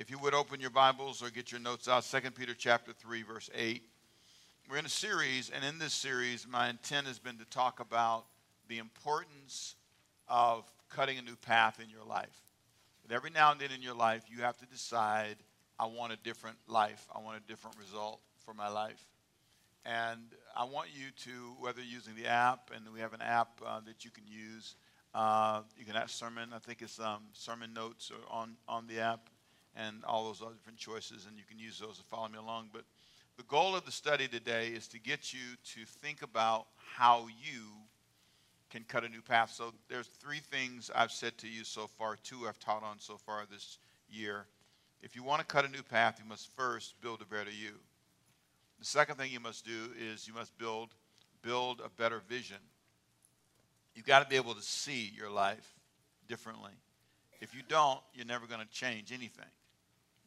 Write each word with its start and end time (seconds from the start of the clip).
If 0.00 0.10
you 0.10 0.18
would 0.20 0.32
open 0.32 0.62
your 0.62 0.70
Bibles 0.70 1.22
or 1.22 1.28
get 1.28 1.52
your 1.52 1.60
notes 1.60 1.86
out, 1.86 2.04
2 2.04 2.30
Peter 2.30 2.54
chapter 2.54 2.94
3, 2.94 3.22
verse 3.22 3.50
8. 3.54 3.82
We're 4.70 4.78
in 4.78 4.86
a 4.86 4.88
series, 4.88 5.50
and 5.50 5.62
in 5.62 5.78
this 5.78 5.92
series, 5.92 6.46
my 6.48 6.70
intent 6.70 7.06
has 7.06 7.18
been 7.18 7.36
to 7.36 7.44
talk 7.44 7.80
about 7.80 8.24
the 8.68 8.78
importance 8.78 9.74
of 10.26 10.64
cutting 10.88 11.18
a 11.18 11.20
new 11.20 11.36
path 11.36 11.80
in 11.84 11.90
your 11.90 12.02
life. 12.02 12.40
But 13.06 13.14
every 13.14 13.28
now 13.28 13.52
and 13.52 13.60
then 13.60 13.72
in 13.72 13.82
your 13.82 13.94
life, 13.94 14.24
you 14.34 14.40
have 14.40 14.56
to 14.60 14.66
decide, 14.68 15.36
I 15.78 15.84
want 15.84 16.14
a 16.14 16.18
different 16.24 16.56
life. 16.66 17.06
I 17.14 17.20
want 17.20 17.36
a 17.36 17.46
different 17.46 17.76
result 17.76 18.20
for 18.46 18.54
my 18.54 18.70
life. 18.70 19.04
And 19.84 20.22
I 20.56 20.64
want 20.64 20.88
you 20.94 21.10
to, 21.24 21.30
whether 21.58 21.82
using 21.82 22.14
the 22.14 22.26
app, 22.26 22.70
and 22.74 22.90
we 22.94 23.00
have 23.00 23.12
an 23.12 23.20
app 23.20 23.60
uh, 23.66 23.80
that 23.80 24.02
you 24.06 24.10
can 24.10 24.24
use, 24.26 24.76
uh, 25.14 25.60
you 25.76 25.84
can 25.84 25.94
have 25.94 26.10
sermon, 26.10 26.52
I 26.54 26.58
think 26.58 26.80
it's 26.80 26.98
um, 26.98 27.24
sermon 27.34 27.74
notes 27.74 28.10
on, 28.30 28.56
on 28.66 28.86
the 28.86 29.00
app, 29.00 29.28
and 29.76 30.04
all 30.04 30.26
those 30.26 30.42
other 30.42 30.54
different 30.54 30.78
choices, 30.78 31.26
and 31.26 31.38
you 31.38 31.44
can 31.48 31.58
use 31.58 31.78
those 31.78 31.98
to 31.98 32.04
follow 32.04 32.28
me 32.28 32.38
along. 32.38 32.70
But 32.72 32.84
the 33.36 33.44
goal 33.44 33.74
of 33.74 33.84
the 33.84 33.92
study 33.92 34.28
today 34.28 34.68
is 34.68 34.86
to 34.88 34.98
get 34.98 35.32
you 35.32 35.40
to 35.74 35.86
think 35.86 36.22
about 36.22 36.66
how 36.96 37.26
you 37.28 37.62
can 38.70 38.84
cut 38.84 39.04
a 39.04 39.08
new 39.08 39.22
path. 39.22 39.52
So 39.52 39.72
there's 39.88 40.06
three 40.06 40.38
things 40.38 40.90
I've 40.94 41.12
said 41.12 41.36
to 41.38 41.48
you 41.48 41.64
so 41.64 41.86
far, 41.86 42.16
two 42.22 42.46
I've 42.48 42.58
taught 42.58 42.82
on 42.82 42.98
so 42.98 43.16
far 43.16 43.44
this 43.50 43.78
year. 44.08 44.46
If 45.02 45.16
you 45.16 45.22
want 45.22 45.40
to 45.40 45.46
cut 45.46 45.64
a 45.64 45.68
new 45.68 45.82
path, 45.82 46.20
you 46.22 46.28
must 46.28 46.54
first 46.56 47.00
build 47.00 47.22
a 47.22 47.24
better 47.24 47.50
you. 47.50 47.72
The 48.78 48.84
second 48.84 49.16
thing 49.16 49.30
you 49.32 49.40
must 49.40 49.64
do 49.64 49.90
is 49.98 50.26
you 50.26 50.34
must 50.34 50.56
build 50.58 50.94
build 51.42 51.80
a 51.84 51.88
better 51.88 52.20
vision. 52.28 52.58
You've 53.94 54.06
got 54.06 54.22
to 54.22 54.28
be 54.28 54.36
able 54.36 54.54
to 54.54 54.62
see 54.62 55.12
your 55.16 55.30
life 55.30 55.74
differently. 56.28 56.72
If 57.40 57.54
you 57.54 57.62
don't, 57.68 58.00
you're 58.14 58.26
never 58.26 58.46
going 58.46 58.60
to 58.60 58.68
change 58.68 59.12
anything. 59.12 59.46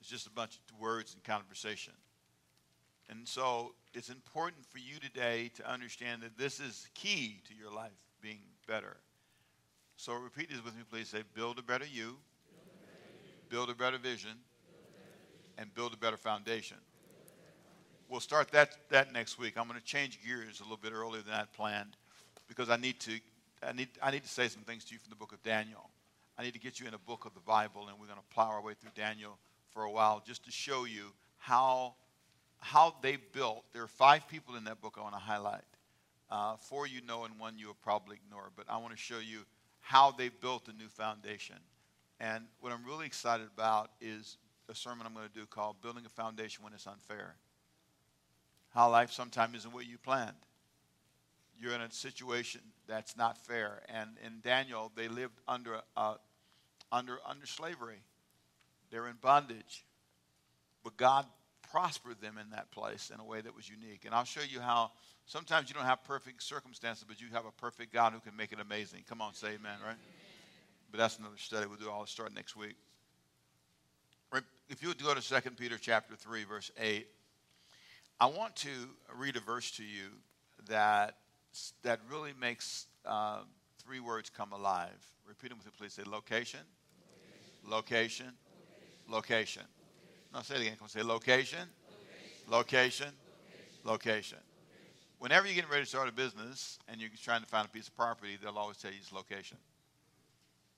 It's 0.03 0.12
just 0.12 0.27
a 0.27 0.31
bunch 0.31 0.57
of 0.57 0.81
words 0.81 1.13
and 1.13 1.23
conversation. 1.23 1.93
And 3.09 3.25
so 3.25 3.73
it's 3.94 4.09
important 4.09 4.66
for 4.66 4.77
you 4.80 5.00
today 5.00 5.50
to 5.55 5.72
understand 5.72 6.23
that 6.23 6.38
this 6.38 6.59
is 6.59 6.89
key 6.94 7.39
to 7.47 7.55
your 7.55 7.73
life 7.73 7.95
being 8.22 8.39
better. 8.67 8.97
So 9.95 10.11
repeat 10.16 10.50
this 10.50 10.61
with 10.61 10.75
me, 10.75 10.81
please. 10.92 11.08
Say, 11.08 11.23
build 11.33 11.58
a 11.58 11.61
better 11.61 11.86
you, 11.89 12.17
build 13.47 13.69
a 13.69 13.73
better 13.73 13.97
vision, 13.97 14.31
and 15.58 15.73
build 15.73 15.94
a 15.94 15.97
better 15.97 16.17
foundation 16.17 16.75
we'll 18.09 18.20
start 18.20 18.52
that, 18.52 18.75
that 18.89 19.14
next 19.14 19.39
week. 19.39 19.58
I'm 19.58 19.67
going 19.70 19.80
to 19.80 19.86
change 19.86 20.20
gears 20.23 20.59
a 20.59 20.64
little 20.64 20.77
bit 20.77 20.92
earlier 20.92 21.22
than 21.22 21.33
I 21.33 21.45
planned 21.55 21.95
because 22.49 22.70
I 22.70 22.75
need 22.75 22.99
to 22.99 23.14
I 23.66 23.72
need 23.72 23.88
I 24.02 24.11
need 24.11 24.23
to 24.23 24.30
say 24.30 24.49
some 24.49 24.64
things 24.64 24.83
to 24.86 24.94
you 24.94 24.99
from 24.99 25.09
the 25.09 25.16
book 25.16 25.31
of 25.31 25.42
Daniel. 25.42 25.89
I 26.38 26.44
need 26.44 26.53
to 26.53 26.59
get 26.59 26.81
you 26.81 26.88
in 26.88 26.94
a 26.94 26.99
book 26.99 27.23
of 27.25 27.33
the 27.33 27.39
Bible, 27.39 27.88
and 27.88 27.97
we're 27.97 28.08
going 28.08 28.20
to 28.20 28.36
plow 28.36 28.49
our 28.49 28.61
way 28.61 28.73
through 28.73 28.92
Daniel 28.94 29.38
for 29.73 29.83
a 29.83 29.91
while 29.91 30.23
just 30.25 30.45
to 30.45 30.52
show 30.52 30.85
you 30.85 31.11
how 31.38 31.95
how 32.59 32.95
they 33.02 33.17
built. 33.17 33.66
There 33.73 33.83
are 33.83 33.88
five 33.88 34.27
people 34.30 34.55
in 34.55 34.63
that 34.65 34.81
book 34.81 34.95
I 34.97 35.02
want 35.02 35.15
to 35.15 35.19
highlight. 35.19 35.63
Uh, 36.31 36.55
four 36.55 36.88
you 36.88 37.02
know, 37.02 37.25
and 37.25 37.38
one 37.38 37.57
you 37.57 37.67
will 37.67 37.77
probably 37.81 38.17
ignore. 38.25 38.49
But 38.55 38.65
I 38.69 38.77
want 38.77 38.91
to 38.91 38.97
show 38.97 39.19
you 39.19 39.39
how 39.81 40.11
they 40.11 40.30
built 40.30 40.69
a 40.69 40.73
new 40.73 40.88
foundation. 40.88 41.57
And 42.19 42.45
what 42.61 42.71
I'm 42.71 42.85
really 42.85 43.05
excited 43.05 43.47
about 43.53 43.91
is 43.99 44.38
a 44.69 44.75
sermon 44.75 45.05
I'm 45.05 45.13
going 45.13 45.27
to 45.27 45.33
do 45.33 45.45
called 45.45 45.81
"Building 45.81 46.05
a 46.05 46.09
Foundation 46.09 46.63
When 46.63 46.73
It's 46.73 46.87
Unfair." 46.87 47.35
how 48.73 48.89
life 48.89 49.11
sometimes 49.11 49.59
isn't 49.59 49.73
what 49.73 49.85
you 49.85 49.97
planned. 49.97 50.35
You're 51.59 51.73
in 51.73 51.81
a 51.81 51.91
situation 51.91 52.61
that's 52.87 53.15
not 53.15 53.37
fair. 53.37 53.83
And 53.87 54.09
in 54.25 54.39
Daniel, 54.41 54.91
they 54.95 55.08
lived 55.08 55.39
under, 55.47 55.81
uh, 55.95 56.15
under, 56.91 57.19
under 57.25 57.45
slavery, 57.45 58.02
they're 58.94 59.08
in 59.08 59.16
bondage. 59.19 59.83
But 60.83 60.95
God 60.97 61.25
prospered 61.72 62.22
them 62.22 62.38
in 62.38 62.52
that 62.52 62.69
place 62.69 63.11
in 63.11 63.19
a 63.19 63.25
way 63.25 63.41
that 63.41 63.55
was 63.55 63.67
unique. 63.67 64.05
And 64.05 64.13
I'll 64.13 64.23
show 64.23 64.41
you 64.47 64.59
how 64.59 64.91
sometimes 65.25 65.67
you 65.67 65.73
don't 65.73 65.86
have 65.86 66.03
perfect 66.03 66.44
circumstances, 66.44 67.04
but 67.08 67.20
you 67.20 67.27
have 67.33 67.45
a 67.45 67.52
perfect 67.52 67.92
God 67.92 68.14
who 68.14 68.20
can 68.20 68.37
make 68.37 68.52
it 68.52 68.59
amazing. 68.59 69.04
Come 69.09 69.20
on, 69.20 69.33
say 69.33 69.48
amen, 69.48 69.80
right? 69.83 69.98
But 70.92 70.99
that's 70.99 71.17
another 71.17 71.37
study. 71.37 71.65
We'll 71.65 71.80
do 71.80 71.89
all 71.89 72.05
start 72.05 72.36
next 72.36 72.55
week. 72.55 72.76
If 74.70 74.81
you 74.81 74.89
would 74.89 75.04
go 75.04 75.14
to 75.14 75.21
2 75.21 75.52
Peter 75.52 75.77
chapter 75.80 76.15
3, 76.15 76.43
verse 76.43 76.71
8. 76.80 77.08
I 78.20 78.27
want 78.27 78.55
to 78.58 78.70
read 79.17 79.36
a 79.36 79.39
verse 79.39 79.71
to 79.71 79.83
you 79.83 80.10
that, 80.67 81.17
that 81.81 81.99
really 82.10 82.31
makes 82.39 82.87
uh, 83.05 83.39
three 83.83 83.99
words 83.99 84.30
come 84.30 84.52
alive. 84.52 84.89
Repeat 85.27 85.49
them 85.49 85.58
with 85.58 85.67
me, 85.67 85.71
please. 85.77 85.93
Say 85.93 86.04
location, 86.05 86.61
location, 87.67 88.25
location. 88.25 88.42
Location. 89.09 89.64
No, 90.33 90.41
say 90.41 90.55
it 90.55 90.61
again. 90.61 90.75
Come 90.77 90.86
on, 90.86 90.89
say 90.89 91.03
location, 91.03 91.67
location, 92.47 93.09
location. 93.83 94.39
Whenever 95.19 95.45
you're 95.45 95.55
getting 95.55 95.69
ready 95.69 95.83
to 95.83 95.89
start 95.89 96.09
a 96.09 96.11
business 96.11 96.80
and 96.89 96.99
you're 96.99 97.09
trying 97.21 97.42
to 97.42 97.47
find 97.47 97.65
a 97.65 97.69
piece 97.69 97.87
of 97.87 97.95
property, 97.95 98.37
they'll 98.42 98.58
always 98.58 98.77
tell 98.77 98.92
you 98.92 98.97
it's 98.99 99.13
location. 99.13 99.58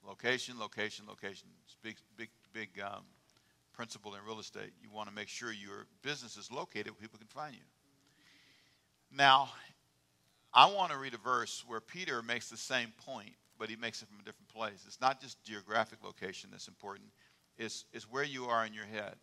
Location, 0.07 0.59
location, 0.59 1.05
location. 1.07 1.47
It's 1.65 1.77
big, 1.81 1.95
big, 2.15 2.29
big 2.53 2.69
um, 2.79 3.03
principle 3.73 4.13
in 4.13 4.21
real 4.27 4.39
estate. 4.39 4.71
You 4.81 4.89
want 4.91 5.09
to 5.09 5.15
make 5.15 5.29
sure 5.29 5.51
your 5.51 5.87
business 6.03 6.37
is 6.37 6.51
located 6.51 6.87
where 6.87 7.01
people 7.01 7.17
can 7.17 7.27
find 7.27 7.55
you. 7.55 7.61
Now, 9.11 9.49
I 10.53 10.71
want 10.71 10.91
to 10.91 10.97
read 10.97 11.13
a 11.13 11.17
verse 11.17 11.63
where 11.67 11.81
Peter 11.81 12.21
makes 12.21 12.49
the 12.49 12.57
same 12.57 12.93
point, 13.05 13.33
but 13.57 13.69
he 13.69 13.75
makes 13.75 14.01
it 14.01 14.07
from 14.07 14.19
a 14.19 14.23
different 14.23 14.49
place. 14.49 14.83
It's 14.85 15.01
not 15.01 15.21
just 15.21 15.43
geographic 15.43 16.03
location 16.03 16.49
that's 16.51 16.67
important, 16.67 17.07
it's, 17.57 17.85
it's 17.93 18.11
where 18.11 18.23
you 18.23 18.45
are 18.45 18.65
in 18.65 18.73
your 18.73 18.85
head. 18.85 19.15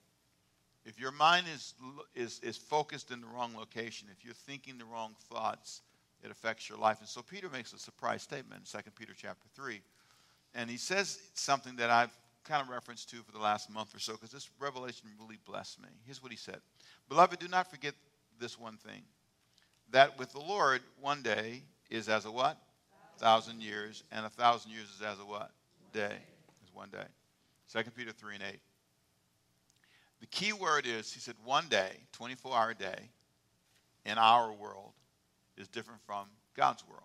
If 0.84 0.98
your 0.98 1.12
mind 1.12 1.46
is, 1.54 1.74
is, 2.14 2.40
is 2.40 2.56
focused 2.56 3.10
in 3.10 3.20
the 3.20 3.26
wrong 3.28 3.54
location, 3.56 4.08
if 4.10 4.24
you're 4.24 4.34
thinking 4.34 4.78
the 4.78 4.84
wrong 4.84 5.14
thoughts, 5.30 5.82
it 6.24 6.30
affects 6.30 6.68
your 6.68 6.78
life. 6.78 6.98
And 7.00 7.08
so 7.08 7.22
Peter 7.22 7.48
makes 7.50 7.72
a 7.72 7.78
surprise 7.78 8.22
statement 8.22 8.62
in 8.74 8.80
2 8.80 8.90
Peter 8.98 9.12
chapter 9.16 9.46
3. 9.54 9.80
And 10.54 10.68
he 10.68 10.76
says 10.76 11.20
something 11.34 11.76
that 11.76 11.90
I've 11.90 12.16
kind 12.44 12.62
of 12.62 12.68
referenced 12.68 13.10
to 13.10 13.16
for 13.22 13.32
the 13.32 13.38
last 13.38 13.70
month 13.70 13.94
or 13.94 14.00
so 14.00 14.14
because 14.14 14.30
this 14.30 14.50
revelation 14.58 15.08
really 15.20 15.38
blessed 15.46 15.80
me. 15.80 15.88
Here's 16.04 16.22
what 16.22 16.32
he 16.32 16.38
said 16.38 16.58
Beloved, 17.08 17.38
do 17.38 17.48
not 17.48 17.70
forget 17.70 17.94
this 18.40 18.58
one 18.58 18.76
thing 18.76 19.02
that 19.90 20.18
with 20.18 20.32
the 20.32 20.40
Lord, 20.40 20.80
one 21.00 21.22
day 21.22 21.62
is 21.90 22.08
as 22.08 22.24
a 22.24 22.30
what? 22.30 22.58
Thousand 23.18 23.62
years, 23.62 24.02
and 24.10 24.26
a 24.26 24.30
thousand 24.30 24.72
years 24.72 24.88
is 24.96 25.02
as 25.02 25.18
a 25.20 25.24
what? 25.24 25.50
Day. 25.92 26.16
Is 26.64 26.74
one 26.74 26.88
day. 26.90 27.04
2 27.72 27.82
Peter 27.96 28.12
3 28.12 28.34
and 28.34 28.44
8. 28.44 28.60
The 30.20 30.26
key 30.26 30.52
word 30.52 30.86
is, 30.86 31.12
he 31.12 31.20
said, 31.20 31.34
one 31.44 31.68
day, 31.68 31.90
24 32.12 32.54
hour 32.54 32.74
day, 32.74 33.10
in 34.04 34.18
our 34.18 34.52
world 34.52 34.92
is 35.56 35.68
different 35.68 36.00
from 36.06 36.26
God's 36.54 36.84
world. 36.86 37.02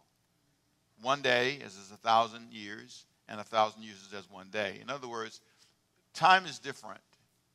One 1.02 1.22
day 1.22 1.54
is 1.54 1.78
as 1.78 1.92
a 1.92 1.98
thousand 1.98 2.52
years, 2.52 3.06
and 3.30 3.40
a 3.40 3.44
thousand 3.44 3.84
years 3.84 3.98
is 4.08 4.14
as 4.14 4.30
one 4.30 4.50
day. 4.50 4.80
In 4.82 4.90
other 4.90 5.08
words, 5.08 5.42
time 6.14 6.46
is 6.46 6.60
different 6.60 7.02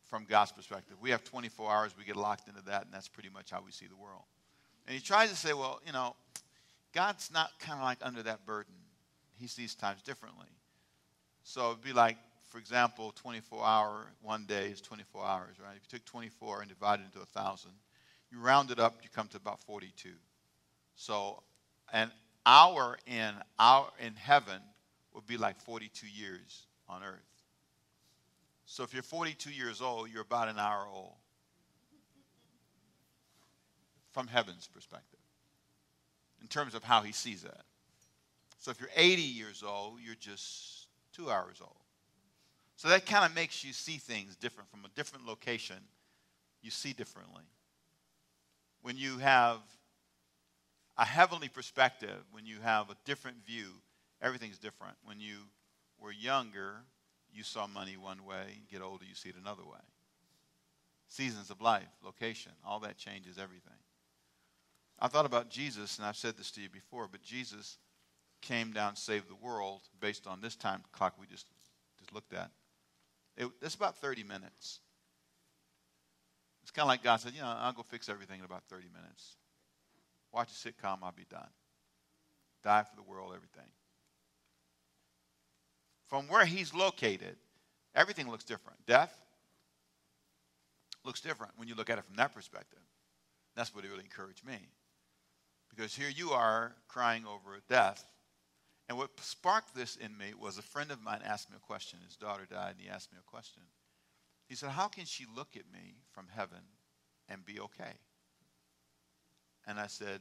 from 0.05 0.25
God's 0.25 0.53
perspective. 0.53 0.97
We 1.01 1.11
have 1.11 1.25
24 1.25 1.71
hours, 1.71 1.93
we 1.99 2.05
get 2.05 2.17
locked 2.17 2.49
into 2.49 2.63
that, 2.63 2.85
and 2.85 2.93
that's 2.93 3.09
pretty 3.09 3.31
much 3.31 3.51
how 3.51 3.63
we 3.65 3.73
see 3.73 3.87
the 3.87 3.97
world. 3.97 4.23
And 4.87 4.95
he 4.95 5.03
tries 5.03 5.31
to 5.31 5.37
say, 5.37 5.53
well, 5.53 5.81
you 5.87 5.93
know, 5.93 6.15
God's 6.93 7.31
not 7.33 7.51
kind 7.59 7.79
of 7.79 7.85
like 7.85 7.99
under 8.03 8.23
that 8.23 8.47
burden. 8.47 8.75
He 9.39 9.47
sees 9.47 9.75
times 9.75 10.03
differently. 10.03 10.47
So 11.43 11.71
it'd 11.71 11.83
be 11.83 11.93
like, 11.93 12.17
for 12.53 12.59
example, 12.59 13.15
24 13.17 13.65
hour, 13.65 14.07
one 14.21 14.45
day 14.45 14.67
is 14.67 14.83
24 14.83 15.25
hours, 15.25 15.57
right? 15.59 15.75
If 15.75 15.91
you 15.91 15.99
took 15.99 16.05
24 16.05 16.61
and 16.61 16.69
divided 16.69 17.07
into 17.07 17.17
a 17.17 17.21
1,000, 17.21 17.71
you 18.31 18.39
round 18.39 18.71
it 18.71 18.79
up, 18.79 18.99
you 19.03 19.09
come 19.09 19.27
to 19.29 19.39
about 19.39 19.63
42. 19.63 20.11
So 20.95 21.43
an 21.95 22.11
hour 22.45 22.99
in, 23.07 23.33
hour 23.59 23.89
in 23.99 24.15
heaven 24.15 24.61
would 25.15 25.27
be 25.27 25.39
like 25.39 25.59
42 25.63 26.07
years 26.07 26.67
on 26.91 27.03
earth. 27.03 27.21
So 28.67 28.83
if 28.83 28.93
you're 28.93 29.03
42 29.03 29.51
years 29.51 29.81
old, 29.81 30.11
you're 30.11 30.21
about 30.21 30.49
an 30.49 30.59
hour 30.59 30.87
old 30.93 31.15
from 34.11 34.27
heaven's 34.27 34.67
perspective 34.67 35.21
in 36.43 36.49
terms 36.49 36.75
of 36.75 36.85
how 36.85 37.01
he 37.01 37.13
sees 37.13 37.45
that. 37.45 37.63
So 38.59 38.71
if 38.71 38.79
you're 38.79 38.91
80 38.95 39.23
years 39.23 39.63
old, 39.67 40.01
you're 40.05 40.15
just 40.17 40.89
two 41.17 41.31
hours 41.31 41.57
old. 41.63 41.82
So 42.77 42.89
that 42.89 43.07
kind 43.07 43.25
of 43.25 43.35
makes 43.35 43.63
you 43.63 43.73
see 43.73 43.97
things 43.97 44.37
different 44.37 44.71
from 44.71 44.85
a 44.85 44.89
different 44.97 45.27
location. 45.27 45.77
You 46.63 46.71
see 46.71 46.93
differently. 46.93 47.45
When 48.83 48.97
you 48.97 49.19
have 49.19 49.61
a 50.97 51.05
heavenly 51.05 51.49
perspective, 51.49 52.25
when 52.33 52.47
you 52.47 52.59
have 52.63 52.91
a 52.91 52.97
different 53.05 53.45
view, 53.47 53.69
everything's 54.21 54.59
different. 54.59 54.95
When 55.05 55.21
you 55.21 55.37
were 56.01 56.13
younger, 56.13 56.75
you 57.33 57.45
saw 57.45 57.67
money 57.67 57.97
one 57.97 58.25
way. 58.25 58.45
You 58.51 58.79
get 58.79 58.85
older, 58.85 59.05
you 59.05 59.15
see 59.15 59.31
it 59.31 59.37
another 59.41 59.63
way. 59.63 59.81
Seasons 61.09 61.51
of 61.51 61.61
life, 61.61 61.89
location, 62.05 62.53
all 62.67 62.81
that 62.81 62.97
changes 62.97 63.39
everything. 63.39 63.73
I 64.99 65.09
thought 65.09 65.27
about 65.27 65.51
Jesus, 65.51 65.99
and 65.99 66.07
I've 66.07 66.17
said 66.17 66.37
this 66.37 66.51
to 66.53 66.61
you 66.61 66.69
before, 66.69 67.09
but 67.11 67.23
Jesus 67.23 67.79
came 68.41 68.73
down, 68.73 68.97
saved 68.97 69.29
the 69.29 69.35
world 69.35 69.83
based 70.01 70.27
on 70.27 70.41
this 70.41 70.57
time 70.57 70.83
clock 70.93 71.15
we 71.19 71.27
just, 71.27 71.47
just 71.99 72.13
looked 72.15 72.33
at. 72.33 72.51
It, 73.37 73.49
it's 73.61 73.75
about 73.75 73.97
30 73.99 74.25
minutes. 74.25 74.81
It's 76.63 76.71
kind 76.71 76.85
of 76.85 76.89
like 76.89 77.03
God 77.03 77.17
said, 77.17 77.33
you 77.35 77.41
know, 77.41 77.55
I'll 77.59 77.73
go 77.73 77.83
fix 77.83 78.09
everything 78.09 78.39
in 78.39 78.45
about 78.45 78.63
30 78.69 78.87
minutes. 78.95 79.37
Watch 80.33 80.51
a 80.51 80.69
sitcom, 80.69 80.99
I'll 81.03 81.13
be 81.13 81.27
done. 81.29 81.49
Die 82.63 82.83
for 82.83 82.97
the 82.97 83.03
world, 83.03 83.33
everything. 83.35 83.71
From 86.09 86.29
where 86.29 86.45
he's 86.45 86.75
located, 86.75 87.37
everything 87.95 88.31
looks 88.31 88.45
different. 88.45 88.79
Death 88.87 89.15
looks 91.05 91.21
different 91.21 91.53
when 91.57 91.69
you 91.69 91.75
look 91.75 91.91
at 91.91 91.99
it 91.99 92.05
from 92.05 92.17
that 92.17 92.35
perspective. 92.35 92.79
That's 93.57 93.75
what 93.75 93.85
it 93.85 93.91
really 93.91 94.05
encouraged 94.05 94.47
me. 94.47 94.59
Because 95.75 95.95
here 95.95 96.09
you 96.09 96.31
are 96.31 96.75
crying 96.87 97.25
over 97.27 97.59
death. 97.69 98.05
And 98.89 98.99
what 98.99 99.11
sparked 99.21 99.75
this 99.75 99.97
in 99.97 100.17
me 100.17 100.33
was 100.39 100.59
a 100.59 100.63
friend 100.63 100.91
of 100.91 101.03
mine 101.03 101.21
asked 101.25 101.51
me 101.51 101.57
a 101.57 101.67
question. 101.67 101.99
His 102.05 102.17
daughter 102.17 102.47
died, 102.51 102.73
and 102.73 102.81
he 102.81 102.89
asked 102.89 103.13
me 103.13 103.19
a 103.19 103.31
question. 103.31 103.63
He 104.47 104.55
said, 104.55 104.71
How 104.71 104.89
can 104.89 105.05
she 105.05 105.25
look 105.35 105.57
at 105.57 105.73
me 105.73 105.95
from 106.13 106.27
heaven 106.29 106.59
and 107.29 107.45
be 107.45 107.61
okay? 107.61 107.95
And 109.67 109.79
I 109.79 109.87
said, 109.87 110.21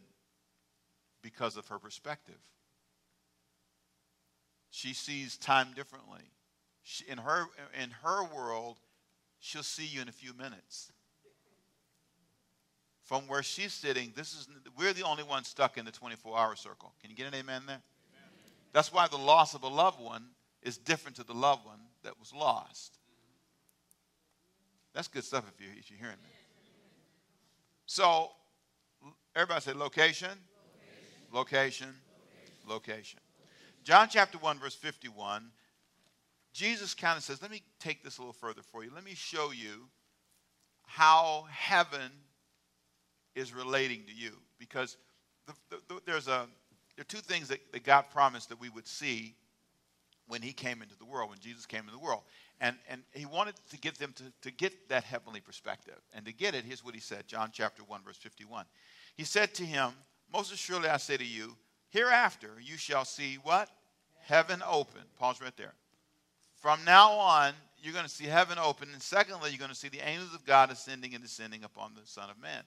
Because 1.21 1.57
of 1.57 1.67
her 1.67 1.79
perspective. 1.79 2.39
She 4.69 4.93
sees 4.93 5.37
time 5.37 5.73
differently. 5.75 6.31
She, 6.83 7.03
in, 7.07 7.17
her, 7.17 7.47
in 7.81 7.91
her 8.03 8.23
world, 8.33 8.77
she'll 9.39 9.63
see 9.63 9.85
you 9.85 10.01
in 10.01 10.07
a 10.07 10.13
few 10.13 10.33
minutes. 10.33 10.91
From 13.03 13.27
where 13.27 13.43
she's 13.43 13.73
sitting, 13.73 14.13
this 14.15 14.31
is 14.33 14.47
we're 14.77 14.93
the 14.93 15.03
only 15.03 15.23
ones 15.23 15.49
stuck 15.49 15.77
in 15.77 15.83
the 15.83 15.91
24-hour 15.91 16.55
circle. 16.55 16.93
Can 17.01 17.09
you 17.09 17.17
get 17.17 17.27
an 17.27 17.35
amen 17.35 17.63
there? 17.67 17.81
That's 18.73 18.91
why 18.91 19.07
the 19.07 19.17
loss 19.17 19.53
of 19.53 19.63
a 19.63 19.67
loved 19.67 19.99
one 19.99 20.23
is 20.61 20.77
different 20.77 21.17
to 21.17 21.23
the 21.23 21.33
loved 21.33 21.65
one 21.65 21.79
that 22.03 22.19
was 22.19 22.33
lost. 22.33 22.97
That's 24.93 25.07
good 25.07 25.23
stuff 25.23 25.45
if, 25.53 25.61
you, 25.61 25.71
if 25.77 25.89
you're 25.89 25.99
hearing 25.99 26.21
me. 26.23 26.29
So, 27.85 28.31
everybody 29.35 29.61
say 29.61 29.73
location, 29.73 30.29
location, 31.33 31.87
location. 31.87 31.93
location. 32.67 32.67
location. 32.67 33.19
John 33.83 34.07
chapter 34.09 34.37
1, 34.37 34.59
verse 34.59 34.75
51, 34.75 35.49
Jesus 36.53 36.93
kind 36.93 37.17
of 37.17 37.23
says, 37.23 37.41
Let 37.41 37.51
me 37.51 37.63
take 37.79 38.03
this 38.03 38.17
a 38.17 38.21
little 38.21 38.33
further 38.33 38.61
for 38.71 38.83
you. 38.83 38.91
Let 38.93 39.03
me 39.03 39.15
show 39.15 39.51
you 39.51 39.87
how 40.85 41.45
heaven 41.49 42.11
is 43.35 43.53
relating 43.53 44.03
to 44.05 44.13
you. 44.13 44.31
Because 44.59 44.97
the, 45.47 45.53
the, 45.69 45.81
the, 45.87 46.01
there's 46.05 46.27
a, 46.27 46.47
there 47.01 47.17
are 47.17 47.21
two 47.21 47.33
things 47.33 47.47
that, 47.47 47.59
that 47.71 47.83
God 47.83 48.05
promised 48.13 48.49
that 48.49 48.61
we 48.61 48.69
would 48.69 48.87
see 48.87 49.33
when 50.27 50.43
he 50.43 50.53
came 50.53 50.83
into 50.83 50.95
the 50.99 51.05
world, 51.05 51.31
when 51.31 51.39
Jesus 51.39 51.65
came 51.65 51.79
into 51.79 51.93
the 51.93 51.97
world. 51.97 52.21
And, 52.59 52.75
and 52.87 53.01
he 53.11 53.25
wanted 53.25 53.55
to 53.71 53.77
get 53.79 53.97
them 53.97 54.13
to, 54.17 54.23
to 54.43 54.51
get 54.51 54.87
that 54.89 55.03
heavenly 55.03 55.39
perspective. 55.39 55.97
And 56.13 56.27
to 56.27 56.31
get 56.31 56.53
it, 56.53 56.63
here's 56.63 56.85
what 56.85 56.93
he 56.93 57.01
said 57.01 57.25
John 57.25 57.49
chapter 57.51 57.81
1, 57.81 58.01
verse 58.05 58.17
51. 58.17 58.65
He 59.15 59.23
said 59.23 59.55
to 59.55 59.65
him, 59.65 59.93
Most 60.31 60.53
assuredly 60.53 60.89
I 60.89 60.97
say 60.97 61.17
to 61.17 61.25
you, 61.25 61.57
hereafter 61.89 62.51
you 62.61 62.77
shall 62.77 63.03
see 63.03 63.39
what? 63.41 63.67
Heaven 64.19 64.61
open. 64.69 65.01
Pause 65.17 65.41
right 65.41 65.57
there. 65.57 65.73
From 66.61 66.85
now 66.85 67.13
on, 67.13 67.53
you're 67.81 67.93
going 67.93 68.05
to 68.05 68.11
see 68.11 68.25
heaven 68.25 68.59
open. 68.59 68.89
And 68.93 69.01
secondly, 69.01 69.49
you're 69.49 69.57
going 69.57 69.71
to 69.71 69.75
see 69.75 69.89
the 69.89 70.07
angels 70.07 70.35
of 70.35 70.45
God 70.45 70.69
ascending 70.69 71.15
and 71.15 71.23
descending 71.23 71.63
upon 71.63 71.93
the 71.95 72.05
Son 72.05 72.29
of 72.29 72.39
Man. 72.39 72.61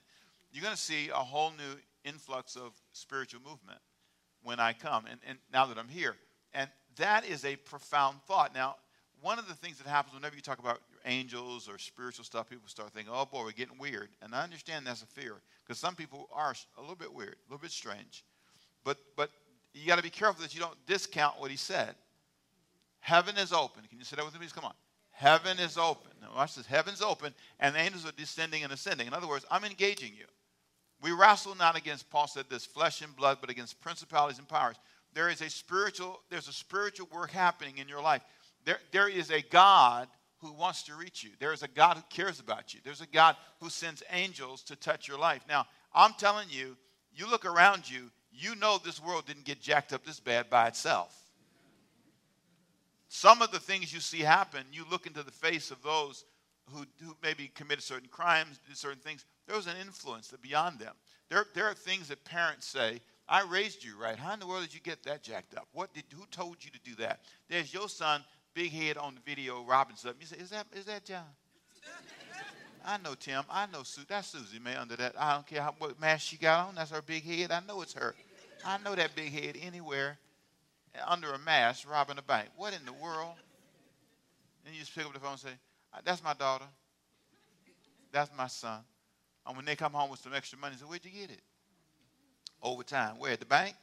You're 0.53 0.65
going 0.65 0.75
to 0.75 0.83
see 0.83 1.11
a 1.11 1.15
whole 1.15 1.51
new 1.51 1.79
influx 2.05 2.57
of 2.57 2.73
spiritual 2.93 3.41
movement 3.43 3.79
when 4.45 4.61
I 4.61 4.73
come 4.73 5.07
and, 5.11 5.19
and 5.27 5.39
now 5.53 5.67
that 5.67 5.79
I'm 5.79 5.89
here. 5.89 6.15
And 6.53 6.71
that 6.97 7.27
is 7.27 7.45
a 7.45 7.57
profound 7.57 8.19
thought. 8.27 8.55
Now, 8.55 8.77
one 9.21 9.39
of 9.39 9.49
the 9.49 9.55
things 9.55 9.79
that 9.79 9.87
happens 9.87 10.15
whenever 10.15 10.37
you 10.37 10.43
talk 10.43 10.59
about 10.59 10.81
angels 11.07 11.69
or 11.69 11.79
spiritual 11.79 12.25
stuff, 12.25 12.49
people 12.49 12.69
start 12.69 12.93
thinking, 12.93 13.13
oh 13.15 13.25
boy, 13.25 13.43
we're 13.43 13.53
getting 13.53 13.79
weird. 13.79 14.11
And 14.23 14.35
I 14.35 14.45
understand 14.45 14.87
that's 14.87 15.03
a 15.03 15.07
fear 15.07 15.35
because 15.67 15.79
some 15.79 15.95
people 15.95 16.29
are 16.33 16.55
a 16.79 16.81
little 16.81 16.95
bit 16.95 17.13
weird, 17.13 17.35
a 17.35 17.53
little 17.53 17.63
bit 17.63 17.71
strange. 17.71 18.23
But, 18.85 18.99
but 19.17 19.31
you 19.73 19.87
got 19.87 19.97
to 19.97 20.03
be 20.03 20.11
careful 20.11 20.43
that 20.43 20.55
you 20.55 20.61
don't 20.61 20.77
discount 20.87 21.41
what 21.41 21.51
he 21.51 21.57
said. 21.57 21.95
Heaven 23.01 23.37
is 23.37 23.53
open. 23.53 23.83
Can 23.89 23.99
you 23.99 24.05
say 24.05 24.17
that 24.17 24.25
with 24.25 24.35
me? 24.35 24.41
Please 24.41 24.53
come 24.53 24.65
on. 24.65 24.75
Heaven 25.11 25.59
is 25.59 25.79
open. 25.79 26.11
Now 26.21 26.29
watch 26.35 26.55
this. 26.55 26.67
Heaven's 26.67 27.01
open, 27.01 27.35
and 27.61 27.75
the 27.75 27.79
angels 27.79 28.07
are 28.07 28.13
descending 28.13 28.65
and 28.65 28.73
ascending. 28.73 29.07
In 29.07 29.15
other 29.15 29.29
words, 29.29 29.45
I'm 29.51 29.65
engaging 29.65 30.13
you. 30.19 30.27
We 31.05 31.13
wrestle 31.13 31.55
not 31.55 31.77
against, 31.77 32.09
Paul 32.09 32.27
said 32.27 32.47
this, 32.49 32.65
flesh 32.65 33.03
and 33.03 33.15
blood, 33.15 33.37
but 33.43 33.51
against 33.51 33.79
principalities 33.83 34.39
and 34.39 34.49
powers. 34.49 34.77
There 35.13 35.29
is 35.29 35.43
a 35.43 35.51
spiritual, 35.51 36.23
there's 36.31 36.49
a 36.49 36.53
spiritual 36.53 37.09
work 37.13 37.31
happening 37.31 37.77
in 37.77 37.89
your 37.89 38.01
life. 38.01 38.23
There, 38.65 38.79
there 38.91 39.11
is 39.11 39.31
a 39.31 39.43
God 39.43 40.09
who 40.39 40.51
wants 40.55 40.85
to 40.85 40.95
reach 40.95 41.23
you. 41.23 41.29
There 41.39 41.53
is 41.53 41.63
a 41.63 41.69
God 41.69 41.99
who 41.99 42.03
cares 42.09 42.41
about 42.41 42.73
you. 42.73 42.81
There's 42.83 43.03
a 43.03 43.07
God 43.07 43.37
who 43.61 43.69
sends 43.69 44.03
angels 44.11 44.63
to 44.63 44.77
touch 44.77 45.07
your 45.07 45.19
life. 45.19 45.43
Now, 45.47 45.67
I'm 45.95 46.15
telling 46.15 46.49
you, 46.49 46.75
you 47.15 47.29
look 47.29 47.45
around 47.45 47.89
you, 47.89 48.11
you 48.33 48.57
know 48.57 48.79
this 48.83 49.03
world 49.03 49.27
didn't 49.27 49.45
get 49.45 49.61
jacked 49.61 49.93
up 49.93 50.07
this 50.07 50.21
bad 50.21 50.49
by 50.49 50.69
itself. 50.69 51.15
Some 53.09 53.43
of 53.43 53.51
the 53.51 53.61
things 53.61 53.93
you 53.93 54.01
see 54.01 54.21
happen, 54.21 54.65
you 54.73 54.87
look 54.91 55.07
into 55.07 55.23
the 55.23 55.31
face 55.31 55.71
of 55.71 55.83
those 55.83 56.25
who, 56.73 56.85
who 57.03 57.17
maybe 57.23 57.51
committed 57.55 57.83
certain 57.83 58.09
crimes, 58.09 58.59
did 58.67 58.77
certain 58.77 59.01
things. 59.01 59.25
There 59.47 59.57
was 59.57 59.67
an 59.67 59.77
influence 59.81 60.29
that 60.29 60.43
beyond 60.43 60.79
them. 60.79 60.95
There, 61.29 61.47
there 61.55 61.67
are 61.67 61.75
things 61.75 62.09
that 62.09 62.25
parents 62.25 62.67
say, 62.67 63.01
I 63.29 63.43
raised 63.43 63.85
you 63.85 63.99
right. 63.99 64.19
How 64.19 64.33
in 64.35 64.41
the 64.41 64.47
world 64.47 64.63
did 64.63 64.75
you 64.75 64.81
get 64.81 65.03
that 65.05 65.23
jacked 65.23 65.57
up? 65.57 65.67
What 65.73 65.93
did, 65.95 66.05
who 66.15 66.27
told 66.31 66.57
you 66.61 66.71
to 66.71 66.81
do 66.85 66.95
that? 66.97 67.21
There's 67.49 67.73
your 67.73 67.89
son, 67.89 68.23
big 68.53 68.71
head 68.71 68.97
on 68.97 69.15
the 69.15 69.21
video, 69.21 69.65
robbing 69.65 69.97
something. 69.97 70.21
You 70.21 70.27
say, 70.27 70.37
is 70.37 70.51
that, 70.51 70.67
is 70.75 70.85
that 70.87 71.05
John? 71.05 71.25
I 72.87 72.99
know 72.99 73.15
Tim. 73.15 73.45
I 73.51 73.67
know 73.67 73.83
Sue. 73.83 74.03
That's 74.07 74.29
Susie, 74.29 74.59
man, 74.59 74.77
under 74.77 74.97
that. 74.97 75.15
I 75.19 75.35
don't 75.35 75.47
care 75.47 75.63
how, 75.63 75.75
what 75.79 75.99
mask 75.99 76.27
she 76.27 76.37
got 76.37 76.69
on. 76.69 76.75
That's 76.75 76.91
her 76.91 77.01
big 77.01 77.25
head. 77.25 77.51
I 77.51 77.61
know 77.67 77.81
it's 77.81 77.95
her. 77.95 78.15
I 78.65 78.79
know 78.79 78.95
that 78.95 79.15
big 79.15 79.33
head 79.33 79.57
anywhere 79.61 80.19
under 81.07 81.33
a 81.33 81.39
mask 81.39 81.91
robbing 81.91 82.19
a 82.19 82.23
bank. 82.23 82.49
What 82.57 82.75
in 82.75 82.85
the 82.85 82.93
world? 82.93 83.35
And 84.65 84.75
you 84.75 84.81
just 84.81 84.95
pick 84.95 85.05
up 85.07 85.13
the 85.13 85.21
phone 85.21 85.33
and 85.33 85.41
say, 85.41 85.51
Uh, 85.95 85.99
that's 86.05 86.23
my 86.23 86.35
daughter. 86.35 86.67
That's 88.13 88.31
my 88.37 88.49
son. 88.49 88.81
And 89.47 89.57
when 89.57 89.65
they 89.65 89.77
come 89.77 89.93
home 89.93 90.11
with 90.11 90.21
some 90.21 90.35
extra 90.35 90.59
money, 90.59 90.77
say, 90.77 90.85
Where'd 90.85 91.05
you 91.05 91.11
get 91.11 91.31
it? 91.31 91.43
Overtime. 92.63 93.19
Where? 93.19 93.33
At 93.33 93.41
the 93.41 93.47
bank? 93.47 93.75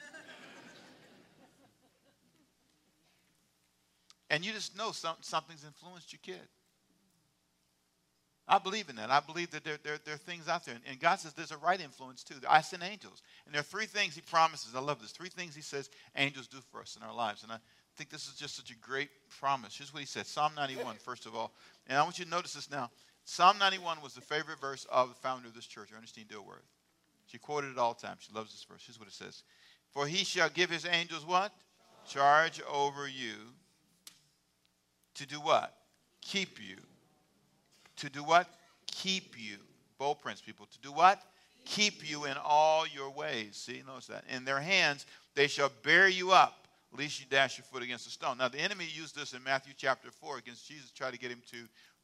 and 4.30 4.44
you 4.44 4.52
just 4.52 4.76
know 4.76 4.92
some, 4.92 5.16
something's 5.20 5.64
influenced 5.64 6.12
your 6.12 6.20
kid. 6.22 6.46
I 8.50 8.58
believe 8.58 8.88
in 8.88 8.96
that. 8.96 9.10
I 9.10 9.20
believe 9.20 9.50
that 9.50 9.62
there, 9.62 9.76
there, 9.82 9.98
there 10.04 10.14
are 10.14 10.18
things 10.18 10.48
out 10.48 10.64
there. 10.64 10.74
And, 10.74 10.82
and 10.88 10.98
God 10.98 11.20
says 11.20 11.34
there's 11.34 11.52
a 11.52 11.58
right 11.58 11.78
influence 11.78 12.24
too. 12.24 12.36
I 12.48 12.62
send 12.62 12.82
angels. 12.82 13.22
And 13.44 13.54
there 13.54 13.60
are 13.60 13.64
three 13.64 13.84
things 13.84 14.14
He 14.14 14.22
promises. 14.22 14.74
I 14.74 14.80
love 14.80 15.02
this. 15.02 15.10
Three 15.10 15.28
things 15.28 15.54
He 15.54 15.60
says 15.60 15.90
angels 16.16 16.46
do 16.46 16.56
for 16.70 16.80
us 16.80 16.96
in 16.96 17.06
our 17.06 17.14
lives. 17.14 17.42
And 17.42 17.52
I 17.52 17.58
think 17.98 18.10
this 18.10 18.28
is 18.28 18.34
just 18.34 18.54
such 18.54 18.70
a 18.70 18.76
great 18.76 19.10
promise. 19.40 19.76
Here's 19.76 19.92
what 19.92 20.00
He 20.00 20.06
said 20.06 20.24
Psalm 20.24 20.52
91, 20.54 20.96
first 20.96 21.26
of 21.26 21.34
all. 21.34 21.52
And 21.88 21.98
I 21.98 22.02
want 22.02 22.18
you 22.18 22.24
to 22.24 22.30
notice 22.30 22.54
this 22.54 22.70
now. 22.70 22.90
Psalm 23.24 23.58
91 23.58 23.98
was 24.00 24.14
the 24.14 24.20
favorite 24.20 24.60
verse 24.60 24.86
of 24.90 25.08
the 25.08 25.14
founder 25.16 25.48
of 25.48 25.54
this 25.54 25.66
church, 25.66 25.88
Ernestine 25.94 26.26
Dilworth. 26.26 26.62
She 27.26 27.38
quoted 27.38 27.72
it 27.72 27.78
all 27.78 27.94
the 27.94 28.06
time. 28.06 28.16
She 28.20 28.32
loves 28.32 28.52
this 28.52 28.64
verse. 28.64 28.84
Here's 28.86 28.98
what 29.00 29.08
it 29.08 29.14
says 29.14 29.42
For 29.90 30.06
He 30.06 30.24
shall 30.24 30.48
give 30.48 30.70
His 30.70 30.86
angels 30.86 31.26
what? 31.26 31.52
Charge 32.08 32.62
over 32.72 33.08
you 33.08 33.34
to 35.14 35.26
do 35.26 35.36
what? 35.40 35.74
Keep 36.20 36.60
you 36.60 36.76
to 37.96 38.08
do 38.08 38.22
what? 38.22 38.46
Keep 38.86 39.34
you. 39.36 39.56
Bold 39.98 40.20
prince 40.20 40.40
people. 40.40 40.66
To 40.66 40.78
do 40.80 40.92
what? 40.92 41.20
Keep 41.64 42.08
you 42.08 42.26
in 42.26 42.36
all 42.42 42.86
your 42.86 43.10
ways. 43.10 43.56
See, 43.56 43.82
notice 43.84 44.06
that. 44.06 44.22
In 44.32 44.44
their 44.44 44.60
hands 44.60 45.04
they 45.34 45.48
shall 45.48 45.72
bear 45.82 46.08
you 46.08 46.30
up, 46.30 46.67
lest 46.96 47.20
you 47.20 47.26
dash 47.28 47.58
your 47.58 47.64
foot 47.64 47.82
against 47.82 48.06
a 48.06 48.10
stone. 48.10 48.38
Now, 48.38 48.48
the 48.48 48.58
enemy 48.58 48.86
used 48.94 49.14
this 49.14 49.32
in 49.32 49.42
Matthew 49.42 49.74
chapter 49.76 50.10
4 50.10 50.38
against 50.38 50.66
Jesus, 50.66 50.90
try 50.90 51.10
to 51.10 51.18
get 51.18 51.30
him 51.30 51.42
to, 51.50 51.56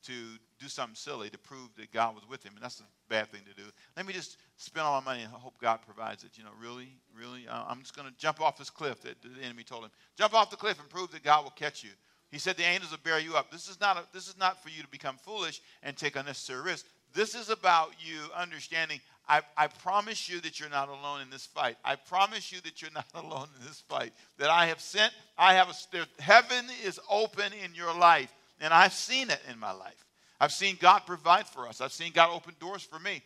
to 0.06 0.12
do 0.58 0.68
something 0.68 0.94
silly 0.94 1.30
to 1.30 1.38
prove 1.38 1.74
that 1.76 1.92
God 1.92 2.14
was 2.14 2.28
with 2.28 2.42
him. 2.42 2.52
And 2.54 2.62
that's 2.62 2.80
a 2.80 2.84
bad 3.08 3.28
thing 3.28 3.40
to 3.48 3.54
do. 3.54 3.68
Let 3.96 4.06
me 4.06 4.12
just 4.12 4.36
spend 4.56 4.84
all 4.84 5.00
my 5.00 5.12
money 5.12 5.22
and 5.22 5.32
hope 5.32 5.54
God 5.60 5.80
provides 5.86 6.24
it. 6.24 6.32
You 6.34 6.44
know, 6.44 6.50
really, 6.60 6.88
really? 7.18 7.48
Uh, 7.48 7.64
I'm 7.66 7.80
just 7.80 7.96
going 7.96 8.08
to 8.08 8.14
jump 8.18 8.40
off 8.40 8.58
this 8.58 8.70
cliff 8.70 9.00
that 9.02 9.16
the 9.22 9.42
enemy 9.42 9.62
told 9.62 9.84
him. 9.84 9.90
Jump 10.16 10.34
off 10.34 10.50
the 10.50 10.56
cliff 10.56 10.78
and 10.78 10.88
prove 10.88 11.10
that 11.12 11.22
God 11.22 11.44
will 11.44 11.50
catch 11.50 11.82
you. 11.82 11.90
He 12.30 12.38
said 12.38 12.56
the 12.56 12.64
angels 12.64 12.90
will 12.90 12.98
bear 13.04 13.20
you 13.20 13.36
up. 13.36 13.50
This 13.50 13.68
is 13.68 13.80
not, 13.80 13.96
a, 13.96 14.04
this 14.12 14.28
is 14.28 14.36
not 14.36 14.62
for 14.62 14.68
you 14.68 14.82
to 14.82 14.88
become 14.88 15.16
foolish 15.16 15.60
and 15.82 15.96
take 15.96 16.16
unnecessary 16.16 16.62
risks. 16.62 16.88
This 17.14 17.36
is 17.36 17.48
about 17.48 17.92
you 18.00 18.18
understanding 18.36 19.00
I, 19.28 19.40
I, 19.57 19.69
promise 19.69 20.28
you 20.28 20.40
that 20.43 20.61
you're 20.61 20.69
not 20.69 20.88
alone 20.88 21.23
in 21.23 21.31
this 21.31 21.47
fight. 21.47 21.76
I 21.85 21.97
promise 21.97 22.52
you 22.52 22.61
that 22.62 22.83
you're 22.83 22.90
not 22.90 23.07
alone 23.14 23.49
in 23.59 23.66
this 23.66 23.81
fight. 23.88 24.12
That 24.38 24.50
I 24.50 24.66
have 24.66 24.81
sent, 24.81 25.12
I 25.38 25.54
have 25.54 25.69
a, 25.71 26.23
heaven 26.23 26.66
is 26.85 27.00
open 27.11 27.52
in 27.64 27.75
your 27.75 27.95
life, 27.95 28.33
and 28.61 28.75
I've 28.75 28.93
seen 28.93 29.31
it 29.31 29.40
in 29.50 29.59
my 29.59 29.73
life. 29.73 30.04
I've 30.40 30.52
seen 30.52 30.76
God 30.81 31.00
provide 31.07 31.47
for 31.47 31.69
us. 31.69 31.81
I've 31.81 31.93
seen 31.93 32.12
God 32.12 32.31
open 32.35 32.54
doors 32.61 32.83
for 32.83 32.99
me. 32.99 33.23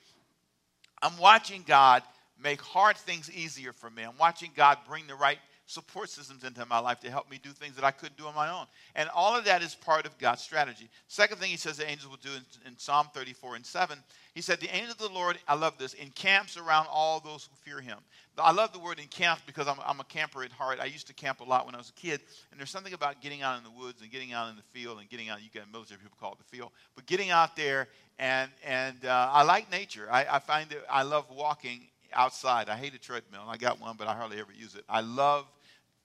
I'm 1.03 1.17
watching 1.19 1.65
God 1.67 2.03
make 2.43 2.61
hard 2.61 2.97
things 2.97 3.31
easier 3.31 3.73
for 3.73 3.91
me. 3.91 4.03
I'm 4.03 4.17
watching 4.19 4.51
God 4.55 4.79
bring 4.89 5.07
the 5.07 5.15
right 5.15 5.39
support 5.69 6.09
systems 6.09 6.45
into 6.45 6.65
my 6.65 6.79
life 6.79 6.99
to 6.99 7.11
help 7.11 7.31
me 7.31 7.39
do 7.43 7.51
things 7.51 7.75
that 7.75 7.85
I 7.85 7.91
couldn't 7.91 8.17
do 8.17 8.27
on 8.27 8.35
my 8.35 8.49
own. 8.49 8.65
And 8.95 9.11
all 9.15 9.37
of 9.37 9.45
that 9.45 9.63
is 9.63 9.75
part 9.75 10.07
of 10.07 10.17
God's 10.17 10.41
strategy. 10.41 10.89
Second 11.09 11.37
thing 11.37 11.51
he 11.51 11.59
says 11.59 11.77
the 11.77 11.89
angels 11.89 12.09
will 12.09 12.17
do 12.23 12.31
in, 12.35 12.71
in 12.73 12.79
Psalm 12.79 13.09
34 13.13 13.57
and 13.57 13.67
7, 13.67 13.99
he 14.35 14.41
said, 14.41 14.61
The 14.61 14.75
angel 14.75 14.93
of 14.93 14.99
the 14.99 15.11
Lord, 15.11 15.39
I 15.47 15.55
love 15.55 15.77
this, 15.77 15.93
encamps 15.93 16.57
around 16.57 16.87
all 16.91 17.21
those 17.21 17.45
who 17.45 17.71
fear 17.71 17.83
him. 17.83 17.99
I 18.39 18.51
love 18.51 18.73
the 18.73 18.79
word 18.79 18.99
encamps 18.99 19.43
because 19.47 19.69
I'm, 19.69 19.77
I'm 19.85 20.01
a 20.01 20.05
camper 20.05 20.43
at 20.43 20.53
heart. 20.53 20.79
I 20.81 20.87
used 20.87 21.07
to 21.09 21.15
camp 21.15 21.41
a 21.41 21.45
lot 21.45 21.67
when 21.67 21.75
I 21.75 21.79
was 21.79 21.91
a 21.91 22.01
kid. 22.01 22.21
And 22.51 22.59
there's 22.59 22.71
something 22.71 22.95
about 22.95 23.21
getting 23.21 23.43
out 23.43 23.59
in 23.59 23.65
the 23.65 23.71
woods 23.71 24.01
and 24.01 24.11
getting 24.11 24.33
out 24.33 24.49
in 24.49 24.57
the 24.57 24.63
field 24.63 25.01
and 25.01 25.09
getting 25.11 25.29
out, 25.29 25.43
you 25.43 25.51
got 25.53 25.71
military 25.71 26.01
people 26.01 26.17
call 26.19 26.33
it 26.33 26.39
the 26.39 26.57
field, 26.57 26.71
but 26.95 27.05
getting 27.05 27.29
out 27.29 27.57
there 27.57 27.89
and, 28.19 28.51
and 28.67 29.05
uh, 29.05 29.29
I 29.31 29.43
like 29.43 29.71
nature. 29.71 30.09
I, 30.11 30.25
I 30.31 30.39
find 30.39 30.71
that 30.71 30.85
I 30.91 31.03
love 31.03 31.27
walking 31.31 31.83
outside. 32.13 32.69
I 32.69 32.77
hate 32.77 32.95
a 32.95 32.99
treadmill. 32.99 33.43
I 33.47 33.57
got 33.59 33.81
one, 33.81 33.97
but 33.99 34.09
I 34.09 34.15
hardly 34.15 34.39
ever 34.39 34.53
use 34.53 34.75
it. 34.75 34.85
I 34.89 35.03
love 35.03 35.47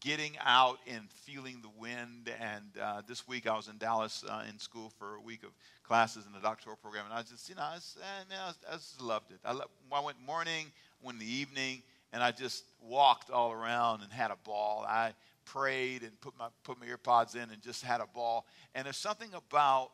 getting 0.03 0.33
out 0.43 0.79
and 0.85 1.09
feeling 1.09 1.59
the 1.61 1.69
wind. 1.79 2.29
And 2.39 2.63
uh, 2.81 3.01
this 3.07 3.25
week 3.25 3.47
I 3.47 3.55
was 3.55 3.69
in 3.69 3.77
Dallas 3.77 4.23
uh, 4.27 4.43
in 4.49 4.59
school 4.59 4.91
for 4.99 5.15
a 5.15 5.21
week 5.21 5.43
of 5.43 5.51
classes 5.83 6.25
in 6.25 6.33
the 6.33 6.39
doctoral 6.39 6.75
program, 6.75 7.05
and 7.05 7.13
I 7.13 7.21
just, 7.21 7.47
you 7.49 7.55
know, 7.55 7.61
I, 7.61 7.75
just, 7.75 7.97
eh, 7.97 8.35
I, 8.35 8.47
was, 8.47 8.57
I 8.69 8.73
just 8.73 9.01
loved 9.01 9.31
it. 9.31 9.39
I, 9.45 9.57
I 9.91 9.99
went 10.01 10.17
morning, 10.25 10.65
went 11.01 11.21
in 11.21 11.25
the 11.25 11.33
evening, 11.33 11.81
and 12.11 12.21
I 12.21 12.31
just 12.31 12.65
walked 12.81 13.31
all 13.31 13.51
around 13.51 14.03
and 14.03 14.11
had 14.11 14.29
a 14.29 14.37
ball. 14.43 14.85
I 14.87 15.13
prayed 15.45 16.03
and 16.03 16.19
put 16.21 16.37
my 16.37 16.47
put 16.63 16.79
my 16.79 16.85
earpods 16.85 17.35
in 17.35 17.49
and 17.49 17.61
just 17.61 17.83
had 17.83 18.01
a 18.01 18.07
ball. 18.13 18.45
And 18.75 18.85
there's 18.85 18.97
something 18.97 19.29
about 19.33 19.91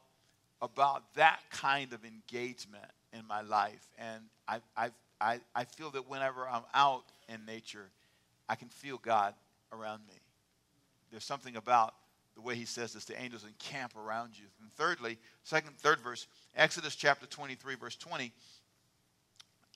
about 0.62 1.14
that 1.16 1.40
kind 1.52 1.94
of 1.94 2.04
engagement 2.04 2.92
in 3.14 3.26
my 3.28 3.42
life, 3.42 3.88
and 3.98 4.24
I 4.48 4.60
I 4.76 4.90
I, 5.22 5.40
I 5.54 5.66
feel 5.66 5.92
that 5.92 6.10
whenever 6.10 6.48
I'm 6.48 6.64
out 6.74 7.04
in 7.28 7.46
nature, 7.46 7.90
I 8.48 8.56
can 8.56 8.70
feel 8.70 8.98
God 8.98 9.34
around 9.72 10.02
me. 10.08 10.16
There's 11.12 11.26
something 11.26 11.56
about 11.56 11.94
the 12.36 12.42
way 12.42 12.56
he 12.56 12.66
says 12.66 12.94
this, 12.94 13.06
the 13.06 13.22
angels 13.22 13.44
encamp 13.44 13.96
around 13.98 14.32
you. 14.38 14.46
And 14.62 14.72
thirdly, 14.74 15.18
second, 15.44 15.78
third 15.78 16.00
verse, 16.00 16.28
Exodus 16.56 16.96
chapter 16.96 17.26
23, 17.26 17.76
verse 17.76 17.96
20, 17.98 18.32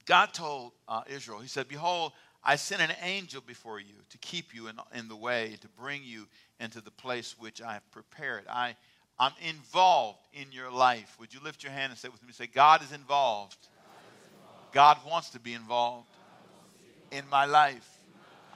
God 0.05 0.33
told 0.33 0.71
uh, 0.87 1.01
Israel, 1.07 1.39
he 1.39 1.47
said, 1.47 1.67
Behold, 1.67 2.13
I 2.43 2.55
sent 2.55 2.81
an 2.81 2.95
angel 3.01 3.41
before 3.45 3.79
you 3.79 3.95
to 4.09 4.17
keep 4.17 4.53
you 4.53 4.67
in, 4.67 4.75
in 4.95 5.07
the 5.07 5.15
way, 5.15 5.57
to 5.61 5.67
bring 5.69 6.03
you 6.03 6.27
into 6.59 6.81
the 6.81 6.91
place 6.91 7.35
which 7.37 7.61
I 7.61 7.73
have 7.73 7.91
prepared. 7.91 8.43
I, 8.49 8.75
I'm 9.19 9.33
involved 9.47 10.19
in 10.33 10.51
your 10.51 10.71
life. 10.71 11.15
Would 11.19 11.33
you 11.33 11.39
lift 11.43 11.63
your 11.63 11.71
hand 11.71 11.91
and 11.91 11.99
say 11.99 12.09
with 12.09 12.25
me, 12.25 12.33
say, 12.33 12.47
God 12.47 12.81
is 12.81 12.91
involved. 12.91 13.57
God 14.73 14.97
wants 15.07 15.29
to 15.31 15.39
be 15.39 15.53
involved 15.53 16.07
in 17.11 17.23
my 17.29 17.45
life. 17.45 17.92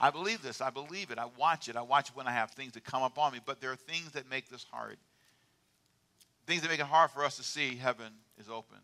I 0.00 0.10
believe 0.10 0.42
this. 0.42 0.60
I 0.60 0.70
believe 0.70 1.10
it. 1.10 1.18
I 1.18 1.26
watch 1.36 1.68
it. 1.68 1.76
I 1.76 1.82
watch 1.82 2.14
when 2.14 2.26
I 2.26 2.32
have 2.32 2.52
things 2.52 2.72
that 2.72 2.84
come 2.84 3.02
up 3.02 3.18
on 3.18 3.32
me. 3.32 3.40
But 3.44 3.60
there 3.60 3.72
are 3.72 3.76
things 3.76 4.12
that 4.12 4.30
make 4.30 4.48
this 4.48 4.64
hard. 4.70 4.96
Things 6.46 6.62
that 6.62 6.68
make 6.68 6.80
it 6.80 6.86
hard 6.86 7.10
for 7.10 7.24
us 7.24 7.36
to 7.36 7.42
see 7.42 7.76
heaven 7.76 8.12
is 8.38 8.48
open. 8.48 8.78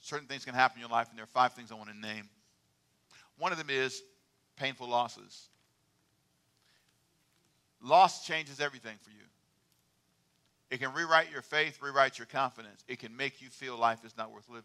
Certain 0.00 0.26
things 0.26 0.44
can 0.44 0.54
happen 0.54 0.78
in 0.78 0.80
your 0.80 0.90
life, 0.90 1.08
and 1.08 1.18
there 1.18 1.24
are 1.24 1.28
five 1.28 1.52
things 1.52 1.70
I 1.70 1.76
want 1.76 1.90
to 1.90 1.96
name. 1.96 2.28
One 3.38 3.52
of 3.52 3.58
them 3.58 3.70
is 3.70 4.02
painful 4.56 4.88
losses. 4.88 5.48
Loss 7.82 8.26
changes 8.26 8.60
everything 8.60 8.96
for 9.02 9.10
you. 9.10 9.16
It 10.70 10.80
can 10.80 10.92
rewrite 10.92 11.30
your 11.30 11.42
faith, 11.42 11.80
rewrite 11.82 12.18
your 12.18 12.26
confidence. 12.26 12.82
It 12.88 12.98
can 12.98 13.16
make 13.16 13.40
you 13.40 13.48
feel 13.48 13.76
life 13.76 14.04
is 14.04 14.16
not 14.16 14.32
worth 14.32 14.48
living. 14.48 14.64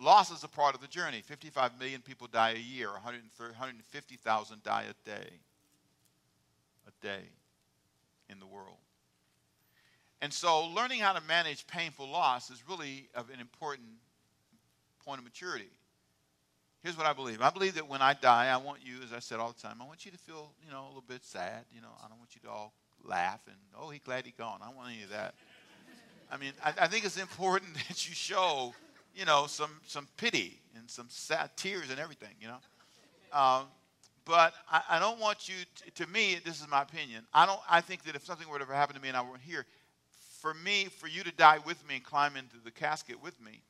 Loss 0.00 0.30
is 0.30 0.44
a 0.44 0.48
part 0.48 0.74
of 0.74 0.80
the 0.80 0.88
journey. 0.88 1.22
55 1.22 1.78
million 1.78 2.00
people 2.00 2.26
die 2.26 2.50
a 2.50 2.58
year, 2.58 2.90
150,000 2.90 4.62
die 4.62 4.84
a 4.90 5.08
day. 5.08 5.28
A 6.86 7.06
day 7.06 7.22
in 8.28 8.40
the 8.40 8.46
world. 8.46 8.76
And 10.20 10.32
so, 10.32 10.66
learning 10.66 11.00
how 11.00 11.12
to 11.12 11.20
manage 11.22 11.66
painful 11.66 12.08
loss 12.08 12.50
is 12.50 12.62
really 12.68 13.08
of 13.14 13.30
an 13.30 13.40
important 13.40 13.88
point 15.04 15.18
of 15.18 15.24
maturity. 15.24 15.70
Here's 16.82 16.96
what 16.96 17.06
I 17.06 17.12
believe. 17.12 17.40
I 17.40 17.50
believe 17.50 17.74
that 17.74 17.88
when 17.88 18.02
I 18.02 18.14
die, 18.14 18.48
I 18.52 18.56
want 18.58 18.80
you, 18.84 18.96
as 19.02 19.12
I 19.12 19.18
said 19.18 19.38
all 19.38 19.52
the 19.52 19.60
time, 19.60 19.78
I 19.80 19.86
want 19.86 20.04
you 20.04 20.10
to 20.10 20.18
feel, 20.18 20.52
you 20.64 20.70
know, 20.70 20.84
a 20.84 20.88
little 20.88 21.04
bit 21.06 21.24
sad. 21.24 21.64
You 21.72 21.80
know, 21.80 21.88
I 22.04 22.08
don't 22.08 22.18
want 22.18 22.34
you 22.34 22.40
to 22.42 22.50
all 22.50 22.74
laugh 23.02 23.40
and, 23.46 23.56
oh, 23.78 23.90
he's 23.90 24.02
glad 24.02 24.24
he's 24.24 24.34
gone. 24.34 24.60
I 24.62 24.66
don't 24.66 24.76
want 24.76 24.92
any 24.92 25.02
of 25.02 25.10
that. 25.10 25.34
I 26.30 26.36
mean, 26.36 26.52
I, 26.64 26.72
I 26.80 26.86
think 26.86 27.04
it's 27.04 27.18
important 27.18 27.74
that 27.88 28.08
you 28.08 28.14
show 28.14 28.74
you 29.14 29.24
know, 29.24 29.46
some, 29.46 29.70
some 29.86 30.08
pity 30.16 30.60
and 30.76 30.90
some 30.90 31.06
sad 31.08 31.50
tears 31.56 31.90
and 31.90 31.98
everything, 31.98 32.34
you 32.40 32.48
know. 32.48 32.58
Um, 33.32 33.64
but 34.24 34.54
I, 34.70 34.82
I, 34.90 34.98
don't 34.98 35.20
want 35.20 35.48
you, 35.48 35.54
to, 35.76 36.04
to 36.04 36.10
me, 36.10 36.38
this 36.44 36.60
is 36.60 36.68
my 36.68 36.82
opinion. 36.82 37.24
I, 37.32 37.46
don't, 37.46 37.60
I 37.68 37.80
think 37.80 38.04
that 38.04 38.14
if 38.14 38.24
something 38.24 38.48
were 38.48 38.58
to 38.58 38.64
ever 38.64 38.74
happen 38.74 38.96
to 38.96 39.02
me 39.02 39.08
and 39.08 39.16
I 39.16 39.22
weren't 39.22 39.42
here, 39.42 39.66
for 40.40 40.54
me, 40.54 40.86
for 40.86 41.08
you 41.08 41.22
to 41.22 41.32
die 41.32 41.58
with 41.64 41.86
me 41.88 41.96
and 41.96 42.04
climb 42.04 42.36
into 42.36 42.56
the 42.64 42.70
casket 42.70 43.22
with 43.22 43.40
me, 43.40 43.62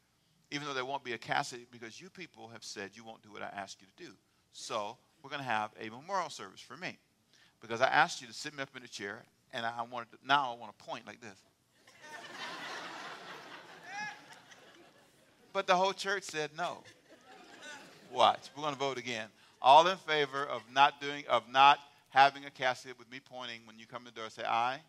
even 0.51 0.67
though 0.67 0.75
there 0.75 0.85
won't 0.85 1.05
be 1.05 1.13
a 1.13 1.19
casket, 1.19 1.71
because 1.71 2.01
you 2.01 2.11
people 2.11 2.49
have 2.49 2.63
said 2.63 2.91
you 2.95 3.05
won't 3.05 3.23
do 3.23 3.33
what 3.33 3.43
I 3.43 3.51
asked 3.57 3.81
you 3.81 3.89
to 3.97 4.11
do. 4.11 4.17
So 4.53 4.97
we're 5.23 5.31
going 5.31 5.43
to 5.43 5.49
have 5.49 5.71
a 5.81 5.89
memorial 5.89 6.31
service 6.31 6.61
for 6.61 6.77
me. 6.77 6.99
Because 7.61 7.81
I 7.81 7.87
asked 7.87 8.21
you 8.21 8.29
to 8.29 8.35
sit 8.35 8.55
me 8.55 8.63
up 8.63 8.69
in 8.77 8.83
a 8.83 8.89
chair, 8.89 9.25
and 9.53 9.65
I 9.65 9.83
wanted 9.91 10.11
to, 10.13 10.19
now 10.27 10.53
I 10.53 10.61
want 10.61 10.77
to 10.77 10.85
point 10.85 11.07
like 11.07 11.21
this. 11.21 11.43
But 15.55 15.69
the 15.69 15.77
whole 15.77 15.93
church 15.93 16.25
said 16.25 16.51
no. 16.59 16.79
Watch. 18.13 18.51
We're 18.55 18.63
going 18.63 18.75
to 18.75 18.79
vote 18.79 18.99
again. 18.99 19.29
All 19.63 19.87
in 19.87 19.97
favor 19.99 20.45
of 20.45 20.63
not 20.75 21.01
doing, 21.01 21.23
of 21.29 21.49
not 21.49 21.79
having 22.11 22.45
a 22.45 22.51
casket 22.51 22.99
with 22.99 23.11
me 23.11 23.21
pointing 23.25 23.61
when 23.65 23.79
you 23.79 23.87
come 23.87 24.05
to 24.05 24.13
the 24.13 24.21
door, 24.21 24.29
say 24.31 24.43
aye. 24.43 24.75
aye. 24.75 24.81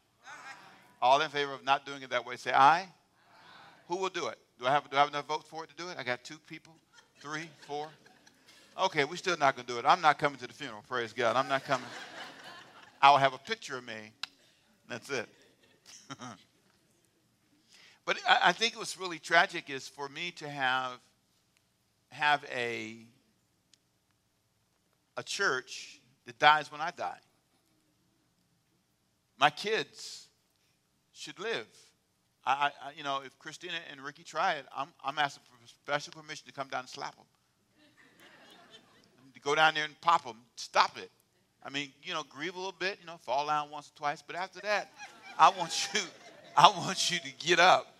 All 1.01 1.21
in 1.21 1.29
favor 1.29 1.53
of 1.53 1.63
not 1.63 1.85
doing 1.85 2.01
it 2.01 2.09
that 2.09 2.25
way, 2.25 2.35
say 2.35 2.51
aye. 2.51 2.79
aye. 2.79 2.87
Who 3.87 3.97
will 3.97 4.09
do 4.09 4.27
it? 4.27 4.39
Do 4.59 4.65
I 4.65 4.71
have 4.71 4.89
do 4.89 4.97
I 4.97 5.01
have 5.01 5.09
enough 5.09 5.27
votes 5.27 5.47
for 5.47 5.63
it 5.63 5.69
to 5.69 5.75
do 5.75 5.87
it? 5.89 5.97
I 5.99 6.03
got 6.03 6.23
two 6.23 6.39
people, 6.47 6.73
three, 7.21 7.47
four. 7.67 7.87
Okay, 8.85 9.03
we're 9.05 9.17
still 9.17 9.37
not 9.37 9.55
going 9.55 9.67
to 9.67 9.73
do 9.73 9.77
it. 9.77 9.85
I'm 9.87 10.01
not 10.01 10.17
coming 10.17 10.39
to 10.39 10.47
the 10.47 10.53
funeral. 10.53 10.83
Praise 10.89 11.13
God. 11.13 11.35
I'm 11.35 11.47
not 11.47 11.63
coming. 11.63 11.87
I'll 13.03 13.17
have 13.17 13.35
a 13.35 13.37
picture 13.37 13.77
of 13.77 13.85
me. 13.85 14.11
That's 14.89 15.11
it. 15.11 15.29
But 18.05 18.19
I, 18.29 18.51
think 18.51 18.77
what's 18.77 18.99
really 18.99 19.17
tragic 19.17 19.71
is 19.71 19.87
for 19.87 20.07
me 20.07 20.31
to 20.37 20.47
have 20.47 20.99
have 22.11 22.45
a 22.55 22.97
a 25.17 25.23
church 25.23 25.99
that 26.27 26.37
dies 26.37 26.71
when 26.71 26.81
I 26.81 26.91
die. 26.95 27.17
My 29.39 29.49
kids 29.49 30.27
should 31.13 31.39
live. 31.39 31.67
I, 32.45 32.69
I, 32.81 32.91
you 32.95 33.03
know, 33.03 33.21
if 33.25 33.37
Christina 33.39 33.73
and 33.91 33.99
Ricky 34.01 34.23
try 34.23 34.53
it, 34.53 34.65
I'm, 34.75 34.89
I'm 35.03 35.17
asking 35.17 35.43
for 35.45 35.67
special 35.67 36.13
permission 36.13 36.45
to 36.45 36.53
come 36.53 36.67
down 36.67 36.81
and 36.81 36.89
slap 36.89 37.15
them. 37.15 37.25
to 39.33 39.39
go 39.39 39.55
down 39.55 39.73
there 39.73 39.85
and 39.85 39.99
pop 40.01 40.23
them. 40.23 40.37
Stop 40.55 40.97
it. 40.97 41.09
I 41.63 41.69
mean, 41.69 41.91
you 42.03 42.13
know, 42.13 42.23
grieve 42.29 42.53
a 42.53 42.57
little 42.57 42.75
bit, 42.77 42.99
you 43.01 43.07
know, 43.07 43.17
fall 43.23 43.47
down 43.47 43.71
once 43.71 43.91
or 43.93 43.97
twice, 43.97 44.21
but 44.25 44.35
after 44.35 44.59
that, 44.61 44.91
I 45.39 45.49
want 45.49 45.89
you, 45.93 46.01
I 46.55 46.69
want 46.69 47.09
you 47.09 47.17
to 47.19 47.31
get 47.39 47.59
up 47.59 47.94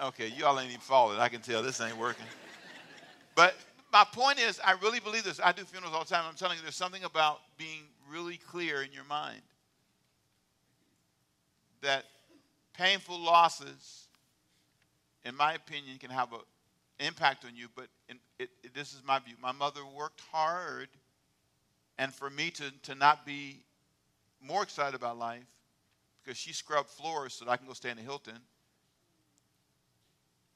Okay, 0.00 0.28
y'all 0.36 0.58
ain't 0.60 0.68
even 0.68 0.80
falling. 0.80 1.18
I 1.18 1.28
can 1.28 1.40
tell 1.40 1.62
this 1.62 1.80
ain't 1.80 1.96
working. 1.96 2.26
But 3.34 3.54
my 3.92 4.04
point 4.12 4.38
is, 4.38 4.60
I 4.62 4.72
really 4.82 5.00
believe 5.00 5.24
this. 5.24 5.40
I 5.42 5.52
do 5.52 5.62
funerals 5.64 5.94
all 5.94 6.04
the 6.04 6.10
time. 6.10 6.24
I'm 6.28 6.34
telling 6.34 6.58
you, 6.58 6.62
there's 6.62 6.76
something 6.76 7.04
about 7.04 7.40
being 7.56 7.84
really 8.10 8.36
clear 8.36 8.82
in 8.82 8.92
your 8.92 9.04
mind 9.04 9.40
that 11.80 12.04
painful 12.74 13.18
losses, 13.18 14.08
in 15.24 15.34
my 15.34 15.54
opinion, 15.54 15.96
can 15.98 16.10
have 16.10 16.30
an 16.34 16.40
impact 17.00 17.46
on 17.46 17.56
you. 17.56 17.68
But 17.74 17.86
in, 18.10 18.18
it, 18.38 18.50
it, 18.62 18.74
this 18.74 18.92
is 18.92 19.02
my 19.06 19.18
view. 19.18 19.34
My 19.40 19.52
mother 19.52 19.80
worked 19.96 20.20
hard, 20.30 20.88
and 21.96 22.12
for 22.12 22.28
me 22.28 22.50
to, 22.50 22.70
to 22.82 22.94
not 22.94 23.24
be 23.24 23.62
more 24.42 24.62
excited 24.62 24.94
about 24.94 25.18
life, 25.18 25.46
because 26.22 26.36
she 26.36 26.52
scrubbed 26.52 26.90
floors 26.90 27.32
so 27.32 27.46
that 27.46 27.50
I 27.50 27.56
can 27.56 27.66
go 27.66 27.72
stay 27.72 27.90
in 27.90 27.96
the 27.96 28.02
Hilton 28.02 28.40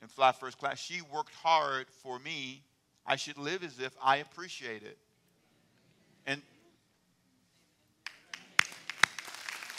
and 0.00 0.10
fly 0.10 0.32
first 0.32 0.58
class. 0.58 0.78
She 0.78 1.02
worked 1.12 1.34
hard 1.34 1.86
for 2.02 2.18
me. 2.18 2.62
I 3.06 3.16
should 3.16 3.38
live 3.38 3.64
as 3.64 3.78
if 3.78 3.92
I 4.02 4.16
appreciate 4.16 4.82
it. 4.82 4.98
And 6.26 6.42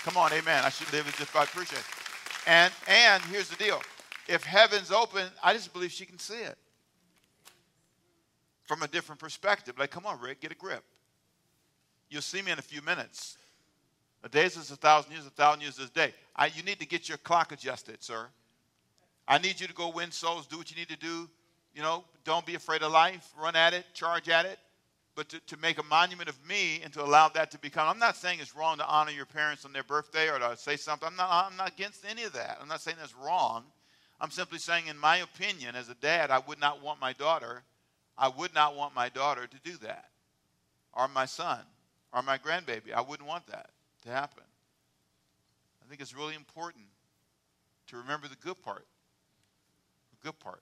come 0.04 0.18
on, 0.18 0.34
amen. 0.34 0.64
I 0.64 0.70
should 0.70 0.92
live 0.92 1.08
as 1.08 1.20
if 1.20 1.36
I 1.36 1.44
appreciate 1.44 1.80
it. 1.80 1.86
And 2.48 2.74
and 2.88 3.24
here's 3.24 3.50
the 3.50 3.56
deal. 3.56 3.82
If 4.28 4.44
heaven's 4.44 4.92
open, 4.92 5.28
I 5.44 5.54
just 5.54 5.74
believe 5.74 5.92
she 5.92 6.06
can 6.06 6.20
see 6.20 6.42
it. 6.42 6.58
From 8.64 8.84
a 8.84 8.88
different 8.88 9.20
perspective. 9.20 9.78
Like, 9.78 9.92
come 9.92 10.06
on, 10.06 10.20
Rick, 10.20 10.42
get 10.42 10.52
a 10.52 10.56
grip. 10.56 10.84
You'll 12.10 12.22
see 12.22 12.42
me 12.42 12.52
in 12.52 12.60
a 12.60 12.64
few 12.64 12.82
minutes. 12.82 13.38
A 14.24 14.30
day 14.30 14.46
is 14.46 14.72
a 14.72 14.76
thousand 14.76 15.14
years, 15.14 15.26
a 15.26 15.32
thousand 15.32 15.62
years 15.62 15.80
is 15.80 15.90
a 15.90 15.92
day. 15.92 16.14
I, 16.36 16.48
you 16.48 16.62
need 16.64 16.80
to 16.80 16.86
get 16.86 17.10
your 17.10 17.18
clock 17.18 17.52
adjusted, 17.52 18.04
sir. 18.04 18.28
I 19.28 19.38
need 19.38 19.60
you 19.62 19.68
to 19.68 19.74
go 19.74 19.90
win 19.90 20.12
souls, 20.12 20.48
do 20.48 20.58
what 20.58 20.70
you 20.72 20.78
need 20.78 20.90
to 20.90 20.98
do. 20.98 21.30
You 21.74 21.82
know, 21.82 22.04
don't 22.26 22.46
be 22.46 22.56
afraid 22.56 22.84
of 22.84 22.92
life, 22.92 23.32
run 23.40 23.56
at 23.56 23.74
it, 23.74 23.86
charge 23.94 24.28
at 24.30 24.46
it. 24.46 24.60
but 25.16 25.30
to, 25.30 25.40
to 25.42 25.58
make 25.58 25.78
a 25.78 25.84
monument 25.84 26.30
of 26.30 26.38
me 26.48 26.82
and 26.84 26.92
to 26.94 27.04
allow 27.04 27.30
that 27.30 27.52
to 27.52 27.60
become. 27.60 27.88
I'm 27.88 28.00
not 28.00 28.16
saying 28.16 28.40
it's 28.40 28.56
wrong 28.56 28.78
to 28.78 28.88
honor 28.88 29.12
your 29.12 29.26
parents 29.26 29.66
on 29.66 29.74
their 29.74 29.84
birthday 29.84 30.30
or 30.30 30.40
to 30.40 30.56
say 30.58 30.78
something. 30.78 31.08
I'm 31.08 31.16
not, 31.16 31.30
I'm 31.30 31.58
not 31.58 31.72
against 31.72 32.06
any 32.10 32.24
of 32.24 32.34
that. 32.34 32.58
I'm 32.62 32.68
not 32.68 32.82
saying 32.82 32.98
that's 33.00 33.16
wrong. 33.16 33.66
I'm 34.20 34.32
simply 34.32 34.60
saying, 34.60 34.88
in 34.88 34.98
my 34.98 35.18
opinion, 35.18 35.76
as 35.76 35.90
a 35.90 35.96
dad, 35.96 36.32
I 36.32 36.40
would 36.40 36.60
not 36.60 36.84
want 36.84 37.02
my 37.02 37.14
daughter, 37.14 37.64
I 38.18 38.30
would 38.30 38.54
not 38.54 38.76
want 38.76 38.96
my 38.96 39.10
daughter 39.10 39.48
to 39.48 39.58
do 39.64 39.78
that, 39.78 40.06
or 40.94 41.08
my 41.08 41.26
son, 41.26 41.60
or 42.14 42.22
my 42.22 42.38
grandbaby. 42.38 42.94
I 42.96 43.02
wouldn't 43.02 43.28
want 43.28 43.48
that 43.48 43.72
to 44.04 44.10
happen. 44.10 44.44
I 45.84 45.90
think 45.90 46.02
it's 46.02 46.16
really 46.16 46.36
important 46.36 46.86
to 47.88 47.98
remember 47.98 48.28
the 48.28 48.36
good 48.36 48.62
part. 48.62 48.86
Good 50.24 50.40
part. 50.40 50.62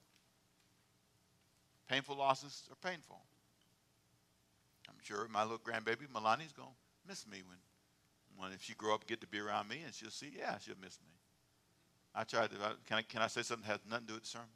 Painful 1.87 2.15
losses 2.15 2.63
are 2.69 2.89
painful. 2.89 3.19
I'm 4.87 4.95
sure 5.01 5.27
my 5.31 5.43
little 5.43 5.59
grandbaby 5.59 6.07
Melania's 6.13 6.51
gonna 6.51 6.69
miss 7.07 7.27
me 7.27 7.41
when, 7.47 7.57
when 8.37 8.53
if 8.53 8.63
she 8.63 8.73
grow 8.73 8.93
up 8.93 9.07
get 9.07 9.21
to 9.21 9.27
be 9.27 9.39
around 9.39 9.67
me 9.67 9.81
and 9.85 9.93
she'll 9.93 10.11
see, 10.11 10.31
yeah, 10.37 10.57
she'll 10.59 10.75
miss 10.81 10.99
me. 11.01 11.11
I 12.15 12.23
tried 12.23 12.51
to. 12.51 12.57
Can 12.87 12.97
I, 12.97 13.01
can 13.01 13.21
I 13.21 13.27
say 13.27 13.43
something 13.43 13.67
that 13.67 13.73
has 13.73 13.79
nothing 13.89 14.05
to 14.05 14.07
do 14.07 14.13
with 14.15 14.23
the 14.23 14.29
sermon? 14.29 14.47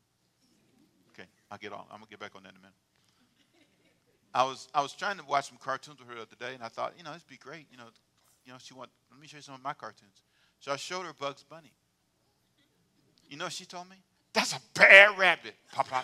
Okay, 1.14 1.28
I'll 1.52 1.58
get 1.58 1.72
on. 1.72 1.86
I'm 1.92 1.98
gonna 1.98 2.10
get 2.10 2.20
back 2.20 2.36
on 2.36 2.44
that 2.44 2.50
in 2.50 2.56
a 2.56 2.60
minute. 2.60 2.74
I 4.34 4.44
was 4.44 4.68
I 4.74 4.82
was 4.82 4.94
trying 4.94 5.18
to 5.18 5.26
watch 5.26 5.50
some 5.50 5.58
cartoons 5.58 6.00
with 6.00 6.10
her 6.10 6.16
the 6.16 6.22
other 6.22 6.36
day, 6.40 6.56
and 6.56 6.64
I 6.64 6.68
thought, 6.68 6.94
you 6.98 7.04
know, 7.04 7.14
this'd 7.14 7.28
be 7.28 7.38
great. 7.38 7.68
You 7.72 7.78
know, 7.78 7.86
you 8.46 8.52
know, 8.52 8.58
she 8.60 8.74
want. 8.74 8.90
Let 9.12 9.22
me 9.22 9.28
show 9.28 9.38
you 9.38 9.44
some 9.44 9.56
of 9.56 9.64
my 9.64 9.74
cartoons. 9.74 10.24
So 10.60 10.72
I 10.72 10.76
showed 10.78 11.06
her 11.06 11.14
Bugs 11.14 11.44
Bunny. 11.44 11.74
You 13.30 13.38
know 13.38 13.46
what 13.46 13.54
she 13.54 13.66
told 13.66 13.90
me? 13.90 13.98
That's 14.34 14.54
a 14.54 14.60
bad 14.74 15.18
rabbit, 15.18 15.56
Papa. 15.72 16.04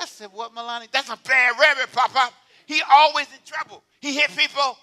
I 0.00 0.06
said, 0.06 0.28
what, 0.32 0.54
Milani? 0.54 0.90
That's 0.92 1.08
a 1.08 1.18
bad 1.24 1.58
rabbit, 1.58 1.92
Papa. 1.92 2.32
He 2.66 2.82
always 2.90 3.26
in 3.32 3.38
trouble. 3.44 3.82
He 4.00 4.14
hit 4.14 4.30
people. 4.36 4.76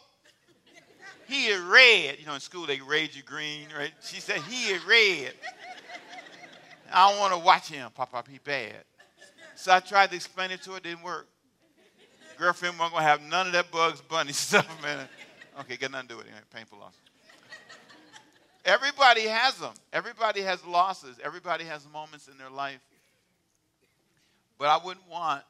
He 1.27 1.47
is 1.47 1.61
red. 1.61 2.19
You 2.19 2.25
know, 2.25 2.33
in 2.33 2.39
school 2.39 2.65
they 2.65 2.77
grade 2.77 3.13
you 3.13 3.23
green, 3.23 3.67
right? 3.77 3.91
She 4.03 4.19
said, 4.19 4.41
he 4.41 4.73
is 4.73 4.83
red. 4.85 5.33
I 6.91 7.09
don't 7.09 7.19
want 7.19 7.33
to 7.33 7.39
watch 7.39 7.67
him, 7.69 7.89
Papa. 7.93 8.23
He 8.29 8.39
bad. 8.39 8.83
So 9.55 9.71
I 9.71 9.79
tried 9.79 10.09
to 10.09 10.15
explain 10.15 10.51
it 10.51 10.61
to 10.63 10.71
her. 10.71 10.77
It 10.77 10.83
didn't 10.83 11.03
work. 11.03 11.27
Girlfriend 12.37 12.77
wasn't 12.77 12.93
going 12.93 13.03
to 13.03 13.09
have 13.09 13.21
none 13.21 13.47
of 13.47 13.53
that 13.53 13.71
Bugs 13.71 14.01
Bunny 14.01 14.33
stuff, 14.33 14.67
man. 14.81 15.07
Okay, 15.61 15.77
got 15.77 15.91
nothing 15.91 16.09
to 16.09 16.13
do 16.13 16.17
with 16.17 16.27
it. 16.27 16.33
Painful 16.53 16.79
loss. 16.79 16.93
Everybody 18.65 19.21
has 19.27 19.55
them. 19.57 19.73
Everybody 19.93 20.41
has 20.41 20.65
losses. 20.65 21.17
Everybody 21.23 21.65
has 21.65 21.87
moments 21.93 22.27
in 22.27 22.37
their 22.37 22.49
life. 22.49 22.79
But 24.57 24.69
I 24.69 24.83
wouldn't 24.83 25.07
want 25.07 25.43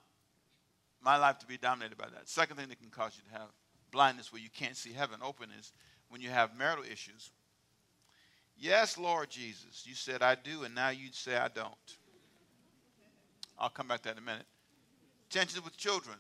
my 1.02 1.18
life 1.18 1.40
to 1.40 1.46
be 1.46 1.58
dominated 1.58 1.98
by 1.98 2.10
that. 2.10 2.28
Second 2.28 2.58
thing 2.58 2.68
that 2.68 2.80
can 2.80 2.90
cause 2.90 3.14
you 3.16 3.24
to 3.32 3.40
have 3.40 3.50
blindness 3.92 4.34
where 4.34 4.42
you 4.42 4.50
can't 4.50 4.76
see 4.76 4.92
heaven 4.92 5.20
open 5.24 5.50
is 5.58 5.72
when 6.10 6.20
you 6.20 6.30
have 6.30 6.58
marital 6.58 6.84
issues. 6.84 7.32
Yes, 8.58 8.98
Lord 8.98 9.30
Jesus, 9.30 9.84
you 9.86 9.96
said 9.96 10.22
I 10.22 10.36
do, 10.36 10.64
and 10.64 10.74
now 10.74 10.90
you 10.90 11.08
say 11.12 11.38
I 11.38 11.48
don't. 11.48 11.74
I'll 13.58 13.70
come 13.70 13.88
back 13.88 14.00
to 14.00 14.10
that 14.10 14.18
in 14.18 14.24
a 14.24 14.26
minute. 14.26 14.46
Tensions 15.30 15.64
with 15.64 15.78
children. 15.78 16.18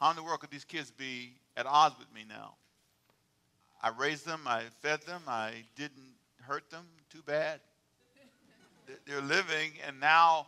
How 0.00 0.10
in 0.10 0.16
the 0.16 0.22
world 0.22 0.40
could 0.40 0.50
these 0.50 0.64
kids 0.64 0.90
be 0.90 1.32
at 1.56 1.66
odds 1.66 1.96
with 1.98 2.12
me 2.14 2.24
now? 2.28 2.54
I 3.82 3.90
raised 3.90 4.24
them, 4.24 4.42
I 4.46 4.62
fed 4.80 5.02
them, 5.02 5.22
I 5.26 5.64
didn't 5.74 6.14
hurt 6.40 6.70
them 6.70 6.86
too 7.10 7.22
bad. 7.26 7.60
They're 9.06 9.20
living, 9.20 9.72
and 9.86 9.98
now, 9.98 10.46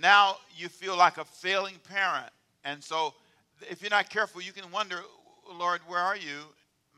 now 0.00 0.36
you 0.56 0.68
feel 0.68 0.96
like 0.96 1.18
a 1.18 1.24
failing 1.24 1.74
parent. 1.84 2.30
And 2.64 2.82
so, 2.82 3.14
if 3.68 3.82
you're 3.82 3.90
not 3.90 4.08
careful, 4.08 4.40
you 4.40 4.52
can 4.52 4.70
wonder, 4.70 5.00
Lord, 5.52 5.80
where 5.86 5.98
are 6.00 6.16
you? 6.16 6.40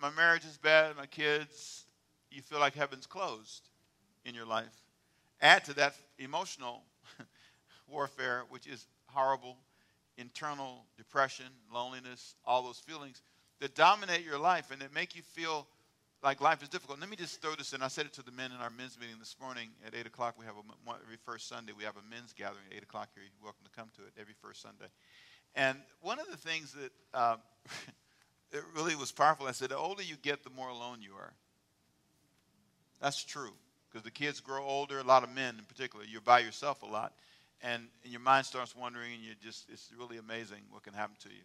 My 0.01 0.11
marriage 0.11 0.45
is 0.45 0.57
bad, 0.57 0.97
my 0.97 1.07
kids. 1.07 1.85
You 2.31 2.43
feel 2.43 2.61
like 2.61 2.75
heaven's 2.75 3.07
closed 3.07 3.69
in 4.25 4.35
your 4.35 4.47
life. 4.47 4.85
Add 5.41 5.65
to 5.65 5.75
that 5.75 5.95
emotional 6.19 6.83
warfare, 7.89 8.43
which 8.51 8.67
is 8.67 8.87
horrible, 9.07 9.57
internal 10.17 10.85
depression, 10.97 11.47
loneliness, 11.73 12.35
all 12.45 12.63
those 12.63 12.79
feelings 12.79 13.23
that 13.61 13.75
dominate 13.75 14.25
your 14.25 14.39
life 14.39 14.71
and 14.71 14.81
that 14.83 14.95
make 14.95 15.17
you 15.17 15.23
feel 15.23 15.67
like 16.23 16.41
life 16.41 16.63
is 16.63 16.69
difficult. 16.69 17.01
Let 17.01 17.09
me 17.09 17.17
just 17.17 17.41
throw 17.41 17.55
this 17.55 17.73
in. 17.73 17.83
I 17.83 17.89
said 17.89 18.07
it 18.07 18.13
to 18.15 18.23
the 18.23 18.33
men 18.33 18.51
in 18.53 18.59
our 18.59 18.71
men's 18.71 18.99
meeting 18.99 19.17
this 19.19 19.37
morning 19.41 19.69
at 19.87 19.95
8 19.95 20.07
o'clock. 20.07 20.35
We 20.39 20.47
have 20.47 20.55
a, 20.57 20.93
every 21.05 21.19
first 21.25 21.49
Sunday, 21.49 21.73
we 21.77 21.85
have 21.85 21.97
a 21.97 22.11
men's 22.11 22.33
gathering 22.33 22.65
at 22.71 22.77
8 22.77 22.83
o'clock 22.83 23.09
here. 23.15 23.23
You're 23.23 23.45
welcome 23.45 23.65
to 23.65 23.71
come 23.79 23.89
to 23.97 24.03
it 24.03 24.13
every 24.21 24.35
first 24.43 24.63
Sunday. 24.63 24.87
And 25.55 25.79
one 26.03 26.19
of 26.19 26.27
the 26.31 26.37
things 26.37 26.73
that 26.73 26.93
uh, 27.15 27.37
it 28.53 28.63
really 28.75 28.97
was 28.97 29.13
powerful, 29.13 29.47
I 29.47 29.53
said, 29.53 29.71
the 29.71 29.77
older 29.77 30.03
you 30.03 30.17
get, 30.17 30.45
the 30.45 30.51
more 30.51 30.69
alone 30.69 30.99
you 31.01 31.13
are. 31.19 31.33
That's 33.01 33.23
true. 33.23 33.53
Because 33.89 34.05
the 34.05 34.11
kids 34.11 34.41
grow 34.41 34.65
older, 34.65 34.99
a 34.99 35.05
lot 35.05 35.23
of 35.23 35.35
men 35.35 35.57
in 35.59 35.65
particular, 35.65 36.05
you're 36.05 36.21
by 36.21 36.41
yourself 36.41 36.83
a 36.83 36.87
lot. 36.87 37.15
And, 37.63 37.85
and 38.03 38.13
your 38.13 38.21
mind 38.21 38.45
starts 38.45 38.77
wandering, 38.77 39.15
and 39.15 39.23
you 39.23 39.33
just, 39.43 39.71
it's 39.71 39.91
really 39.99 40.19
amazing 40.19 40.61
what 40.71 40.83
can 40.83 40.93
happen 40.93 41.17
to 41.21 41.29
you. 41.29 41.43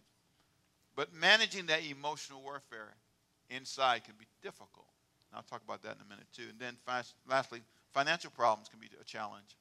But 0.94 1.14
managing 1.14 1.66
that 1.66 1.80
emotional 1.84 2.42
warfare 2.42 2.94
inside 3.50 4.04
can 4.04 4.14
be 4.18 4.26
difficult. 4.42 4.86
And 5.30 5.38
I'll 5.38 5.44
talk 5.44 5.62
about 5.64 5.82
that 5.82 5.96
in 5.96 6.02
a 6.06 6.08
minute 6.08 6.26
too. 6.34 6.44
And 6.50 6.58
then 6.58 6.76
lastly, 7.28 7.62
financial 7.92 8.30
problems 8.30 8.68
can 8.68 8.78
be 8.80 8.88
a 9.00 9.04
challenge. 9.04 9.56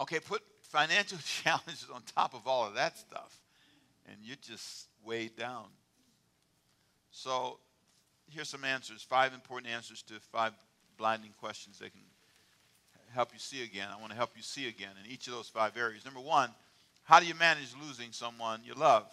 Okay, 0.00 0.18
put 0.20 0.42
financial 0.60 1.18
challenges 1.42 1.86
on 1.92 2.02
top 2.14 2.34
of 2.34 2.46
all 2.46 2.66
of 2.66 2.74
that 2.74 2.98
stuff, 2.98 3.40
and 4.06 4.16
you're 4.22 4.36
just 4.42 4.88
weighed 5.04 5.36
down. 5.36 5.66
So 7.10 7.58
here's 8.28 8.48
some 8.48 8.64
answers 8.64 9.02
five 9.02 9.32
important 9.32 9.72
answers 9.72 10.02
to 10.02 10.14
five 10.32 10.52
blinding 10.96 11.32
questions 11.38 11.78
that 11.78 11.92
can 11.92 12.02
help 13.12 13.32
you 13.32 13.38
see 13.38 13.62
again. 13.62 13.88
I 13.92 14.00
want 14.00 14.10
to 14.10 14.16
help 14.16 14.30
you 14.36 14.42
see 14.42 14.66
again 14.66 14.90
in 15.02 15.10
each 15.10 15.28
of 15.28 15.34
those 15.34 15.48
five 15.48 15.76
areas. 15.76 16.04
Number 16.04 16.20
one, 16.20 16.50
how 17.04 17.20
do 17.20 17.26
you 17.26 17.34
manage 17.34 17.74
losing 17.80 18.12
someone 18.12 18.60
you 18.64 18.74
love? 18.74 19.06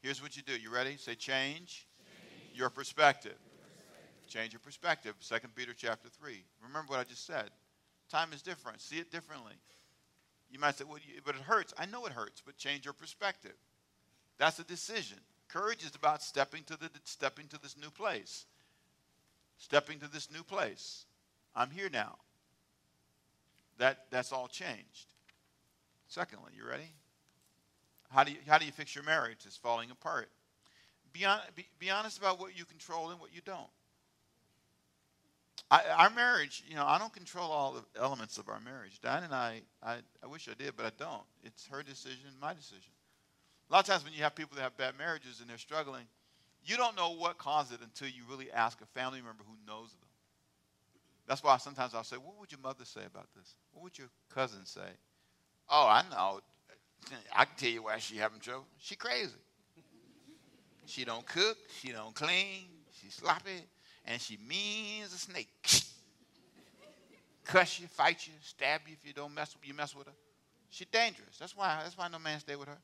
Here's 0.00 0.22
what 0.22 0.36
you 0.36 0.42
do. 0.42 0.52
You 0.52 0.72
ready? 0.72 0.96
Say 0.96 1.14
change, 1.14 1.86
change. 1.96 2.58
Your, 2.58 2.70
perspective. 2.70 3.36
Change 4.28 4.52
your 4.52 4.60
perspective. 4.60 5.14
2 5.26 5.36
Peter 5.54 5.72
chapter 5.76 6.08
3. 6.08 6.42
Remember 6.66 6.92
what 6.92 7.00
I 7.00 7.04
just 7.04 7.26
said. 7.26 7.50
Time 8.10 8.32
is 8.32 8.40
different. 8.40 8.80
See 8.80 8.96
it 8.96 9.10
differently. 9.10 9.52
You 10.50 10.58
might 10.58 10.78
say, 10.78 10.84
well, 10.88 10.98
but 11.24 11.34
it 11.34 11.42
hurts. 11.42 11.74
I 11.78 11.84
know 11.86 12.06
it 12.06 12.12
hurts, 12.12 12.42
but 12.44 12.56
change 12.56 12.84
your 12.86 12.94
perspective. 12.94 13.56
That's 14.38 14.58
a 14.58 14.64
decision. 14.64 15.18
Courage 15.48 15.84
is 15.84 15.94
about 15.94 16.22
stepping 16.22 16.62
to, 16.64 16.78
the, 16.78 16.90
stepping 17.04 17.48
to 17.48 17.60
this 17.60 17.76
new 17.76 17.90
place. 17.90 18.46
Stepping 19.58 19.98
to 19.98 20.08
this 20.10 20.30
new 20.30 20.42
place. 20.42 21.04
I'm 21.54 21.70
here 21.70 21.90
now. 21.92 22.16
That, 23.78 24.06
that's 24.10 24.32
all 24.32 24.48
changed. 24.48 25.12
Secondly, 26.08 26.52
you 26.56 26.66
ready? 26.66 26.94
How 28.10 28.24
do 28.24 28.32
you, 28.32 28.38
how 28.46 28.58
do 28.58 28.66
you 28.66 28.72
fix 28.72 28.94
your 28.94 29.04
marriage? 29.04 29.38
It's 29.44 29.56
falling 29.56 29.90
apart. 29.90 30.28
Be, 31.12 31.24
on, 31.24 31.40
be, 31.54 31.66
be 31.78 31.90
honest 31.90 32.18
about 32.18 32.40
what 32.40 32.58
you 32.58 32.64
control 32.64 33.10
and 33.10 33.20
what 33.20 33.34
you 33.34 33.40
don't. 33.44 33.70
I, 35.70 35.82
our 35.98 36.10
marriage, 36.10 36.64
you 36.66 36.76
know, 36.76 36.86
I 36.86 36.98
don't 36.98 37.12
control 37.12 37.50
all 37.50 37.72
the 37.74 38.00
elements 38.00 38.38
of 38.38 38.48
our 38.48 38.60
marriage. 38.60 39.00
Diane 39.02 39.24
and 39.24 39.34
I, 39.34 39.60
I, 39.82 39.96
I 40.22 40.26
wish 40.26 40.48
I 40.48 40.54
did, 40.54 40.74
but 40.76 40.86
I 40.86 40.92
don't. 40.98 41.22
It's 41.42 41.66
her 41.66 41.82
decision, 41.82 42.30
my 42.40 42.54
decision. 42.54 42.90
A 43.68 43.72
lot 43.74 43.80
of 43.80 43.86
times 43.86 44.04
when 44.04 44.14
you 44.14 44.22
have 44.22 44.34
people 44.34 44.56
that 44.56 44.62
have 44.62 44.76
bad 44.78 44.96
marriages 44.96 45.40
and 45.40 45.50
they're 45.50 45.58
struggling, 45.58 46.04
you 46.64 46.76
don't 46.76 46.96
know 46.96 47.10
what 47.10 47.36
caused 47.36 47.72
it 47.72 47.80
until 47.82 48.08
you 48.08 48.22
really 48.30 48.50
ask 48.50 48.80
a 48.80 48.86
family 48.86 49.20
member 49.20 49.44
who 49.46 49.56
knows 49.70 49.90
them. 49.90 50.08
That's 51.26 51.42
why 51.42 51.58
sometimes 51.58 51.94
I'll 51.94 52.04
say, 52.04 52.16
What 52.16 52.40
would 52.40 52.50
your 52.50 52.60
mother 52.62 52.84
say 52.84 53.02
about 53.06 53.28
this? 53.36 53.54
What 53.72 53.84
would 53.84 53.98
your 53.98 54.08
cousin 54.34 54.64
say? 54.64 54.88
Oh, 55.68 55.86
I 55.86 56.02
know. 56.10 56.40
I 57.34 57.44
can 57.44 57.54
tell 57.56 57.70
you 57.70 57.82
why 57.84 57.98
she 57.98 58.16
having 58.16 58.40
trouble. 58.40 58.66
She 58.78 58.96
crazy. 58.96 59.32
She 60.86 61.04
don't 61.04 61.26
cook. 61.26 61.56
She 61.80 61.92
don't 61.92 62.14
clean. 62.14 62.64
She 63.00 63.10
sloppy, 63.10 63.62
and 64.06 64.20
she 64.20 64.38
mean 64.48 65.04
as 65.04 65.12
a 65.12 65.18
snake. 65.18 65.48
Cuss 67.44 67.80
you, 67.80 67.86
fight 67.86 68.26
you, 68.26 68.32
stab 68.42 68.82
you 68.86 68.94
if 69.00 69.06
you 69.06 69.14
don't 69.14 69.34
mess 69.34 69.54
you 69.62 69.74
mess 69.74 69.94
with 69.94 70.06
her. 70.06 70.12
She 70.70 70.84
dangerous. 70.84 71.38
That's 71.38 71.56
why. 71.56 71.80
That's 71.82 71.96
why 71.96 72.08
no 72.08 72.18
man 72.18 72.40
stay 72.40 72.56
with 72.56 72.68
her. 72.68 72.78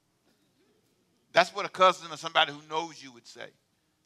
That's 1.32 1.54
what 1.54 1.66
a 1.66 1.68
cousin 1.68 2.10
or 2.12 2.16
somebody 2.16 2.52
who 2.52 2.60
knows 2.68 3.02
you 3.02 3.12
would 3.12 3.26
say. 3.26 3.48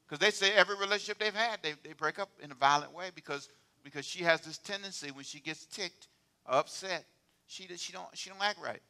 Because 0.06 0.18
they 0.18 0.30
say 0.30 0.54
every 0.54 0.76
relationship 0.76 1.18
they've 1.18 1.34
had, 1.34 1.58
they, 1.62 1.74
they 1.84 1.92
break 1.92 2.18
up 2.18 2.30
in 2.42 2.50
a 2.50 2.54
violent 2.54 2.94
way 2.94 3.10
because, 3.14 3.50
because 3.84 4.06
she 4.06 4.24
has 4.24 4.40
this 4.40 4.56
tendency 4.56 5.10
when 5.10 5.24
she 5.24 5.38
gets 5.38 5.66
ticked 5.66 6.08
upset, 6.46 7.04
she, 7.46 7.68
she, 7.76 7.92
don't, 7.92 8.06
she 8.14 8.30
don't 8.30 8.42
act 8.42 8.58
right. 8.64 8.80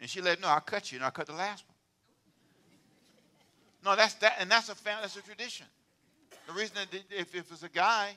And 0.00 0.08
she 0.08 0.20
let, 0.20 0.40
no, 0.40 0.48
I'll 0.48 0.60
cut 0.60 0.92
you, 0.92 0.96
and 0.96 1.04
I'll 1.04 1.10
cut 1.10 1.26
the 1.26 1.32
last 1.32 1.64
one. 1.66 1.74
No, 3.84 3.96
that's 3.96 4.14
that, 4.14 4.36
and 4.40 4.50
that's 4.50 4.68
a 4.68 4.74
family, 4.74 5.02
that's 5.02 5.16
a 5.16 5.22
tradition. 5.22 5.66
The 6.46 6.52
reason 6.52 6.76
that 6.76 7.02
if, 7.10 7.34
if 7.34 7.50
it's 7.52 7.62
a 7.62 7.68
guy, 7.68 8.16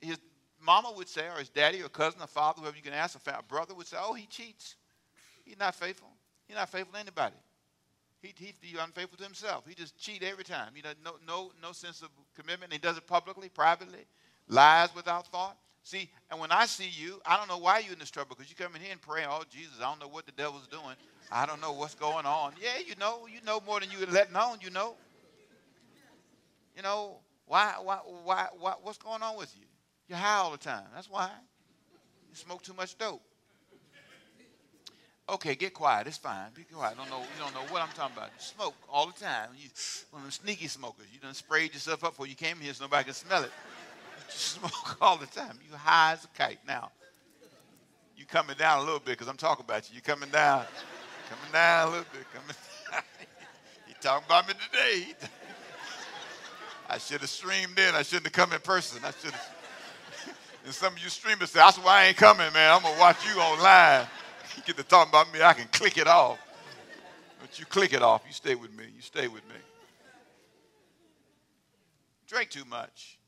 his 0.00 0.18
mama 0.60 0.92
would 0.96 1.08
say, 1.08 1.26
or 1.26 1.38
his 1.38 1.48
daddy 1.48 1.82
or 1.82 1.88
cousin 1.88 2.22
or 2.22 2.26
father, 2.26 2.60
whoever 2.60 2.76
you 2.76 2.82
can 2.82 2.92
ask, 2.92 3.18
a 3.26 3.42
brother 3.42 3.74
would 3.74 3.86
say, 3.86 3.96
oh, 4.00 4.14
he 4.14 4.26
cheats. 4.26 4.76
He's 5.44 5.58
not 5.58 5.74
faithful. 5.74 6.08
He's 6.46 6.56
not 6.56 6.68
faithful 6.68 6.92
to 6.94 7.00
anybody. 7.00 7.36
He, 8.22 8.34
he, 8.36 8.54
he's 8.60 8.78
unfaithful 8.78 9.18
to 9.18 9.24
himself. 9.24 9.64
He 9.66 9.74
just 9.74 9.98
cheat 9.98 10.22
every 10.22 10.44
time. 10.44 10.72
He 10.74 10.82
does 10.82 10.94
no, 11.04 11.12
no, 11.26 11.52
no 11.62 11.72
sense 11.72 12.02
of 12.02 12.08
commitment. 12.36 12.72
He 12.72 12.78
does 12.78 12.96
it 12.98 13.06
publicly, 13.06 13.48
privately, 13.48 14.04
lies 14.48 14.94
without 14.94 15.26
thought. 15.28 15.56
See, 15.90 16.08
and 16.30 16.38
when 16.38 16.52
I 16.52 16.66
see 16.66 16.88
you, 16.88 17.20
I 17.26 17.36
don't 17.36 17.48
know 17.48 17.58
why 17.58 17.80
you're 17.80 17.94
in 17.94 17.98
this 17.98 18.12
trouble 18.12 18.36
because 18.36 18.48
you 18.48 18.54
come 18.54 18.76
in 18.76 18.80
here 18.80 18.92
and 18.92 19.02
pray, 19.02 19.24
oh, 19.28 19.42
Jesus, 19.50 19.72
I 19.80 19.90
don't 19.90 19.98
know 19.98 20.06
what 20.06 20.24
the 20.24 20.30
devil's 20.30 20.68
doing. 20.68 20.94
I 21.32 21.46
don't 21.46 21.60
know 21.60 21.72
what's 21.72 21.96
going 21.96 22.26
on. 22.26 22.52
Yeah, 22.62 22.78
you 22.86 22.94
know. 22.94 23.26
You 23.26 23.40
know 23.44 23.60
more 23.66 23.80
than 23.80 23.88
you're 23.90 24.06
letting 24.06 24.36
on, 24.36 24.58
you 24.60 24.70
know. 24.70 24.94
You 26.76 26.82
know, 26.82 27.16
why, 27.46 27.74
why, 27.82 27.96
why, 28.22 28.46
why, 28.56 28.74
what's 28.80 28.98
going 28.98 29.20
on 29.20 29.36
with 29.36 29.52
you? 29.58 29.66
You're 30.06 30.18
high 30.18 30.36
all 30.36 30.52
the 30.52 30.58
time. 30.58 30.84
That's 30.94 31.10
why. 31.10 31.28
You 32.28 32.36
smoke 32.36 32.62
too 32.62 32.74
much 32.74 32.96
dope. 32.96 33.22
Okay, 35.28 35.56
get 35.56 35.74
quiet. 35.74 36.06
It's 36.06 36.18
fine. 36.18 36.50
Be 36.54 36.62
quiet. 36.62 36.94
I 36.96 37.00
don't 37.00 37.10
know. 37.10 37.18
You 37.18 37.42
don't 37.42 37.54
know 37.54 37.72
what 37.72 37.82
I'm 37.82 37.92
talking 37.96 38.16
about. 38.16 38.28
You 38.38 38.44
smoke 38.44 38.76
all 38.88 39.06
the 39.06 39.12
time. 39.12 39.48
You 39.58 39.68
one 40.10 40.20
of 40.20 40.26
them 40.26 40.30
sneaky 40.30 40.68
smokers. 40.68 41.06
You 41.12 41.18
done 41.18 41.34
sprayed 41.34 41.74
yourself 41.74 42.04
up 42.04 42.12
before 42.12 42.28
you 42.28 42.36
came 42.36 42.58
here 42.58 42.72
so 42.74 42.84
nobody 42.84 43.06
can 43.06 43.14
smell 43.14 43.42
it. 43.42 43.50
Smoke 44.30 44.96
all 45.00 45.16
the 45.16 45.26
time. 45.26 45.58
You 45.68 45.76
high 45.76 46.12
as 46.12 46.24
a 46.24 46.28
kite. 46.28 46.58
Now, 46.66 46.90
you 48.16 48.26
coming 48.26 48.56
down 48.56 48.78
a 48.78 48.82
little 48.82 48.98
bit 48.98 49.12
because 49.12 49.28
I'm 49.28 49.36
talking 49.36 49.64
about 49.64 49.88
you. 49.88 49.96
You 49.96 50.02
coming 50.02 50.30
down. 50.30 50.64
Coming 51.28 51.52
down 51.52 51.88
a 51.88 51.90
little 51.90 52.06
bit. 52.12 52.24
Coming 52.32 52.56
down. 52.92 53.02
he 53.86 53.94
talking 54.00 54.26
about 54.26 54.48
me 54.48 54.54
today. 54.54 55.14
I 56.90 56.98
should 56.98 57.20
have 57.20 57.30
streamed 57.30 57.78
in. 57.78 57.94
I 57.94 58.02
shouldn't 58.02 58.26
have 58.26 58.32
come 58.32 58.52
in 58.52 58.60
person. 58.60 59.00
I 59.04 59.12
should 59.20 59.32
have. 59.32 59.54
And 60.64 60.74
some 60.74 60.92
of 60.92 60.98
you 60.98 61.08
streamers 61.08 61.50
say, 61.50 61.60
that's 61.60 61.78
why 61.78 62.02
I 62.02 62.04
ain't 62.06 62.16
coming, 62.16 62.52
man. 62.52 62.72
I'm 62.72 62.82
going 62.82 62.94
to 62.94 63.00
watch 63.00 63.26
you 63.26 63.40
online. 63.40 64.06
You 64.56 64.62
get 64.64 64.76
to 64.76 64.82
talking 64.82 65.10
about 65.10 65.32
me, 65.32 65.42
I 65.42 65.52
can 65.52 65.66
click 65.72 65.96
it 65.96 66.06
off. 66.06 66.38
But 67.40 67.58
you 67.58 67.64
click 67.64 67.94
it 67.94 68.02
off. 68.02 68.22
You 68.26 68.32
stay 68.32 68.54
with 68.54 68.76
me. 68.76 68.84
You 68.94 69.00
stay 69.00 69.28
with 69.28 69.46
me. 69.48 69.54
Drink 72.28 72.50
too 72.50 72.64
much. 72.66 73.19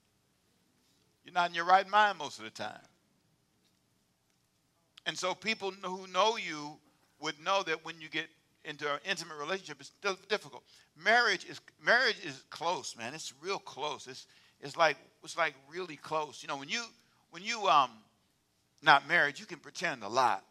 You're 1.25 1.35
not 1.35 1.49
in 1.49 1.55
your 1.55 1.65
right 1.65 1.89
mind 1.89 2.19
most 2.19 2.39
of 2.39 2.45
the 2.45 2.51
time. 2.51 2.81
And 5.07 5.17
so 5.17 5.35
people 5.35 5.73
who 5.83 6.07
know 6.09 6.37
you 6.37 6.73
would 7.21 7.35
know 7.43 7.63
that 7.65 7.85
when 7.85 8.01
you 8.01 8.09
get 8.09 8.27
into 8.65 8.93
an 8.93 9.01
intimate 9.09 9.37
relationship, 9.39 9.81
it's 9.81 9.91
difficult. 10.29 10.63
Marriage 10.97 11.45
is 11.47 11.61
marriage 11.85 12.19
is 12.25 12.43
close, 12.51 12.97
man. 12.97 13.15
It's 13.15 13.33
real 13.41 13.59
close. 13.59 14.07
It's 14.07 14.27
it's 14.61 14.77
like 14.77 14.97
it's 15.25 15.37
like 15.37 15.55
really 15.71 15.97
close. 15.97 16.43
You 16.43 16.49
know, 16.49 16.57
when 16.57 16.69
you 16.69 16.85
when 17.31 17.43
you 17.43 17.67
um 17.67 17.91
not 18.83 19.09
married, 19.09 19.39
you 19.39 19.47
can 19.47 19.59
pretend 19.59 20.03
a 20.03 20.09
lot. 20.09 20.45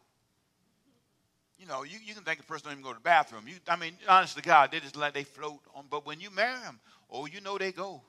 You 1.58 1.66
know, 1.66 1.84
you, 1.84 1.98
you 2.04 2.14
can 2.14 2.24
think 2.24 2.40
a 2.40 2.42
person 2.42 2.64
don't 2.64 2.72
even 2.72 2.82
go 2.82 2.90
to 2.90 2.98
the 2.98 3.02
bathroom. 3.02 3.44
You, 3.46 3.54
I 3.68 3.76
mean, 3.76 3.92
honest 4.08 4.36
to 4.36 4.42
God, 4.42 4.72
they 4.72 4.80
just 4.80 4.96
let 4.96 5.14
they 5.14 5.22
float 5.22 5.60
on. 5.76 5.84
But 5.88 6.04
when 6.04 6.18
you 6.18 6.30
marry 6.30 6.58
them, 6.60 6.80
oh, 7.08 7.26
you 7.26 7.40
know 7.40 7.56
they 7.56 7.70
go. 7.70 8.02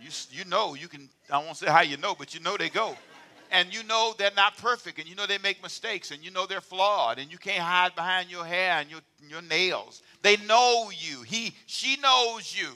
You, 0.00 0.08
you 0.30 0.44
know 0.46 0.74
you 0.74 0.88
can. 0.88 1.08
I 1.30 1.38
won't 1.38 1.56
say 1.56 1.66
how 1.66 1.82
you 1.82 1.96
know, 1.98 2.14
but 2.18 2.34
you 2.34 2.40
know 2.40 2.56
they 2.56 2.70
go. 2.70 2.96
And 3.52 3.74
you 3.74 3.82
know 3.82 4.14
they're 4.16 4.30
not 4.36 4.56
perfect 4.58 5.00
and 5.00 5.08
you 5.08 5.16
know 5.16 5.26
they 5.26 5.38
make 5.38 5.60
mistakes 5.60 6.12
and 6.12 6.24
you 6.24 6.30
know 6.30 6.46
they're 6.46 6.60
flawed 6.60 7.18
and 7.18 7.32
you 7.32 7.36
can't 7.36 7.58
hide 7.58 7.96
behind 7.96 8.30
your 8.30 8.44
hair 8.44 8.74
and 8.74 8.88
your, 8.88 9.00
your 9.28 9.42
nails. 9.42 10.02
They 10.22 10.36
know 10.36 10.90
you. 10.96 11.22
He 11.22 11.52
she 11.66 11.96
knows 11.96 12.56
you. 12.56 12.68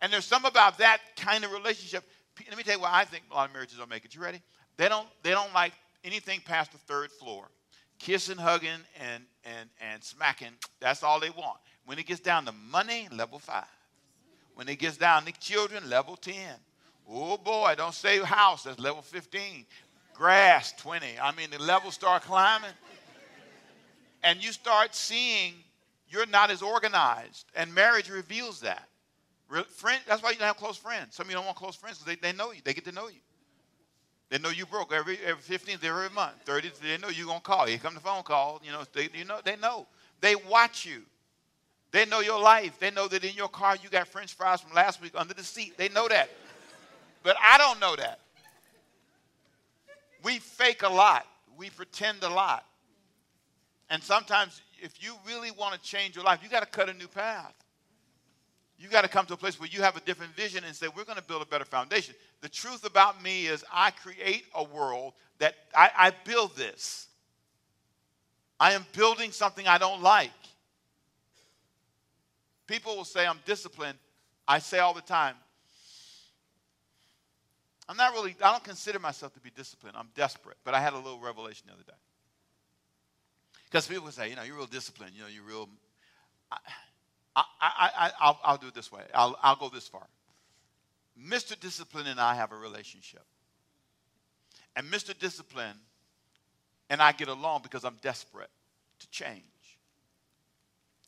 And 0.00 0.12
there's 0.12 0.24
some 0.24 0.44
about 0.44 0.78
that 0.78 0.98
kind 1.16 1.44
of 1.44 1.52
relationship. 1.52 2.02
Let 2.48 2.56
me 2.56 2.64
tell 2.64 2.74
you 2.74 2.80
what 2.80 2.92
i 2.92 3.04
think 3.04 3.22
a 3.30 3.34
lot 3.34 3.48
of 3.48 3.54
marriages 3.54 3.78
don't 3.78 3.88
make 3.88 4.04
it. 4.04 4.14
You 4.14 4.20
ready? 4.20 4.42
They 4.76 4.88
don't 4.88 5.06
they 5.22 5.30
don't 5.30 5.54
like 5.54 5.72
anything 6.02 6.40
past 6.44 6.72
the 6.72 6.78
third 6.78 7.12
floor. 7.12 7.46
Kissing 8.00 8.38
hugging 8.38 8.70
and 9.00 9.22
and 9.44 9.68
and 9.92 10.02
smacking 10.02 10.52
that's 10.80 11.04
all 11.04 11.20
they 11.20 11.30
want. 11.30 11.58
When 11.86 12.00
it 12.00 12.06
gets 12.06 12.20
down 12.20 12.46
to 12.46 12.52
money 12.52 13.08
level 13.12 13.38
five 13.38 13.64
when 14.54 14.68
it 14.68 14.78
gets 14.78 14.96
down 14.96 15.24
to 15.24 15.32
children 15.32 15.88
level 15.88 16.16
10 16.16 16.34
Oh 17.08 17.36
boy, 17.36 17.74
don't 17.76 17.94
say 17.94 18.20
house, 18.20 18.64
that's 18.64 18.78
level 18.78 19.02
15. 19.02 19.66
Grass, 20.14 20.72
20. 20.78 21.06
I 21.20 21.32
mean, 21.32 21.50
the 21.50 21.58
levels 21.58 21.94
start 21.94 22.22
climbing. 22.22 22.70
And 24.22 24.42
you 24.42 24.52
start 24.52 24.94
seeing 24.94 25.54
you're 26.08 26.26
not 26.26 26.50
as 26.50 26.62
organized. 26.62 27.46
And 27.56 27.74
marriage 27.74 28.08
reveals 28.08 28.60
that. 28.60 28.88
Friend, 29.68 30.00
that's 30.06 30.22
why 30.22 30.30
you 30.30 30.36
don't 30.36 30.46
have 30.46 30.56
close 30.56 30.76
friends. 30.76 31.14
Some 31.14 31.26
of 31.26 31.30
you 31.30 31.36
don't 31.36 31.44
want 31.44 31.56
close 31.56 31.76
friends 31.76 31.98
because 31.98 32.14
they, 32.20 32.30
they 32.30 32.36
know 32.36 32.52
you. 32.52 32.60
They 32.64 32.72
get 32.72 32.84
to 32.86 32.92
know 32.92 33.08
you. 33.08 33.20
They 34.30 34.38
know 34.38 34.48
you 34.48 34.64
broke 34.64 34.94
every 34.94 35.18
every 35.26 35.42
15th 35.42 35.84
every 35.84 36.08
month. 36.08 36.46
30th, 36.46 36.78
they 36.80 36.96
know 36.96 37.08
you're 37.08 37.26
gonna 37.26 37.40
call. 37.40 37.66
Here 37.66 37.76
come 37.76 37.92
the 37.92 38.00
phone 38.00 38.22
call. 38.22 38.62
You 38.64 38.72
know, 38.72 38.82
they 38.94 39.10
you 39.12 39.26
know 39.26 39.40
they 39.44 39.56
know. 39.56 39.86
They 40.22 40.36
watch 40.36 40.86
you. 40.86 41.02
They 41.92 42.06
know 42.06 42.20
your 42.20 42.40
life. 42.40 42.78
They 42.80 42.90
know 42.90 43.06
that 43.08 43.22
in 43.22 43.34
your 43.34 43.48
car 43.48 43.76
you 43.80 43.88
got 43.88 44.08
French 44.08 44.34
fries 44.34 44.60
from 44.60 44.72
last 44.72 45.00
week 45.00 45.12
under 45.14 45.34
the 45.34 45.44
seat. 45.44 45.76
They 45.76 45.90
know 45.90 46.08
that. 46.08 46.30
But 47.22 47.36
I 47.40 47.58
don't 47.58 47.78
know 47.78 47.94
that. 47.96 48.18
We 50.24 50.38
fake 50.38 50.82
a 50.82 50.88
lot, 50.88 51.26
we 51.56 51.70
pretend 51.70 52.22
a 52.22 52.28
lot. 52.28 52.64
And 53.90 54.02
sometimes, 54.02 54.62
if 54.80 55.02
you 55.02 55.14
really 55.26 55.50
want 55.50 55.74
to 55.74 55.80
change 55.80 56.16
your 56.16 56.24
life, 56.24 56.40
you 56.42 56.48
got 56.48 56.60
to 56.60 56.66
cut 56.66 56.88
a 56.88 56.94
new 56.94 57.08
path. 57.08 57.54
You 58.78 58.88
got 58.88 59.02
to 59.02 59.08
come 59.08 59.26
to 59.26 59.34
a 59.34 59.36
place 59.36 59.60
where 59.60 59.68
you 59.70 59.82
have 59.82 59.96
a 59.96 60.00
different 60.00 60.34
vision 60.34 60.64
and 60.64 60.74
say, 60.74 60.86
We're 60.88 61.04
going 61.04 61.18
to 61.18 61.24
build 61.24 61.42
a 61.42 61.46
better 61.46 61.64
foundation. 61.64 62.14
The 62.40 62.48
truth 62.48 62.86
about 62.86 63.22
me 63.22 63.46
is, 63.46 63.64
I 63.72 63.90
create 63.90 64.44
a 64.54 64.64
world 64.64 65.12
that 65.38 65.54
I, 65.74 65.90
I 65.96 66.12
build 66.24 66.56
this. 66.56 67.08
I 68.58 68.72
am 68.72 68.86
building 68.92 69.30
something 69.30 69.68
I 69.68 69.76
don't 69.78 70.02
like. 70.02 70.30
People 72.66 72.96
will 72.96 73.04
say, 73.04 73.26
I'm 73.26 73.40
disciplined. 73.44 73.98
I 74.46 74.58
say 74.58 74.78
all 74.78 74.94
the 74.94 75.00
time, 75.00 75.34
I'm 77.88 77.96
not 77.96 78.12
really, 78.12 78.36
I 78.42 78.52
don't 78.52 78.64
consider 78.64 78.98
myself 78.98 79.34
to 79.34 79.40
be 79.40 79.50
disciplined. 79.50 79.96
I'm 79.96 80.08
desperate. 80.14 80.56
But 80.64 80.74
I 80.74 80.80
had 80.80 80.92
a 80.92 80.96
little 80.96 81.18
revelation 81.18 81.64
the 81.66 81.74
other 81.74 81.82
day. 81.82 81.92
Because 83.64 83.86
people 83.86 84.04
will 84.04 84.12
say, 84.12 84.30
you 84.30 84.36
know, 84.36 84.42
you're 84.42 84.56
real 84.56 84.66
disciplined. 84.66 85.12
You 85.14 85.22
know, 85.22 85.28
you're 85.28 85.44
real. 85.44 85.68
I, 86.50 86.58
I, 87.36 88.12
I, 88.20 88.34
I, 88.44 88.50
will 88.52 88.58
do 88.58 88.68
it 88.68 88.74
this 88.74 88.92
way. 88.92 89.02
I'll, 89.14 89.38
I'll 89.42 89.56
go 89.56 89.68
this 89.68 89.88
far. 89.88 90.06
Mr. 91.18 91.58
Discipline 91.58 92.06
and 92.06 92.20
I 92.20 92.34
have 92.34 92.52
a 92.52 92.56
relationship. 92.56 93.24
And 94.76 94.86
Mr. 94.86 95.18
Discipline 95.18 95.76
and 96.90 97.02
I 97.02 97.12
get 97.12 97.28
along 97.28 97.62
because 97.62 97.84
I'm 97.84 97.96
desperate 98.02 98.50
to 99.00 99.10
change. 99.10 99.42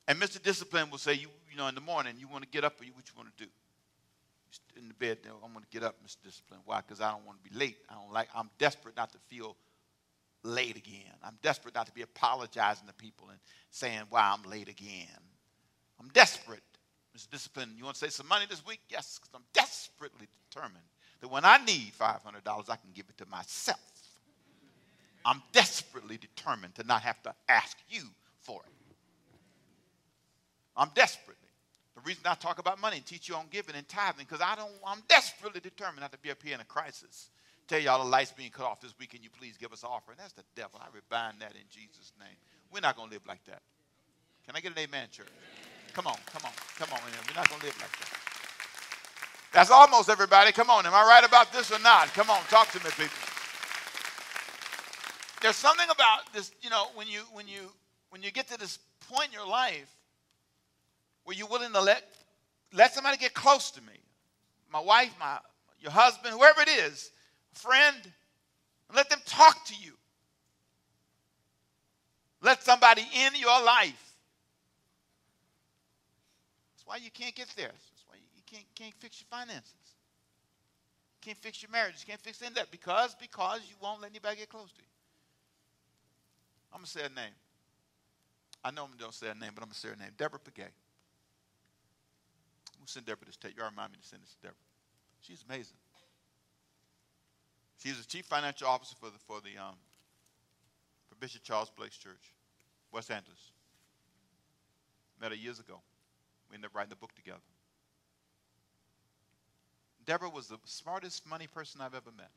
And 0.07 0.21
Mr. 0.21 0.43
Discipline 0.43 0.91
will 0.91 0.99
say, 0.99 1.15
you, 1.15 1.29
you 1.55 1.61
know, 1.61 1.69
in 1.69 1.75
the 1.77 1.81
morning, 1.81 2.17
you 2.19 2.27
want 2.27 2.43
to 2.43 2.49
get 2.49 2.65
up 2.65 2.81
or 2.81 2.85
you, 2.85 2.93
what 2.95 3.05
you 3.09 3.15
want 3.17 3.35
to 3.37 3.45
do? 3.45 3.51
in 4.77 4.87
the 4.87 4.95
bed. 4.95 5.19
I'm 5.27 5.53
going 5.53 5.65
to 5.65 5.71
get 5.71 5.83
up, 5.83 5.97
Mr. 6.07 6.23
Discipline. 6.23 6.61
Why? 6.65 6.81
Because 6.81 7.01
I 7.01 7.11
don't 7.11 7.27
want 7.27 7.43
to 7.43 7.51
be 7.51 7.57
late. 7.59 7.77
I 7.91 7.95
don't 7.95 8.13
like. 8.13 8.29
I'm 8.35 8.51
desperate 8.59 8.97
not 8.97 9.11
to 9.13 9.19
feel 9.27 9.57
late 10.45 10.77
again. 10.77 11.13
I'm 11.25 11.37
desperate 11.43 11.75
not 11.75 11.87
to 11.87 11.93
be 11.93 12.03
apologizing 12.03 12.87
to 12.87 12.95
people 12.95 13.29
and 13.31 13.39
saying 13.71 14.03
why 14.11 14.33
I'm 14.33 14.49
late 14.49 14.69
again. 14.69 15.09
I'm 16.01 16.09
desperate, 16.09 16.63
Mr. 17.17 17.31
Discipline. 17.31 17.71
You 17.77 17.85
want 17.85 17.97
to 17.97 18.01
save 18.01 18.13
some 18.13 18.29
money 18.29 18.47
this 18.49 18.65
week? 18.65 18.81
Yes, 18.89 19.19
because 19.19 19.35
I'm 19.35 19.45
desperately 19.53 20.29
determined 20.49 20.85
that 21.21 21.29
when 21.29 21.45
I 21.45 21.59
need 21.65 21.93
$500, 21.99 22.21
I 22.47 22.77
can 22.77 22.91
give 22.95 23.07
it 23.09 23.19
to 23.19 23.27
myself. 23.29 23.81
I'm 25.25 25.43
desperately 25.53 26.17
determined 26.17 26.75
to 26.77 26.85
not 26.85 27.03
have 27.03 27.21
to 27.23 27.35
ask 27.49 27.77
you 27.89 28.03
for 28.41 28.61
it. 28.65 28.73
I'm 30.77 30.91
desperate. 30.95 31.39
Reason 32.05 32.23
I 32.27 32.35
talk 32.35 32.59
about 32.59 32.81
money 32.81 32.99
and 32.99 33.07
teach 33.07 33.29
you 33.29 33.35
on 33.35 33.47
giving 33.51 33.75
and 33.75 33.89
tithing, 33.89 34.27
because 34.29 34.43
I 34.45 34.55
don't, 34.55 34.71
I'm 34.87 35.03
desperately 35.09 35.61
determined 35.61 36.01
not 36.01 36.13
to 36.13 36.19
be 36.19 36.31
up 36.31 36.43
here 36.43 36.55
in 36.55 36.61
a 36.61 36.65
crisis. 36.65 37.31
Tell 37.67 37.79
y'all 37.81 38.05
the 38.05 38.11
lights 38.11 38.33
being 38.33 38.51
cut 38.51 38.67
off 38.67 38.81
this 38.81 38.95
week, 38.99 39.15
and 39.15 39.25
you 39.25 39.31
please 39.31 39.57
give 39.57 39.73
us 39.73 39.83
an 39.83 39.89
offering. 39.91 40.19
That's 40.21 40.35
the 40.35 40.45
devil. 40.55 40.81
I 40.83 40.87
rebind 40.93 41.41
that 41.41 41.53
in 41.53 41.65
Jesus' 41.71 42.13
name. 42.21 42.37
We're 42.71 42.81
not 42.81 42.97
going 42.97 43.09
to 43.09 43.15
live 43.15 43.27
like 43.27 43.43
that. 43.47 43.63
Can 44.45 44.55
I 44.55 44.61
get 44.61 44.73
an 44.73 44.79
amen, 44.79 45.09
church? 45.11 45.29
Come 45.95 46.07
on, 46.07 46.17
come 46.27 46.43
on, 46.45 46.53
come 46.77 46.89
on. 46.93 47.01
We're 47.05 47.35
not 47.35 47.49
going 47.49 47.61
to 47.61 47.67
live 47.67 47.81
like 47.81 47.99
that. 47.99 48.11
That's 49.55 49.71
almost 49.71 50.11
everybody. 50.11 50.53
Come 50.53 50.69
on. 50.69 50.85
Am 50.85 50.93
I 50.93 51.05
right 51.07 51.25
about 51.25 51.53
this 51.53 51.71
or 51.71 51.79
not? 51.79 52.09
Come 52.09 52.29
on, 52.29 52.41
talk 52.51 52.71
to 52.73 52.79
me, 52.79 52.91
people. 52.91 53.17
There's 55.41 55.57
something 55.57 55.89
about 55.91 56.33
this, 56.33 56.53
you 56.61 56.71
know, 56.71 56.87
when 56.95 57.07
you 57.07 57.21
when 57.33 57.47
you 57.47 57.71
when 58.11 58.23
you 58.23 58.33
get 58.33 58.49
to 58.49 58.59
this 58.59 58.79
point 59.09 59.29
in 59.29 59.33
your 59.33 59.47
life 59.47 59.95
were 61.35 61.39
you 61.39 61.47
willing 61.47 61.73
to 61.73 61.81
let, 61.81 62.05
let 62.73 62.95
somebody 62.95 63.17
get 63.17 63.35
close 63.35 63.71
to 63.73 63.81
me? 63.83 63.93
My 64.73 64.81
wife, 64.81 65.13
my, 65.19 65.39
your 65.81 65.91
husband, 65.91 66.35
whoever 66.35 66.61
it 66.63 66.69
is, 66.69 67.11
friend, 67.53 67.97
let 68.95 69.11
them 69.11 69.21
talk 69.27 69.65
to 69.67 69.75
you. 69.75 69.93
Let 72.41 72.63
somebody 72.63 73.03
in 73.03 73.33
your 73.37 73.65
life. 73.65 74.15
That's 76.73 76.87
why 76.87 76.97
you 76.97 77.11
can't 77.11 77.35
get 77.35 77.49
there. 77.57 77.69
That's 77.69 78.05
why 78.07 78.17
you 78.17 78.43
can't, 78.47 78.67
can't 78.75 78.95
fix 79.01 79.21
your 79.21 79.39
finances. 79.39 79.73
You 81.17 81.33
can't 81.33 81.39
fix 81.39 81.63
your 81.63 81.71
marriage. 81.71 81.95
You 82.01 82.07
can't 82.07 82.21
fix 82.21 82.43
any 82.43 82.49
of 82.49 82.55
that 82.57 82.71
because 82.71 83.17
because 83.19 83.61
you 83.69 83.77
won't 83.81 84.03
let 84.03 84.11
anybody 84.11 84.37
get 84.37 84.51
close 84.51 84.71
to 84.71 84.79
you. 84.79 84.89
I'm 86.73 86.81
gonna 86.81 86.87
say 86.87 87.01
a 87.01 87.09
name. 87.09 87.35
I 88.63 88.71
know 88.71 88.85
I'm 88.85 88.91
don't 88.99 89.15
say 89.15 89.29
a 89.31 89.35
name, 89.35 89.53
but 89.55 89.63
I'm 89.63 89.69
gonna 89.69 89.75
say 89.75 89.89
her 89.89 89.97
name. 89.97 90.11
Deborah 90.19 90.39
Pegues. 90.39 90.84
We'll 92.85 92.89
send 92.89 93.07
Deborah 93.07 93.25
this 93.25 93.39
tape. 93.39 93.55
You 93.57 93.65
remind 93.65 93.93
me 93.93 93.99
to 94.03 94.07
send 94.07 94.23
this 94.23 94.35
to 94.35 94.41
Deborah. 94.43 94.57
She's 95.23 95.43
amazing. 95.49 95.79
She's 97.83 97.97
the 97.97 98.05
chief 98.05 98.27
financial 98.27 98.69
officer 98.69 98.95
for 99.01 99.07
the 99.07 99.19
for 99.27 99.41
the 99.41 99.59
um, 99.59 99.77
for 101.09 101.15
Bishop 101.15 101.43
Charles 101.43 101.71
Blake's 101.71 101.97
church, 101.97 102.35
West 102.93 103.11
Angeles. 103.11 103.53
Met 105.19 105.31
her 105.31 105.37
years 105.37 105.61
ago. 105.61 105.81
We 106.51 106.57
ended 106.57 106.69
up 106.69 106.77
writing 106.77 106.91
the 106.91 106.97
book 106.97 107.15
together. 107.15 107.41
Deborah 110.05 110.29
was 110.29 110.49
the 110.49 110.59
smartest 110.67 111.27
money 111.27 111.47
person 111.47 111.81
I've 111.81 111.95
ever 111.95 112.11
met. 112.15 112.31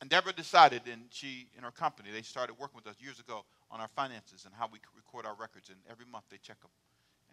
And 0.00 0.08
Deborah 0.08 0.32
decided, 0.32 0.82
and 0.90 1.02
she 1.10 1.48
and 1.54 1.66
her 1.66 1.70
company, 1.70 2.08
they 2.12 2.22
started 2.22 2.54
working 2.58 2.76
with 2.76 2.86
us 2.86 2.96
years 2.98 3.20
ago 3.20 3.44
on 3.72 3.80
our 3.80 3.88
finances 3.88 4.44
and 4.44 4.54
how 4.54 4.68
we 4.70 4.78
record 4.94 5.26
our 5.26 5.34
records. 5.34 5.70
And 5.70 5.78
every 5.90 6.06
month 6.06 6.24
they 6.30 6.36
check 6.36 6.60
them. 6.60 6.70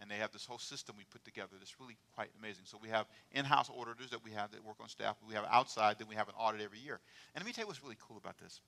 And 0.02 0.10
they 0.10 0.15
have 0.15 0.32
this 0.32 0.45
whole 0.45 0.58
system 0.58 0.95
we 0.97 1.04
put 1.04 1.25
together 1.25 1.52
that's 1.60 1.78
really 1.80 1.97
quite 2.15 2.30
amazing. 2.39 2.63
So 2.63 2.80
we 2.82 2.88
have 2.88 3.06
in-house 3.34 3.69
auditors 3.69 4.10
that 4.12 4.23
we 4.23 4.32
have 4.32 4.49
that 4.52 4.63
work 4.63 4.78
on 4.80 4.88
staff. 4.88 5.17
We 5.28 5.36
have 5.36 5.43
outside, 5.52 5.99
then 5.99 6.08
we 6.08 6.15
have 6.15 6.30
an 6.30 6.36
audit 6.39 6.62
every 6.62 6.80
year. 6.80 7.02
And 7.36 7.43
let 7.43 7.45
me 7.45 7.52
tell 7.52 7.63
you 7.63 7.67
what's 7.67 7.84
really 7.84 7.97
cool 8.08 8.15
about 8.15 8.38
this. 8.38 8.62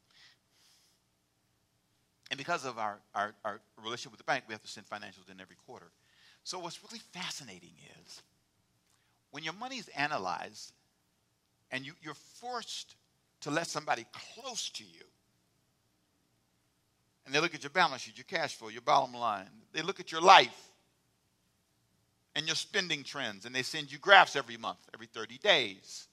And 2.29 2.37
because 2.37 2.65
of 2.65 2.77
our, 2.77 2.99
our, 3.15 3.33
our 3.45 3.61
relationship 3.81 4.11
with 4.11 4.19
the 4.19 4.25
bank, 4.25 4.43
we 4.47 4.53
have 4.53 4.61
to 4.61 4.67
send 4.67 4.87
financials 4.87 5.31
in 5.31 5.39
every 5.39 5.55
quarter. 5.65 5.91
So 6.43 6.59
what's 6.59 6.79
really 6.83 7.01
fascinating 7.11 7.73
is 8.05 8.21
when 9.31 9.43
your 9.43 9.53
money 9.53 9.77
is 9.77 9.87
analyzed 9.89 10.73
and 11.71 11.85
you, 11.85 11.93
you're 12.01 12.13
forced 12.13 12.95
to 13.41 13.51
let 13.51 13.67
somebody 13.67 14.05
close 14.35 14.69
to 14.71 14.83
you, 14.83 15.05
and 17.25 17.33
they 17.33 17.39
look 17.39 17.55
at 17.55 17.63
your 17.63 17.69
balance 17.69 18.01
sheet, 18.01 18.17
your 18.17 18.25
cash 18.25 18.55
flow, 18.55 18.69
your 18.69 18.81
bottom 18.81 19.13
line, 19.13 19.49
they 19.73 19.81
look 19.81 19.99
at 19.99 20.11
your 20.11 20.21
life 20.21 20.71
and 22.35 22.45
your 22.45 22.55
spending 22.55 23.03
trends, 23.03 23.45
and 23.45 23.53
they 23.53 23.63
send 23.63 23.91
you 23.91 23.97
graphs 23.97 24.35
every 24.35 24.57
month, 24.57 24.79
every 24.93 25.07
30 25.07 25.37
days. 25.39 26.07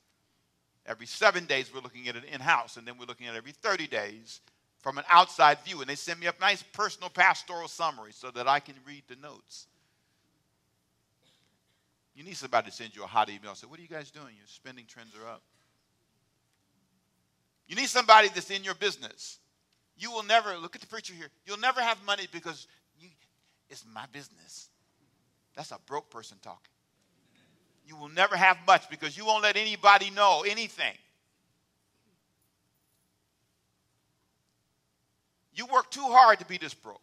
Every 0.85 1.07
seven 1.07 1.45
days, 1.45 1.71
we're 1.73 1.83
looking 1.83 2.09
at 2.09 2.17
it 2.17 2.25
in 2.25 2.41
house, 2.41 2.79
and 2.79 2.87
then 2.87 2.97
we're 2.99 3.07
looking 3.07 3.27
at 3.27 3.37
every 3.37 3.53
30 3.53 3.87
days 3.87 4.41
from 4.81 4.97
an 4.97 5.05
outside 5.11 5.59
view. 5.61 5.81
And 5.81 5.89
they 5.89 5.95
send 5.95 6.19
me 6.19 6.27
a 6.27 6.35
nice 6.41 6.63
personal 6.63 7.11
pastoral 7.11 7.69
summary 7.69 8.13
so 8.13 8.31
that 8.31 8.49
I 8.49 8.59
can 8.59 8.75
read 8.87 9.03
the 9.07 9.17
notes. 9.17 9.67
You 12.15 12.25
need 12.25 12.37
somebody 12.37 12.71
to 12.71 12.77
send 12.77 12.97
you 12.97 13.05
a 13.05 13.07
hot 13.07 13.29
email 13.29 13.55
say, 13.55 13.67
What 13.69 13.79
are 13.79 13.83
you 13.83 13.89
guys 13.89 14.11
doing? 14.11 14.35
Your 14.37 14.47
spending 14.47 14.87
trends 14.87 15.15
are 15.15 15.29
up. 15.29 15.43
You 17.69 17.77
need 17.77 17.89
somebody 17.89 18.29
that's 18.29 18.51
in 18.51 18.65
your 18.65 18.75
business. 18.75 19.39
You 19.99 20.13
will 20.13 20.23
never, 20.23 20.57
look 20.57 20.75
at 20.77 20.81
the 20.81 20.87
preacher 20.87 21.13
here, 21.13 21.29
you'll 21.45 21.59
never 21.59 21.81
have 21.81 22.03
money 22.05 22.27
because 22.33 22.67
you, 23.01 23.09
it's 23.69 23.85
my 23.93 24.05
business. 24.13 24.69
That's 25.57 25.73
a 25.73 25.79
broke 25.87 26.09
person 26.09 26.39
talking. 26.41 26.73
You 27.85 27.97
will 27.97 28.09
never 28.09 28.37
have 28.37 28.59
much 28.67 28.89
because 28.91 29.17
you 29.17 29.27
won't 29.27 29.43
let 29.43 29.57
anybody 29.57 30.11
know 30.11 30.45
anything. 30.47 30.95
You 35.53 35.67
work 35.67 35.91
too 35.91 36.05
hard 36.05 36.39
to 36.39 36.45
be 36.45 36.59
this 36.59 36.75
broke. 36.75 37.01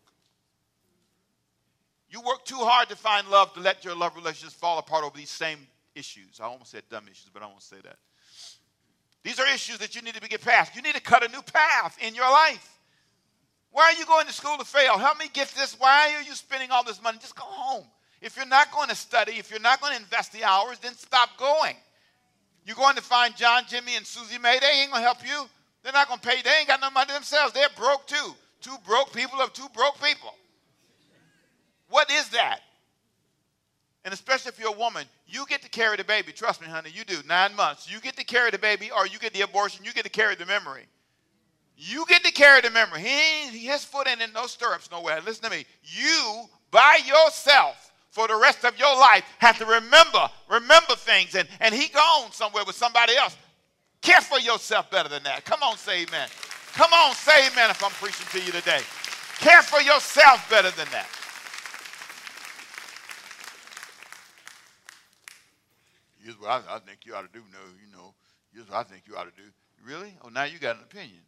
You 2.10 2.22
work 2.22 2.46
too 2.46 2.60
hard 2.60 2.88
to 2.90 2.96
find 2.96 3.28
love 3.28 3.54
to 3.56 3.60
let 3.60 3.84
your 3.84 3.96
love 3.96 4.16
relationships 4.16 4.54
fall 4.54 4.78
apart 4.78 5.04
over 5.04 5.18
these 5.18 5.30
same 5.30 5.60
issues. 5.96 6.40
I 6.40 6.46
almost 6.46 6.72
said 6.72 6.84
dumb 6.90 7.06
issues, 7.12 7.30
but 7.34 7.44
I 7.44 7.48
won't 7.48 7.62
say 7.62 7.78
that. 7.84 7.98
These 9.24 9.40
are 9.40 9.48
issues 9.48 9.80
that 9.80 9.96
you 9.96 10.02
need 10.02 10.14
to 10.14 10.22
get 10.22 10.42
past. 10.42 10.76
You 10.76 10.82
need 10.82 10.96
to 10.96 11.02
cut 11.02 11.26
a 11.26 11.28
new 11.28 11.42
path 11.42 11.98
in 12.00 12.16
your 12.16 12.30
life. 12.30 12.75
Why 13.76 13.92
are 13.94 14.00
you 14.00 14.06
going 14.06 14.26
to 14.26 14.32
school 14.32 14.58
to 14.58 14.64
fail? 14.64 14.98
Help 14.98 15.20
me 15.20 15.26
get 15.34 15.50
this. 15.50 15.78
Why 15.78 16.14
are 16.16 16.22
you 16.22 16.34
spending 16.34 16.72
all 16.72 16.86
this 16.86 17.04
money? 17.04 17.18
Just 17.20 17.36
go 17.36 17.44
home. 17.44 17.84
If 18.22 18.38
you're 18.38 18.46
not 18.46 18.72
going 18.72 18.88
to 18.88 18.96
study, 18.96 19.34
if 19.34 19.52
you're 19.52 19.60
not 19.60 19.82
going 19.82 19.94
to 19.94 20.02
invest 20.02 20.32
the 20.32 20.46
hours, 20.46 20.80
then 20.80 20.94
stop 20.94 21.38
going. 21.38 21.76
You're 22.66 22.78
going 22.78 22.96
to 22.96 23.02
find 23.02 23.36
John, 23.36 23.64
Jimmy, 23.68 23.98
and 23.98 24.08
Susie 24.08 24.40
Mae. 24.40 24.60
They 24.62 24.80
ain't 24.80 24.92
going 24.92 25.02
to 25.02 25.06
help 25.06 25.28
you. 25.28 25.50
They're 25.84 25.92
not 25.92 26.08
going 26.08 26.22
to 26.22 26.26
pay. 26.26 26.42
They 26.42 26.52
ain't 26.60 26.70
got 26.70 26.80
no 26.80 26.90
money 26.90 27.12
themselves. 27.12 27.52
They're 27.52 27.68
broke 27.76 28.08
too. 28.08 28.36
Two 28.62 28.78
broke 28.88 29.12
people 29.12 29.42
of 29.42 29.52
two 29.52 29.68
broke 29.74 30.02
people. 30.02 30.34
What 31.90 32.10
is 32.10 32.30
that? 32.30 32.62
And 34.06 34.14
especially 34.14 34.54
if 34.54 34.60
you're 34.60 34.74
a 34.74 34.80
woman, 34.80 35.06
you 35.28 35.46
get 35.50 35.62
to 35.64 35.70
carry 35.70 35.98
the 35.98 36.06
baby. 36.06 36.32
Trust 36.32 36.62
me, 36.62 36.68
honey, 36.68 36.92
you 36.94 37.04
do. 37.04 37.18
Nine 37.28 37.54
months. 37.58 37.92
You 37.92 38.00
get 38.00 38.16
to 38.16 38.24
carry 38.24 38.52
the 38.52 38.58
baby, 38.58 38.90
or 38.90 39.06
you 39.06 39.20
get 39.20 39.34
the 39.34 39.42
abortion, 39.42 39.84
you 39.84 39.92
get 39.92 40.06
to 40.06 40.10
carry 40.10 40.36
the 40.36 40.46
memory. 40.46 40.86
You 41.78 42.06
get 42.08 42.24
to 42.24 42.32
carry 42.32 42.62
the 42.62 42.70
memory. 42.70 43.02
He, 43.02 43.58
his 43.60 43.84
foot 43.84 44.08
ain't 44.08 44.22
in 44.22 44.32
no 44.32 44.48
stirrups 44.48 44.90
nowhere. 44.92 45.20
Listen 45.22 45.44
to 45.46 45.50
me. 45.50 45.66
You, 45.84 46.46
by 46.72 47.00
yourself, 47.06 47.92
for 48.12 48.30
the 48.30 48.36
rest 48.36 48.64
of 48.64 48.80
your 48.80 48.96
life, 48.96 49.24
have 49.40 49.58
to 49.58 49.66
remember, 49.66 50.30
remember 50.50 50.96
things. 50.96 51.36
And, 51.36 51.48
and 51.60 51.76
he 51.76 51.90
gone 51.90 52.32
somewhere 52.32 52.64
with 52.66 52.76
somebody 52.76 53.16
else. 53.18 53.36
Care 54.02 54.22
for 54.22 54.40
yourself 54.40 54.90
better 54.90 55.10
than 55.10 55.24
that. 55.24 55.44
Come 55.44 55.62
on, 55.64 55.76
say 55.78 56.04
amen. 56.04 56.30
Come 56.74 56.94
on, 56.94 57.14
say 57.14 57.48
amen 57.48 57.70
if 57.72 57.84
I'm 57.84 57.92
preaching 57.92 58.28
to 58.32 58.40
you 58.40 58.54
today. 58.54 58.80
Care 59.40 59.62
for 59.62 59.82
yourself 59.82 60.50
better 60.50 60.72
than 60.72 60.88
that. 60.92 61.08
Here's 66.24 66.40
what 66.40 66.50
I, 66.50 66.76
I 66.76 66.80
think 66.80 67.00
you 67.06 67.16
ought 67.16 67.22
to 67.22 67.34
do. 67.34 67.44
No, 67.52 67.60
you 67.86 67.92
know, 67.92 68.14
here's 68.54 68.70
what 68.70 68.78
I 68.78 68.84
think 68.84 69.04
you 69.08 69.16
ought 69.16 69.26
to 69.26 69.42
do. 69.42 69.50
Really? 69.86 70.16
Oh, 70.24 70.30
now 70.30 70.46
you 70.46 70.58
got 70.58 70.78
an 70.78 70.84
opinion. 70.84 71.22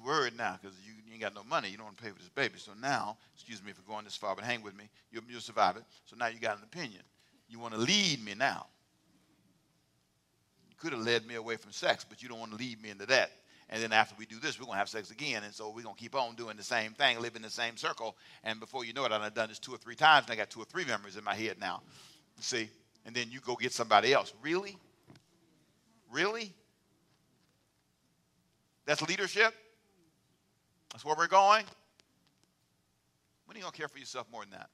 You 0.00 0.06
worried 0.06 0.36
now 0.36 0.58
because 0.60 0.76
you, 0.84 0.92
you, 1.06 1.12
ain't 1.12 1.20
got 1.20 1.34
no 1.34 1.42
money. 1.44 1.68
You 1.68 1.76
don't 1.76 1.86
want 1.86 1.98
to 1.98 2.02
pay 2.02 2.10
for 2.10 2.18
this 2.18 2.28
baby. 2.28 2.54
So 2.56 2.72
now, 2.80 3.18
excuse 3.34 3.62
me 3.62 3.72
for 3.72 3.82
going 3.82 4.04
this 4.04 4.16
far, 4.16 4.34
but 4.34 4.44
hang 4.44 4.62
with 4.62 4.76
me. 4.76 4.88
You'll, 5.12 5.24
you'll 5.28 5.40
survive 5.40 5.76
it. 5.76 5.82
So 6.06 6.16
now 6.16 6.28
you 6.28 6.38
got 6.38 6.58
an 6.58 6.64
opinion. 6.64 7.02
You 7.48 7.58
want 7.58 7.74
to 7.74 7.80
lead 7.80 8.24
me 8.24 8.34
now. 8.36 8.66
You 10.68 10.76
could 10.78 10.92
have 10.92 11.02
led 11.02 11.26
me 11.26 11.34
away 11.34 11.56
from 11.56 11.72
sex, 11.72 12.04
but 12.08 12.22
you 12.22 12.28
don't 12.28 12.38
want 12.38 12.52
to 12.52 12.58
lead 12.58 12.80
me 12.82 12.90
into 12.90 13.06
that. 13.06 13.30
And 13.68 13.82
then 13.82 13.92
after 13.92 14.14
we 14.18 14.26
do 14.26 14.40
this, 14.40 14.58
we're 14.58 14.66
going 14.66 14.76
to 14.76 14.80
have 14.80 14.88
sex 14.88 15.10
again. 15.10 15.42
And 15.44 15.54
so 15.54 15.68
we're 15.68 15.82
going 15.82 15.94
to 15.94 16.00
keep 16.00 16.14
on 16.16 16.34
doing 16.34 16.56
the 16.56 16.64
same 16.64 16.92
thing, 16.92 17.20
live 17.20 17.36
in 17.36 17.42
the 17.42 17.50
same 17.50 17.76
circle. 17.76 18.16
And 18.42 18.58
before 18.58 18.84
you 18.84 18.92
know 18.92 19.04
it, 19.04 19.12
I've 19.12 19.34
done 19.34 19.48
this 19.48 19.58
two 19.58 19.74
or 19.74 19.78
three 19.78 19.94
times, 19.94 20.26
and 20.26 20.32
I 20.32 20.36
got 20.36 20.50
two 20.50 20.60
or 20.60 20.64
three 20.64 20.84
memories 20.84 21.16
in 21.16 21.24
my 21.24 21.34
head 21.34 21.56
now. 21.60 21.82
See? 22.40 22.68
and 23.06 23.14
then 23.14 23.30
you 23.30 23.40
go 23.40 23.56
get 23.56 23.72
somebody 23.72 24.12
else. 24.12 24.32
Really? 24.42 24.76
Really? 26.10 26.52
That's 28.86 29.02
leadership? 29.02 29.54
That's 30.92 31.04
where 31.04 31.14
we're 31.16 31.26
going? 31.26 31.64
When 33.46 33.56
are 33.56 33.58
you 33.58 33.62
going 33.62 33.72
to 33.72 33.78
care 33.78 33.88
for 33.88 33.98
yourself 33.98 34.26
more 34.30 34.42
than 34.42 34.52
that? 34.52 34.70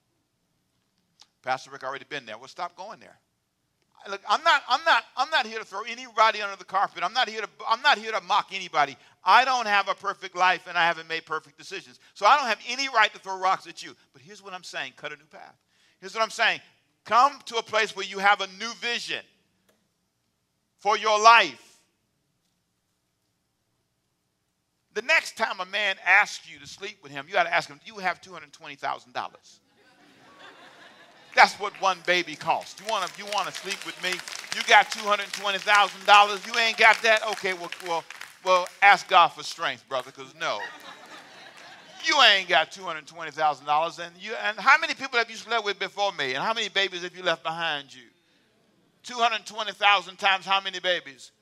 Pastor 1.42 1.70
Rick 1.70 1.84
already 1.84 2.04
been 2.08 2.26
there. 2.26 2.36
Well, 2.38 2.48
stop 2.48 2.76
going 2.76 3.00
there. 3.00 3.16
Look, 4.08 4.20
I'm 4.28 4.42
not, 4.44 4.62
I'm 4.68 4.84
not, 4.84 5.04
I'm 5.16 5.30
not 5.30 5.46
here 5.46 5.58
to 5.58 5.64
throw 5.64 5.82
anybody 5.82 6.42
under 6.42 6.56
the 6.56 6.64
carpet. 6.64 7.02
I'm 7.02 7.12
not 7.12 7.28
here 7.28 7.40
to, 7.40 7.48
I'm 7.68 7.82
not 7.82 7.98
here 7.98 8.12
to 8.12 8.20
mock 8.20 8.50
anybody. 8.52 8.96
I 9.24 9.44
don't 9.44 9.66
have 9.66 9.88
a 9.88 9.94
perfect 9.94 10.36
life 10.36 10.66
and 10.68 10.78
I 10.78 10.86
haven't 10.86 11.08
made 11.08 11.26
perfect 11.26 11.58
decisions. 11.58 11.98
So 12.14 12.26
I 12.26 12.36
don't 12.36 12.46
have 12.46 12.60
any 12.68 12.88
right 12.88 13.12
to 13.12 13.18
throw 13.18 13.38
rocks 13.38 13.66
at 13.66 13.82
you. 13.82 13.96
But 14.12 14.22
here's 14.22 14.42
what 14.42 14.52
I'm 14.52 14.62
saying: 14.62 14.92
cut 14.96 15.12
a 15.12 15.16
new 15.16 15.24
path. 15.24 15.56
Here's 16.00 16.14
what 16.14 16.22
I'm 16.22 16.30
saying: 16.30 16.60
Come 17.04 17.38
to 17.46 17.56
a 17.56 17.62
place 17.62 17.96
where 17.96 18.04
you 18.04 18.18
have 18.18 18.40
a 18.40 18.46
new 18.58 18.72
vision 18.80 19.22
for 20.78 20.96
your 20.96 21.20
life. 21.20 21.65
The 24.96 25.02
next 25.02 25.36
time 25.36 25.60
a 25.60 25.66
man 25.66 25.96
asks 26.06 26.50
you 26.50 26.58
to 26.58 26.66
sleep 26.66 26.96
with 27.02 27.12
him, 27.12 27.26
you 27.28 27.34
got 27.34 27.44
to 27.44 27.54
ask 27.54 27.68
him, 27.68 27.78
Do 27.84 27.92
you 27.92 28.00
have 28.00 28.20
$220,000? 28.22 29.14
That's 31.34 31.52
what 31.60 31.74
one 31.82 31.98
baby 32.06 32.34
costs. 32.34 32.80
You 32.80 32.90
want 32.90 33.06
to 33.06 33.22
you 33.22 33.28
want 33.34 33.46
to 33.46 33.52
sleep 33.52 33.84
with 33.84 34.02
me? 34.02 34.12
You 34.56 34.62
got 34.66 34.90
$220,000. 34.90 36.46
You 36.46 36.58
ain't 36.58 36.78
got 36.78 37.00
that? 37.02 37.22
Okay, 37.32 37.52
well, 37.52 37.70
well, 37.86 38.04
well, 38.42 38.66
ask 38.80 39.06
God 39.06 39.28
for 39.28 39.42
strength, 39.42 39.86
brother, 39.86 40.10
because 40.16 40.34
no 40.40 40.60
you 42.06 42.22
ain't 42.22 42.48
got 42.48 42.70
$220,000. 42.70 43.98
And, 43.98 44.16
you, 44.18 44.32
and 44.44 44.58
how 44.58 44.78
many 44.78 44.94
people 44.94 45.18
have 45.18 45.30
you 45.30 45.36
slept 45.36 45.64
with 45.64 45.78
before 45.78 46.12
me? 46.12 46.34
And 46.34 46.42
how 46.42 46.54
many 46.54 46.68
babies 46.68 47.02
have 47.02 47.16
you 47.16 47.22
left 47.22 47.42
behind 47.42 47.94
you? 47.94 48.02
220,000 49.02 50.16
times 50.16 50.46
how 50.46 50.60
many 50.60 50.80
babies? 50.80 51.32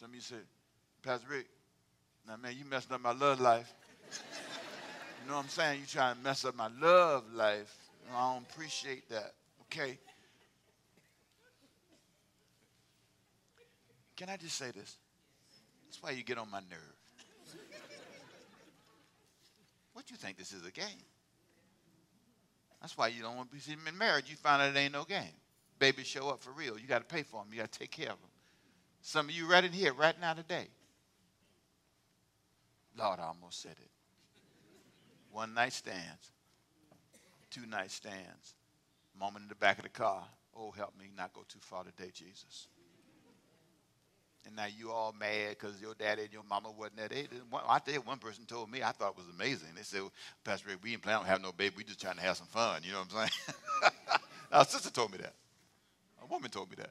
Some 0.00 0.08
of 0.08 0.14
you 0.14 0.22
say, 0.22 0.36
Pastor 1.02 1.26
Rick, 1.30 1.46
now 2.26 2.38
man, 2.38 2.54
you 2.58 2.64
messed 2.64 2.90
up 2.90 3.02
my 3.02 3.12
love 3.12 3.38
life. 3.38 3.70
you 4.10 5.28
know 5.28 5.36
what 5.36 5.42
I'm 5.42 5.48
saying? 5.50 5.80
You 5.80 5.86
trying 5.86 6.16
to 6.16 6.22
mess 6.22 6.46
up 6.46 6.56
my 6.56 6.70
love 6.80 7.24
life. 7.34 7.76
I 8.10 8.32
don't 8.32 8.50
appreciate 8.50 9.10
that. 9.10 9.34
Okay? 9.64 9.98
Can 14.16 14.30
I 14.30 14.38
just 14.38 14.56
say 14.56 14.70
this? 14.70 14.96
That's 15.84 16.02
why 16.02 16.12
you 16.12 16.22
get 16.22 16.38
on 16.38 16.50
my 16.50 16.60
nerve. 16.60 17.58
What 19.92 20.10
you 20.10 20.16
think 20.16 20.38
this 20.38 20.52
is 20.52 20.64
a 20.64 20.70
game? 20.70 20.86
That's 22.80 22.96
why 22.96 23.08
you 23.08 23.20
don't 23.20 23.36
want 23.36 23.50
to 23.50 23.54
be 23.54 23.70
in 23.70 23.98
marriage. 23.98 24.30
You 24.30 24.36
find 24.36 24.62
out 24.62 24.74
it 24.74 24.78
ain't 24.78 24.94
no 24.94 25.04
game. 25.04 25.36
Babies 25.78 26.06
show 26.06 26.30
up 26.30 26.40
for 26.40 26.52
real. 26.52 26.78
You 26.78 26.86
got 26.86 27.06
to 27.06 27.14
pay 27.14 27.22
for 27.22 27.42
them. 27.42 27.48
You 27.52 27.58
got 27.58 27.70
to 27.70 27.78
take 27.78 27.90
care 27.90 28.12
of 28.12 28.18
them. 28.18 28.29
Some 29.02 29.28
of 29.28 29.34
you 29.34 29.50
right 29.50 29.64
in 29.64 29.72
here, 29.72 29.92
right 29.92 30.18
now 30.20 30.34
today. 30.34 30.68
Lord, 32.96 33.18
I 33.18 33.24
almost 33.24 33.62
said 33.62 33.72
it. 33.80 33.90
One 35.32 35.54
night 35.54 35.72
stands, 35.72 36.32
two 37.50 37.66
night 37.66 37.90
stands, 37.90 38.54
moment 39.18 39.44
in 39.44 39.48
the 39.48 39.54
back 39.54 39.78
of 39.78 39.84
the 39.84 39.90
car. 39.90 40.24
Oh, 40.56 40.72
help 40.72 40.98
me 40.98 41.06
not 41.16 41.32
go 41.32 41.42
too 41.48 41.60
far 41.60 41.84
today, 41.84 42.10
Jesus. 42.12 42.66
And 44.46 44.56
now 44.56 44.66
you 44.66 44.90
all 44.90 45.14
mad 45.18 45.50
because 45.50 45.80
your 45.80 45.94
daddy 45.94 46.22
and 46.22 46.32
your 46.32 46.42
mama 46.48 46.70
wasn't 46.70 46.96
that 46.96 47.12
age. 47.12 47.28
I 47.68 47.78
tell 47.78 47.94
you, 47.94 48.00
one 48.00 48.18
person 48.18 48.44
told 48.46 48.70
me, 48.70 48.82
I 48.82 48.90
thought 48.90 49.10
it 49.10 49.16
was 49.16 49.26
amazing. 49.34 49.68
They 49.76 49.82
said, 49.82 50.00
well, 50.00 50.12
Pastor 50.44 50.70
Rick, 50.70 50.78
we 50.82 50.92
ain't 50.92 51.02
planning 51.02 51.20
on 51.20 51.26
having 51.26 51.42
no 51.42 51.52
baby. 51.52 51.74
We 51.76 51.84
just 51.84 52.00
trying 52.00 52.16
to 52.16 52.22
have 52.22 52.36
some 52.38 52.46
fun. 52.46 52.82
You 52.82 52.92
know 52.92 53.00
what 53.00 53.14
I'm 53.14 53.28
saying? 53.28 53.92
a 54.52 54.64
sister 54.64 54.90
told 54.90 55.12
me 55.12 55.18
that. 55.18 55.34
A 56.22 56.26
woman 56.26 56.50
told 56.50 56.70
me 56.70 56.76
that. 56.78 56.90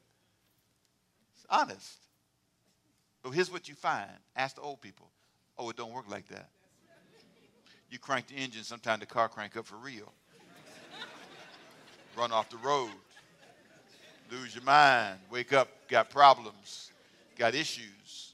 Honest. 1.49 1.97
But 3.23 3.31
here's 3.31 3.51
what 3.51 3.67
you 3.67 3.75
find. 3.75 4.09
Ask 4.35 4.55
the 4.55 4.61
old 4.61 4.81
people. 4.81 5.09
Oh, 5.57 5.69
it 5.69 5.75
don't 5.75 5.91
work 5.91 6.09
like 6.09 6.27
that. 6.29 6.49
You 7.89 7.99
crank 7.99 8.27
the 8.27 8.35
engine, 8.35 8.63
sometimes 8.63 8.99
the 8.99 9.05
car 9.05 9.27
crank 9.27 9.57
up 9.57 9.65
for 9.65 9.75
real. 9.75 10.13
Run 12.17 12.31
off 12.31 12.49
the 12.49 12.57
road. 12.57 12.91
Lose 14.31 14.53
your 14.53 14.63
mind. 14.63 15.17
Wake 15.31 15.53
up, 15.53 15.69
got 15.87 16.09
problems 16.09 16.91
got 17.39 17.55
issues, 17.55 18.33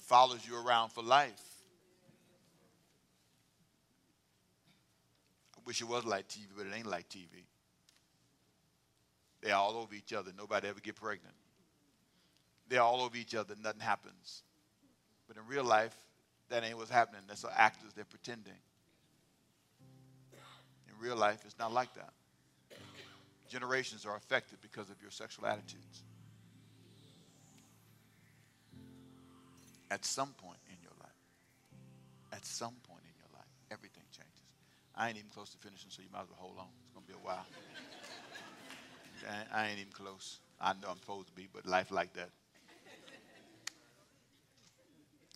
follows 0.00 0.46
you 0.46 0.54
around 0.62 0.90
for 0.90 1.02
life. 1.02 1.42
I 5.56 5.60
wish 5.64 5.80
it 5.80 5.88
was 5.88 6.04
like 6.04 6.28
TV, 6.28 6.46
but 6.54 6.66
it 6.66 6.72
ain't 6.76 6.86
like 6.86 7.08
TV. 7.08 7.46
They're 9.42 9.54
all 9.54 9.76
over 9.76 9.94
each 9.94 10.12
other. 10.12 10.32
Nobody 10.36 10.68
ever 10.68 10.80
get 10.80 10.96
pregnant. 10.96 11.34
They're 12.68 12.82
all 12.82 13.00
over 13.00 13.16
each 13.16 13.34
other. 13.34 13.54
Nothing 13.62 13.80
happens. 13.80 14.42
But 15.26 15.36
in 15.36 15.42
real 15.48 15.64
life, 15.64 15.96
that 16.48 16.64
ain't 16.64 16.76
what's 16.76 16.90
happening. 16.90 17.22
That's 17.26 17.42
the 17.42 17.60
actors. 17.60 17.92
They're 17.94 18.04
pretending. 18.04 18.52
In 20.88 21.06
real 21.06 21.16
life, 21.16 21.42
it's 21.44 21.58
not 21.58 21.72
like 21.72 21.94
that 21.94 22.12
generations 23.50 24.06
are 24.06 24.16
affected 24.16 24.58
because 24.62 24.88
of 24.88 25.02
your 25.02 25.10
sexual 25.10 25.46
attitudes. 25.46 26.04
At 29.90 30.04
some 30.04 30.32
point 30.38 30.60
in 30.68 30.76
your 30.80 30.92
life, 31.00 31.10
at 32.32 32.46
some 32.46 32.74
point 32.88 33.02
in 33.02 33.12
your 33.18 33.28
life, 33.34 33.50
everything 33.72 34.04
changes. 34.12 34.30
I 34.94 35.08
ain't 35.08 35.18
even 35.18 35.30
close 35.30 35.50
to 35.50 35.58
finishing, 35.58 35.90
so 35.90 36.00
you 36.00 36.08
might 36.12 36.22
as 36.22 36.28
well 36.28 36.38
hold 36.38 36.58
on. 36.58 36.70
It's 36.86 36.94
going 36.94 37.04
to 37.04 37.12
be 37.12 37.18
a 37.18 37.26
while. 37.26 37.46
I 39.52 39.68
ain't 39.68 39.78
even 39.78 39.92
close. 39.92 40.38
I 40.60 40.72
know 40.74 40.90
I'm 40.90 40.98
supposed 40.98 41.28
to 41.28 41.34
be, 41.34 41.48
but 41.52 41.66
life 41.66 41.90
like 41.90 42.12
that. 42.14 42.30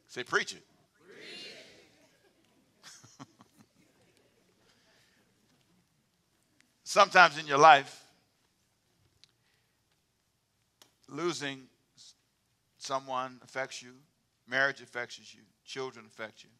Say, 0.09 0.23
preach 0.23 0.53
it. 0.53 0.62
Preach 1.07 1.47
it. 3.20 3.27
Sometimes 6.85 7.38
in 7.38 7.47
your 7.47 7.59
life, 7.59 8.05
losing 11.09 11.62
someone 12.79 13.40
affects 13.42 13.83
you, 13.83 13.92
marriage 14.47 14.81
affects 14.81 15.18
you, 15.18 15.40
children 15.64 16.07
affect 16.07 16.44
you. 16.44 16.51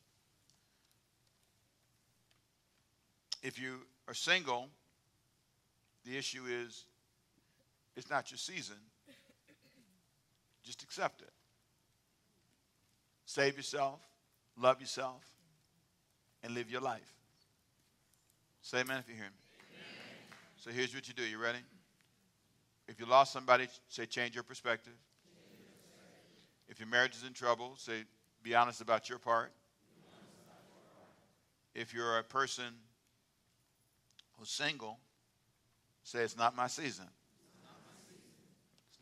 If 3.43 3.59
you 3.59 3.81
are 4.09 4.15
single, 4.15 4.69
the 6.05 6.17
issue 6.17 6.45
is 6.49 6.87
it's 7.96 8.11
not 8.11 8.30
your 8.30 8.38
season. 8.38 8.76
Just 10.62 10.83
accept 10.83 11.20
it. 11.20 11.30
Save 13.26 13.57
yourself, 13.57 14.00
love 14.59 14.80
yourself, 14.80 15.22
and 16.42 16.54
live 16.54 16.70
your 16.70 16.80
life. 16.80 17.12
Say 18.62 18.80
amen 18.80 18.98
if 18.98 19.09
you 19.09 19.14
hear 19.14 19.24
me. 19.24 19.30
Amen. 19.30 19.83
So 20.57 20.70
here's 20.70 20.94
what 20.94 21.07
you 21.07 21.14
do. 21.14 21.22
You 21.22 21.38
ready? 21.38 21.59
If 22.88 23.00
you 23.00 23.07
lost 23.07 23.33
somebody, 23.33 23.68
say 23.88 24.07
change 24.07 24.35
your 24.35 24.44
perspective. 24.44 24.94
If 26.68 26.80
your 26.80 26.88
marriage 26.88 27.14
is 27.14 27.24
in 27.24 27.33
trouble, 27.33 27.74
say 27.76 28.04
be 28.42 28.54
honest 28.54 28.80
about 28.80 29.09
your 29.09 29.18
part. 29.18 29.52
If 31.74 31.92
you're 31.92 32.18
a 32.18 32.22
person 32.22 32.64
who's 34.38 34.50
single, 34.50 34.98
say 36.04 36.20
it's 36.20 36.37
not 36.37 36.54
my 36.54 36.68
season. 36.68 37.07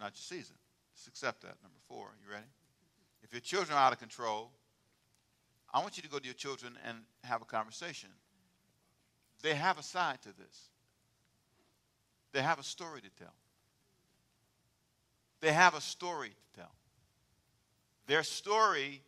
Not 0.02 0.14
your 0.16 0.38
season. 0.38 0.56
Just 0.96 1.06
accept 1.06 1.42
that. 1.42 1.54
Number 1.62 1.78
four, 1.86 2.08
you 2.26 2.32
ready? 2.32 2.46
If 3.22 3.32
your 3.32 3.40
children 3.40 3.78
are 3.78 3.86
out 3.86 3.92
of 3.92 4.00
control, 4.00 4.50
I 5.72 5.78
want 5.78 5.96
you 5.96 6.02
to 6.02 6.08
go 6.08 6.18
to 6.18 6.24
your 6.24 6.34
children 6.34 6.76
and 6.84 6.98
have 7.22 7.40
a 7.40 7.44
conversation. 7.44 8.10
They 9.42 9.54
have 9.54 9.78
a 9.78 9.82
side 9.82 10.20
to 10.22 10.28
this. 10.30 10.70
They 12.32 12.42
have 12.42 12.58
a 12.58 12.64
story 12.64 13.00
to 13.00 13.10
tell. 13.16 13.32
They 15.40 15.52
have 15.52 15.76
a 15.76 15.80
story 15.80 16.30
to 16.30 16.60
tell. 16.60 16.72
Their 18.08 18.24
story 18.24 19.02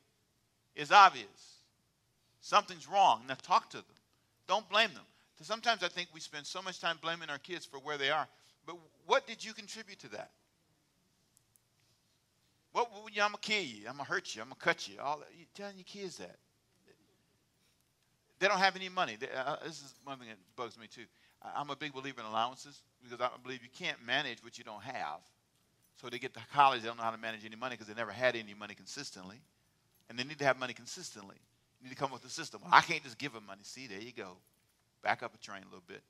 is 0.76 0.92
obvious. 0.92 1.58
Something's 2.40 2.88
wrong. 2.88 3.22
Now 3.28 3.34
talk 3.42 3.68
to 3.70 3.78
them. 3.78 3.86
Don't 4.46 4.68
blame 4.68 4.94
them. 4.94 5.04
Sometimes 5.40 5.82
I 5.82 5.88
think 5.88 6.08
we 6.14 6.20
spend 6.20 6.46
so 6.46 6.62
much 6.62 6.80
time 6.80 6.98
blaming 7.02 7.30
our 7.30 7.38
kids 7.38 7.66
for 7.66 7.78
where 7.78 7.98
they 7.98 8.10
are. 8.10 8.28
But 8.64 8.76
what 9.06 9.26
did 9.26 9.44
you 9.44 9.52
contribute 9.52 9.98
to 10.00 10.08
that? 10.10 10.30
What, 12.74 12.90
what 12.90 13.12
I'm 13.12 13.30
gonna 13.30 13.38
kill 13.40 13.62
you. 13.62 13.86
I'm 13.88 13.96
gonna 13.96 14.02
hurt 14.02 14.34
you. 14.34 14.42
I'm 14.42 14.48
gonna 14.48 14.60
cut 14.60 14.88
you. 14.88 15.00
All 15.00 15.22
you 15.38 15.46
telling 15.54 15.76
your 15.76 15.84
kids 15.84 16.18
that. 16.18 16.36
They 18.40 18.48
don't 18.48 18.58
have 18.58 18.74
any 18.74 18.88
money. 18.88 19.16
They, 19.18 19.28
uh, 19.28 19.56
this 19.64 19.76
is 19.76 19.94
one 20.02 20.18
thing 20.18 20.26
that 20.26 20.38
bugs 20.56 20.76
me 20.76 20.88
too. 20.88 21.04
I'm 21.40 21.70
a 21.70 21.76
big 21.76 21.92
believer 21.92 22.20
in 22.20 22.26
allowances 22.26 22.82
because 23.00 23.20
I 23.20 23.28
believe 23.44 23.62
you 23.62 23.68
can't 23.72 24.04
manage 24.04 24.42
what 24.42 24.58
you 24.58 24.64
don't 24.64 24.82
have. 24.82 25.20
So 26.02 26.08
they 26.08 26.18
get 26.18 26.34
to 26.34 26.40
college, 26.52 26.82
they 26.82 26.88
don't 26.88 26.96
know 26.96 27.04
how 27.04 27.12
to 27.12 27.16
manage 27.16 27.44
any 27.44 27.54
money 27.54 27.74
because 27.74 27.86
they 27.86 27.94
never 27.94 28.10
had 28.10 28.34
any 28.34 28.54
money 28.54 28.74
consistently. 28.74 29.40
And 30.10 30.18
they 30.18 30.24
need 30.24 30.40
to 30.40 30.44
have 30.44 30.58
money 30.58 30.72
consistently. 30.72 31.36
You 31.80 31.88
need 31.88 31.94
to 31.94 31.96
come 32.00 32.06
up 32.06 32.24
with 32.24 32.24
a 32.24 32.34
system. 32.34 32.62
Well, 32.64 32.72
I 32.74 32.80
can't 32.80 33.04
just 33.04 33.18
give 33.18 33.32
them 33.32 33.46
money. 33.46 33.60
See, 33.62 33.86
there 33.86 34.00
you 34.00 34.12
go. 34.12 34.36
Back 35.00 35.22
up 35.22 35.32
a 35.32 35.38
train 35.38 35.62
a 35.62 35.66
little 35.66 35.84
bit. 35.86 36.02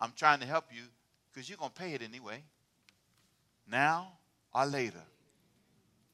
I'm 0.00 0.12
trying 0.16 0.40
to 0.40 0.46
help 0.46 0.64
you 0.72 0.82
because 1.30 1.46
you're 1.46 1.58
to 1.58 1.68
pay 1.68 1.92
it 1.92 2.00
anyway. 2.00 2.42
Now 3.70 4.12
or 4.54 4.64
later. 4.64 5.02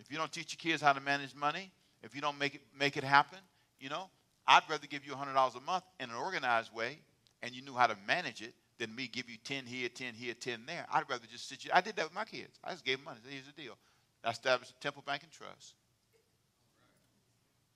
If 0.05 0.11
you 0.11 0.19
don't 0.19 0.33
teach 0.33 0.53
your 0.53 0.73
kids 0.73 0.83
how 0.83 0.93
to 0.93 1.01
manage 1.01 1.35
money, 1.35 1.71
if 2.03 2.15
you 2.15 2.21
don't 2.21 2.38
make 2.38 2.57
it, 2.57 2.62
make 2.79 2.97
it 2.97 3.05
happen, 3.05 3.38
you 3.79 3.88
know, 3.88 4.09
I'd 4.47 4.62
rather 4.69 4.87
give 4.87 5.07
you 5.07 5.12
$100 5.12 5.57
a 5.57 5.61
month 5.61 5.85
in 6.01 6.11
an 6.11 6.17
organized 6.17 6.75
way 6.75 6.99
and 7.43 7.55
you 7.55 7.62
knew 7.62 7.75
how 7.75 7.87
to 7.87 7.97
manage 8.07 8.43
it 8.43 8.55
than 8.79 8.95
me 8.95 9.07
give 9.07 9.31
you 9.31 9.37
10 9.45 9.65
here, 9.65 9.88
10 9.88 10.15
here, 10.15 10.35
10 10.35 10.62
there. 10.67 10.87
I'd 10.93 11.09
rather 11.09 11.27
just 11.31 11.49
sit 11.49 11.65
you. 11.65 11.71
I 11.73 11.81
did 11.81 11.97
that 11.97 12.05
with 12.07 12.15
my 12.15 12.25
kids. 12.25 12.59
I 12.65 12.73
just 12.73 12.85
gave 12.85 12.99
them 12.99 13.05
money. 13.05 13.19
Here's 13.29 13.47
the 13.47 13.53
deal. 13.53 13.77
I 14.25 14.31
established 14.31 14.73
a 14.73 14.81
Temple 14.81 15.03
Bank 15.07 15.23
and 15.23 15.33
Trust. 15.33 15.75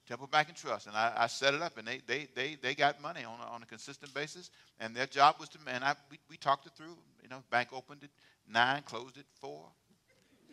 Temple 0.08 0.28
Bank 0.28 0.48
and 0.48 0.56
Trust. 0.56 0.86
And 0.86 0.96
I, 0.96 1.12
I, 1.16 1.26
set 1.26 1.54
it 1.54 1.62
up, 1.62 1.78
and 1.78 1.86
they, 1.86 2.00
they, 2.06 2.28
they, 2.34 2.56
they 2.60 2.74
got 2.74 3.00
money 3.00 3.24
on 3.24 3.38
a, 3.40 3.52
on 3.52 3.62
a 3.62 3.66
consistent 3.66 4.14
basis. 4.14 4.50
And 4.78 4.94
their 4.94 5.06
job 5.06 5.36
was 5.40 5.48
to, 5.50 5.58
and 5.68 5.82
I, 5.82 5.94
we, 6.10 6.18
we 6.30 6.36
talked 6.36 6.66
it 6.66 6.72
through. 6.76 6.96
You 7.22 7.28
know, 7.28 7.42
bank 7.50 7.68
opened 7.72 8.04
at 8.04 8.10
9, 8.48 8.82
closed 8.82 9.18
at 9.18 9.24
4, 9.40 9.64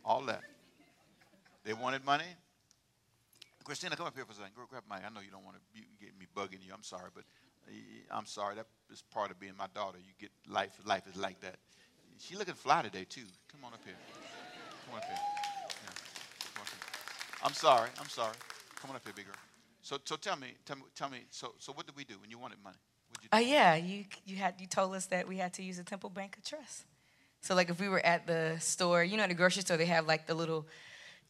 all 0.06 0.22
that. 0.24 0.42
They 1.64 1.74
wanted 1.74 2.06
money. 2.06 2.26
Christina, 3.64 3.96
come 3.96 4.08
up 4.08 4.16
here 4.16 4.26
for 4.26 4.34
a 4.34 4.36
second. 4.36 4.52
Grab 4.70 4.84
my. 4.90 4.98
I 4.98 5.10
know 5.14 5.22
you 5.22 5.32
don't 5.32 5.46
want 5.46 5.56
to 5.58 5.82
get 6.00 6.12
me 6.20 6.26
bugging 6.36 6.66
you. 6.66 6.74
I'm 6.74 6.84
sorry, 6.84 7.10
but 7.16 7.24
I'm 8.12 8.26
sorry, 8.26 8.56
that 8.56 8.68
is 8.92 9.02
part 9.02 9.32
of 9.32 9.40
being 9.40 9.54
my 9.58 9.68
daughter. 9.74 9.98
You 9.98 10.14
get 10.20 10.32
life, 10.52 10.72
life 10.86 11.04
is 11.10 11.16
like 11.16 11.40
that. 11.42 11.56
She 12.20 12.36
looking 12.36 12.54
fly 12.54 12.82
today 12.82 13.06
too. 13.08 13.26
Come 13.52 13.62
on 13.66 13.74
up 13.74 13.80
here. 13.86 13.96
Come 14.86 14.96
on 14.96 15.00
up 15.00 15.06
here. 15.06 15.18
Yeah. 15.18 15.90
Come 16.54 16.62
up 16.62 16.70
here. 16.70 17.44
I'm 17.44 17.54
sorry. 17.54 17.90
I'm 18.00 18.10
sorry. 18.10 18.36
Come 18.82 18.92
on 18.92 18.98
up 18.98 19.02
here, 19.06 19.14
big 19.16 19.26
girl. 19.26 19.36
So, 19.82 19.98
so 20.04 20.16
tell 20.16 20.36
me, 20.36 20.48
tell 20.66 20.78
me, 20.78 20.84
tell 20.96 21.10
me. 21.10 21.20
So, 21.30 21.56
so 21.60 21.74
what 21.74 21.86
did 21.86 21.96
we 21.96 22.04
do 22.04 22.16
when 22.20 22.30
you 22.30 22.38
wanted 22.38 22.58
money? 22.64 22.78
Oh 23.32 23.38
uh, 23.38 23.40
yeah, 23.40 23.76
you 23.76 24.06
you 24.26 24.38
had 24.38 24.56
you 24.60 24.68
told 24.68 24.96
us 24.96 25.06
that 25.08 25.28
we 25.28 25.38
had 25.38 25.54
to 25.54 25.64
use 25.64 25.80
a 25.80 25.84
Temple 25.84 26.10
Bank 26.10 26.38
of 26.38 26.44
Trust. 26.44 26.86
So 27.42 27.56
like 27.56 27.70
if 27.70 27.80
we 27.80 27.90
were 27.90 28.04
at 28.06 28.26
the 28.26 28.58
store, 28.60 29.04
you 29.04 29.18
know, 29.18 29.24
at 29.24 29.30
the 29.30 29.36
grocery 29.36 29.62
store, 29.62 29.78
they 29.78 29.86
have 29.86 30.08
like 30.08 30.28
the 30.28 30.34
little, 30.34 30.66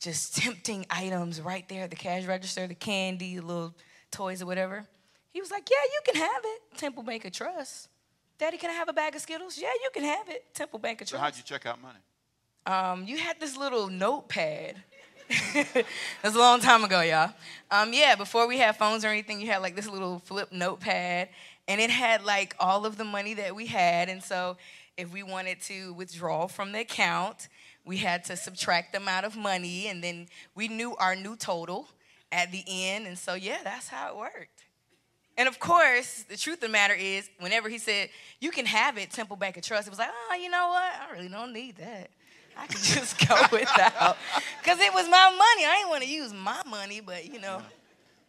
just 0.04 0.36
tempting 0.42 0.86
items 0.90 1.42
right 1.42 1.68
there 1.70 1.84
at 1.84 1.90
the 1.90 1.96
cash 1.96 2.26
register, 2.26 2.68
the 2.68 2.76
candy, 2.76 3.38
the 3.38 3.46
little 3.46 3.74
toys 4.12 4.42
or 4.42 4.46
whatever. 4.46 4.86
He 5.32 5.40
was 5.40 5.50
like, 5.50 5.70
Yeah, 5.70 5.84
you 5.84 6.14
can 6.14 6.22
have 6.22 6.42
it. 6.44 6.78
Temple 6.78 7.04
Bank 7.04 7.26
of 7.26 7.32
Trust. 7.32 7.90
Daddy, 8.38 8.58
can 8.58 8.70
I 8.70 8.74
have 8.74 8.90
a 8.90 8.94
bag 8.94 9.16
of 9.16 9.22
Skittles? 9.22 9.58
Yeah, 9.58 9.70
you 9.82 9.90
can 9.94 10.04
have 10.04 10.28
it. 10.30 10.54
Temple 10.54 10.80
Bank 10.80 11.02
of 11.02 11.08
Trust. 11.08 11.20
So 11.20 11.24
how'd 11.24 11.38
you 11.38 11.44
check 11.44 11.66
out 11.66 11.82
money? 11.82 12.00
Um, 12.66 13.06
you 13.08 13.18
had 13.18 13.40
this 13.40 13.58
little 13.58 13.90
notepad 13.90 14.82
That's 16.22 16.36
a 16.36 16.40
long 16.40 16.60
time 16.60 16.84
ago, 16.84 17.02
y'all. 17.02 17.32
Um, 17.72 17.94
yeah, 17.94 18.16
before 18.16 18.48
we 18.48 18.58
had 18.58 18.76
phones 18.76 19.06
or 19.06 19.10
anything, 19.10 19.40
you 19.40 19.48
had 19.48 19.62
like 19.62 19.76
this 19.76 19.88
little 19.88 20.20
flip 20.20 20.52
notepad, 20.52 21.30
and 21.68 21.82
it 21.82 21.90
had 21.90 22.24
like 22.24 22.56
all 22.60 22.86
of 22.86 22.98
the 22.98 23.04
money 23.04 23.34
that 23.36 23.56
we 23.56 23.66
had. 23.68 24.10
And 24.10 24.22
so, 24.24 24.58
if 24.98 25.12
we 25.12 25.24
wanted 25.24 25.62
to 25.62 25.94
withdraw 25.94 26.48
from 26.48 26.72
the 26.72 26.82
account, 26.82 27.48
we 27.86 27.98
had 27.98 28.24
to 28.26 28.38
subtract 28.38 28.94
the 28.94 29.00
amount 29.00 29.26
of 29.26 29.36
money, 29.36 29.88
and 29.88 30.04
then 30.04 30.28
we 30.56 30.68
knew 30.68 30.96
our 30.96 31.16
new 31.16 31.36
total 31.36 31.88
at 32.32 32.52
the 32.52 32.64
end. 32.68 33.08
And 33.08 33.18
so, 33.18 33.34
yeah, 33.34 33.60
that's 33.64 33.88
how 33.88 34.10
it 34.10 34.18
worked. 34.18 34.66
And 35.38 35.48
of 35.48 35.60
course, 35.60 36.26
the 36.30 36.38
truth 36.38 36.58
of 36.58 36.62
the 36.62 36.70
matter 36.70 36.94
is, 36.94 37.30
whenever 37.40 37.68
he 37.68 37.80
said, 37.80 38.10
You 38.40 38.52
can 38.52 38.66
have 38.66 38.98
it, 38.98 39.10
Temple 39.10 39.36
Bank 39.36 39.58
of 39.58 39.64
Trust, 39.64 39.88
it 39.88 39.90
was 39.90 40.00
like, 40.00 40.12
Oh, 40.12 40.36
you 40.36 40.50
know 40.50 40.70
what? 40.70 40.94
I 40.94 41.12
really 41.12 41.30
don't 41.30 41.54
need 41.54 41.78
that. 41.78 42.10
I 42.56 42.68
could 42.68 42.78
just 42.84 43.28
go 43.28 43.36
without. 43.52 44.18
Because 44.62 44.80
it 44.80 44.94
was 44.94 45.10
my 45.10 45.30
money. 45.30 45.66
I 45.66 45.78
didn't 45.78 45.90
want 45.90 46.04
to 46.04 46.10
use 46.10 46.34
my 46.34 46.62
money, 46.70 47.02
but 47.02 47.26
you 47.32 47.40
know. 47.40 47.62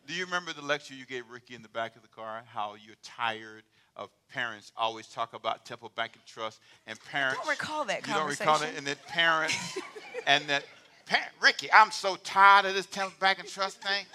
Do 0.07 0.15
you 0.15 0.25
remember 0.25 0.53
the 0.53 0.63
lecture 0.63 0.95
you 0.95 1.07
gave 1.07 1.29
Ricky 1.31 1.55
in 1.55 1.63
the 1.63 1.69
back 1.69 1.97
of 1.97 2.03
the 2.03 2.09
car? 2.09 2.43
How 2.47 2.75
you're 2.75 2.97
tired 3.03 3.65
of 3.97 4.11
parents 4.33 4.73
always 4.77 5.07
talk 5.07 5.35
about 5.35 5.65
Temple 5.65 5.93
Bank 5.95 6.13
and 6.15 6.27
Trust 6.27 6.61
and 6.87 6.99
parents. 7.11 7.39
I 7.41 7.45
don't 7.45 7.51
recall 7.51 7.85
that 7.85 8.07
you 8.07 8.13
conversation. 8.13 8.47
don't 8.47 8.59
recall 8.59 8.69
it, 8.69 8.75
and 8.77 8.87
that 8.87 9.07
parents 9.07 9.79
and 10.27 10.45
that 10.49 10.65
parent, 11.07 11.29
Ricky, 11.41 11.73
I'm 11.73 11.91
so 11.91 12.17
tired 12.17 12.67
of 12.67 12.75
this 12.75 12.87
Temple 12.87 13.15
Bank 13.21 13.39
and 13.39 13.49
Trust 13.49 13.81
thing. 13.83 14.07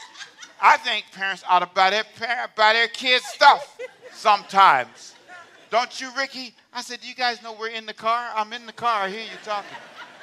I 0.61 0.77
think 0.77 1.05
parents 1.13 1.43
ought 1.49 1.59
to 1.59 1.69
buy 1.73 1.89
their 1.89 2.03
buy 2.55 2.73
their 2.73 2.87
kids 2.89 3.25
stuff 3.25 3.77
sometimes. 4.11 5.15
Don't 5.69 6.01
you, 6.01 6.09
Ricky? 6.17 6.53
I 6.73 6.81
said, 6.81 6.99
Do 7.01 7.07
you 7.07 7.15
guys 7.15 7.41
know 7.43 7.55
we're 7.57 7.69
in 7.69 7.85
the 7.85 7.93
car? 7.93 8.31
I'm 8.35 8.51
in 8.53 8.65
the 8.65 8.73
car. 8.73 9.03
I 9.03 9.09
hear 9.09 9.21
you 9.21 9.37
talking. 9.45 9.77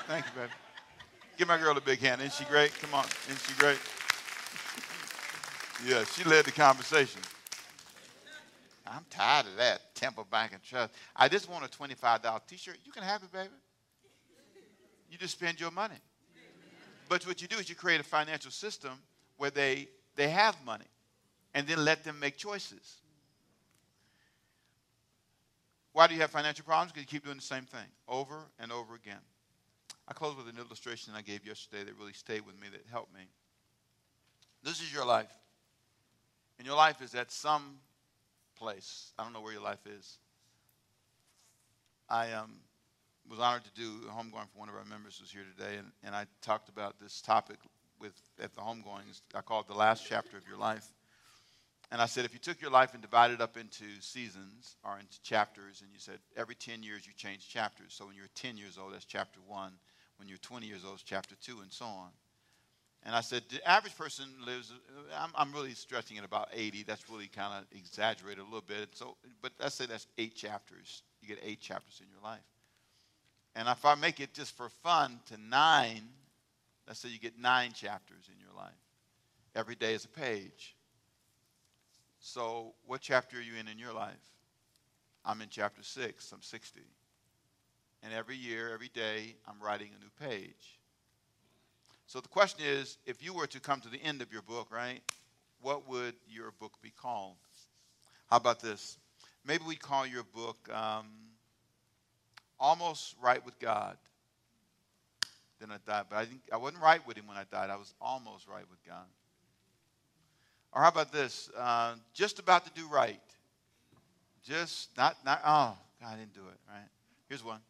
Thank 0.06 0.26
you, 0.26 0.32
baby. 0.40 0.52
Give 1.38 1.48
my 1.48 1.58
girl 1.58 1.76
a 1.76 1.80
big 1.80 2.00
hand. 2.00 2.20
Isn't 2.20 2.32
she 2.32 2.44
great? 2.44 2.72
Come 2.80 2.94
on. 2.94 3.04
Isn't 3.28 3.40
she 3.40 3.54
great? 3.58 3.78
yeah, 5.86 6.04
she 6.04 6.24
led 6.24 6.44
the 6.44 6.52
conversation. 6.52 7.20
I'm 8.86 9.04
tired 9.10 9.46
of 9.46 9.56
that 9.56 9.94
Temple 9.94 10.26
Bank 10.30 10.52
and 10.52 10.62
Trust. 10.62 10.92
I 11.14 11.28
just 11.28 11.50
want 11.50 11.64
a 11.64 11.68
$25 11.68 12.40
t 12.46 12.56
shirt. 12.56 12.78
You 12.84 12.92
can 12.92 13.02
have 13.02 13.22
it, 13.22 13.32
baby. 13.32 13.48
You 15.10 15.18
just 15.18 15.36
spend 15.36 15.60
your 15.60 15.70
money. 15.70 15.96
But 17.08 17.26
what 17.26 17.40
you 17.40 17.48
do 17.48 17.56
is 17.56 17.68
you 17.68 17.74
create 17.74 18.00
a 18.00 18.04
financial 18.04 18.50
system 18.50 18.92
where 19.36 19.50
they, 19.50 19.88
they 20.16 20.28
have 20.28 20.56
money 20.64 20.86
and 21.54 21.66
then 21.66 21.84
let 21.84 22.04
them 22.04 22.18
make 22.18 22.36
choices. 22.36 22.96
Why 25.92 26.06
do 26.06 26.14
you 26.14 26.20
have 26.20 26.30
financial 26.30 26.64
problems? 26.64 26.92
Because 26.92 27.04
you 27.04 27.18
keep 27.18 27.24
doing 27.24 27.36
the 27.36 27.42
same 27.42 27.64
thing 27.64 27.86
over 28.08 28.40
and 28.58 28.70
over 28.70 28.94
again. 28.94 29.20
I 30.08 30.12
close 30.12 30.36
with 30.36 30.48
an 30.48 30.58
illustration 30.58 31.14
I 31.16 31.22
gave 31.22 31.46
yesterday 31.46 31.84
that 31.84 31.94
really 31.98 32.12
stayed 32.12 32.44
with 32.44 32.60
me, 32.60 32.68
that 32.70 32.82
helped 32.90 33.14
me. 33.14 33.22
This 34.62 34.80
is 34.80 34.92
your 34.92 35.06
life. 35.06 35.32
And 36.58 36.66
your 36.66 36.76
life 36.76 37.00
is 37.00 37.14
at 37.14 37.32
some 37.32 37.78
place. 38.56 39.12
I 39.18 39.24
don't 39.24 39.32
know 39.32 39.40
where 39.40 39.52
your 39.52 39.62
life 39.62 39.86
is. 39.86 40.18
I 42.08 42.32
um, 42.32 42.52
was 43.28 43.38
honored 43.38 43.64
to 43.64 43.70
do 43.74 43.90
a 44.08 44.12
homegoing 44.12 44.48
for 44.52 44.58
one 44.58 44.68
of 44.68 44.74
our 44.74 44.84
members 44.84 45.18
who's 45.18 45.30
here 45.30 45.44
today, 45.56 45.76
and, 45.76 45.90
and 46.04 46.14
I 46.14 46.26
talked 46.42 46.68
about 46.68 47.00
this 47.00 47.20
topic 47.20 47.58
with 48.00 48.14
at 48.40 48.54
the 48.54 48.60
homegoings. 48.60 49.22
I 49.34 49.40
called 49.40 49.66
it 49.66 49.72
the 49.72 49.78
last 49.78 50.04
chapter 50.08 50.36
of 50.36 50.46
your 50.48 50.58
life. 50.58 50.86
And 51.92 52.02
I 52.02 52.06
said, 52.06 52.24
if 52.24 52.32
you 52.32 52.40
took 52.40 52.60
your 52.60 52.70
life 52.70 52.94
and 52.94 53.02
divided 53.02 53.40
up 53.40 53.56
into 53.56 53.84
seasons 54.00 54.76
or 54.84 54.98
into 54.98 55.22
chapters, 55.22 55.82
and 55.82 55.90
you 55.92 56.00
said 56.00 56.18
every 56.36 56.56
10 56.56 56.82
years 56.82 57.06
you 57.06 57.12
change 57.16 57.48
chapters. 57.48 57.94
So 57.94 58.06
when 58.06 58.16
you're 58.16 58.26
10 58.34 58.56
years 58.56 58.76
old, 58.76 58.92
that's 58.92 59.04
chapter 59.04 59.38
one. 59.46 59.72
When 60.16 60.28
you're 60.28 60.38
20 60.38 60.66
years 60.66 60.84
old, 60.84 60.94
it's 60.94 61.02
chapter 61.02 61.36
two, 61.40 61.60
and 61.60 61.72
so 61.72 61.84
on. 61.84 62.10
And 63.04 63.14
I 63.14 63.20
said, 63.20 63.44
the 63.48 63.66
average 63.68 63.96
person 63.96 64.26
lives, 64.44 64.72
I'm, 65.16 65.30
I'm 65.36 65.52
really 65.52 65.74
stretching 65.74 66.16
it 66.16 66.24
about 66.24 66.48
80. 66.52 66.82
That's 66.82 67.08
really 67.08 67.28
kind 67.28 67.54
of 67.54 67.78
exaggerated 67.78 68.40
a 68.40 68.44
little 68.44 68.64
bit. 68.66 68.88
So, 68.94 69.16
but 69.42 69.52
let's 69.60 69.76
say 69.76 69.86
that's 69.86 70.08
eight 70.18 70.34
chapters. 70.34 71.02
You 71.22 71.28
get 71.28 71.38
eight 71.44 71.60
chapters 71.60 72.00
in 72.00 72.08
your 72.10 72.22
life. 72.22 72.40
And 73.54 73.68
if 73.68 73.84
I 73.84 73.94
make 73.94 74.20
it 74.20 74.34
just 74.34 74.56
for 74.56 74.68
fun 74.68 75.20
to 75.26 75.36
nine, 75.38 76.02
let's 76.86 77.00
say 77.00 77.08
you 77.08 77.18
get 77.18 77.38
nine 77.38 77.72
chapters 77.72 78.28
in 78.32 78.40
your 78.40 78.54
life. 78.56 78.72
Every 79.54 79.76
day 79.76 79.94
is 79.94 80.04
a 80.04 80.08
page. 80.08 80.76
So, 82.18 82.74
what 82.86 83.00
chapter 83.00 83.38
are 83.38 83.40
you 83.40 83.52
in 83.58 83.68
in 83.68 83.78
your 83.78 83.92
life? 83.92 84.14
I'm 85.24 85.40
in 85.40 85.48
chapter 85.48 85.82
six. 85.82 86.32
I'm 86.32 86.42
60. 86.42 86.80
And 88.02 88.12
every 88.12 88.36
year, 88.36 88.72
every 88.72 88.90
day, 88.92 89.36
I'm 89.48 89.60
writing 89.60 89.90
a 89.96 90.00
new 90.00 90.30
page. 90.30 90.78
So 92.06 92.20
the 92.20 92.28
question 92.28 92.64
is 92.64 92.98
if 93.04 93.22
you 93.22 93.34
were 93.34 93.46
to 93.48 93.60
come 93.60 93.80
to 93.80 93.88
the 93.88 94.02
end 94.02 94.22
of 94.22 94.32
your 94.32 94.42
book, 94.42 94.68
right, 94.70 95.00
what 95.60 95.88
would 95.88 96.14
your 96.28 96.52
book 96.60 96.72
be 96.82 96.90
called? 96.90 97.36
How 98.30 98.36
about 98.36 98.60
this? 98.60 98.98
Maybe 99.44 99.64
we'd 99.66 99.80
call 99.80 100.06
your 100.06 100.24
book 100.34 100.56
um, 100.72 101.06
Almost 102.58 103.14
Right 103.20 103.44
with 103.44 103.58
God. 103.58 103.96
Then 105.60 105.70
I 105.70 105.76
died. 105.86 106.06
But 106.10 106.16
I, 106.16 106.24
didn't, 106.24 106.42
I 106.52 106.56
wasn't 106.56 106.82
right 106.82 107.04
with 107.06 107.16
Him 107.16 107.26
when 107.26 107.36
I 107.36 107.44
died. 107.50 107.70
I 107.70 107.76
was 107.76 107.94
almost 108.00 108.46
right 108.48 108.64
with 108.70 108.84
God. 108.86 109.06
Or 110.72 110.82
how 110.82 110.88
about 110.88 111.12
this? 111.12 111.50
Uh, 111.56 111.94
just 112.12 112.38
about 112.38 112.64
to 112.66 112.70
do 112.80 112.86
right. 112.88 113.20
Just 114.44 114.96
not, 114.96 115.16
not, 115.24 115.40
oh, 115.44 115.76
God, 116.00 116.08
I 116.08 116.16
didn't 116.16 116.34
do 116.34 116.40
it, 116.40 116.58
right? 116.68 116.88
Here's 117.28 117.44
one. 117.44 117.60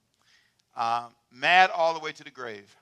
Uh, 0.76 1.08
mad 1.30 1.70
all 1.70 1.94
the 1.94 2.00
way 2.00 2.12
to 2.12 2.24
the 2.24 2.30
grave. 2.30 2.74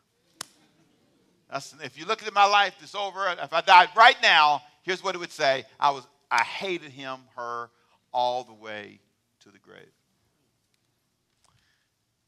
That's, 1.54 1.72
if 1.84 1.96
you 1.96 2.04
look 2.04 2.26
at 2.26 2.34
my 2.34 2.46
life, 2.46 2.74
it's 2.82 2.96
over. 2.96 3.32
If 3.40 3.52
I 3.52 3.60
died 3.60 3.88
right 3.96 4.16
now, 4.20 4.60
here's 4.82 5.04
what 5.04 5.14
it 5.14 5.18
would 5.18 5.30
say 5.30 5.64
I, 5.78 5.92
was, 5.92 6.04
I 6.28 6.42
hated 6.42 6.90
him, 6.90 7.20
her, 7.36 7.70
all 8.12 8.42
the 8.42 8.52
way 8.52 8.98
to 9.44 9.50
the 9.50 9.60
grave. 9.60 9.92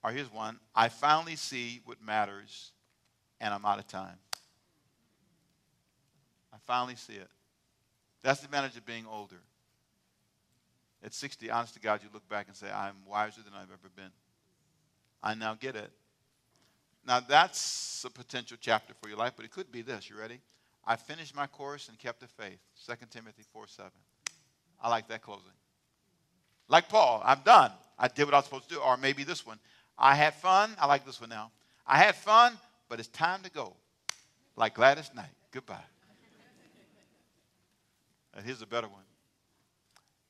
Or 0.04 0.12
here's 0.12 0.32
one 0.32 0.60
I 0.76 0.88
finally 0.88 1.34
see 1.34 1.80
what 1.84 2.00
matters, 2.00 2.70
and 3.40 3.52
I'm 3.52 3.64
out 3.64 3.80
of 3.80 3.88
time. 3.88 4.16
I 6.52 6.58
finally 6.64 6.94
see 6.94 7.14
it. 7.14 7.28
That's 8.22 8.38
the 8.38 8.46
advantage 8.46 8.76
of 8.76 8.86
being 8.86 9.06
older. 9.10 9.42
At 11.02 11.12
60, 11.12 11.50
honest 11.50 11.74
to 11.74 11.80
God, 11.80 12.00
you 12.04 12.10
look 12.14 12.28
back 12.28 12.46
and 12.46 12.54
say, 12.54 12.70
I'm 12.70 12.94
wiser 13.04 13.40
than 13.42 13.54
I've 13.54 13.72
ever 13.72 13.90
been. 13.96 14.12
I 15.20 15.34
now 15.34 15.54
get 15.54 15.74
it. 15.74 15.90
Now, 17.06 17.20
that's 17.20 18.04
a 18.04 18.10
potential 18.10 18.56
chapter 18.60 18.92
for 19.00 19.08
your 19.08 19.18
life, 19.18 19.34
but 19.36 19.44
it 19.44 19.52
could 19.52 19.70
be 19.70 19.82
this. 19.82 20.10
You 20.10 20.18
ready? 20.18 20.40
I 20.84 20.96
finished 20.96 21.36
my 21.36 21.46
course 21.46 21.88
and 21.88 21.98
kept 21.98 22.20
the 22.20 22.26
faith. 22.26 22.58
2 22.86 22.94
Timothy 23.10 23.44
4 23.52 23.66
7. 23.68 23.90
I 24.82 24.88
like 24.88 25.08
that 25.08 25.22
closing. 25.22 25.52
Like 26.68 26.88
Paul, 26.88 27.22
I'm 27.24 27.40
done. 27.44 27.70
I 27.98 28.08
did 28.08 28.24
what 28.24 28.34
I 28.34 28.38
was 28.38 28.44
supposed 28.44 28.68
to 28.68 28.74
do. 28.74 28.80
Or 28.80 28.96
maybe 28.96 29.22
this 29.22 29.46
one. 29.46 29.58
I 29.96 30.14
had 30.14 30.34
fun. 30.34 30.70
I 30.78 30.86
like 30.86 31.06
this 31.06 31.20
one 31.20 31.30
now. 31.30 31.52
I 31.86 31.98
had 31.98 32.16
fun, 32.16 32.58
but 32.88 32.98
it's 32.98 33.08
time 33.08 33.42
to 33.42 33.50
go. 33.50 33.74
Like 34.56 34.74
Gladys 34.74 35.10
Knight. 35.14 35.30
Goodbye. 35.52 35.84
And 38.34 38.44
here's 38.44 38.62
a 38.62 38.66
better 38.66 38.88
one. 38.88 39.04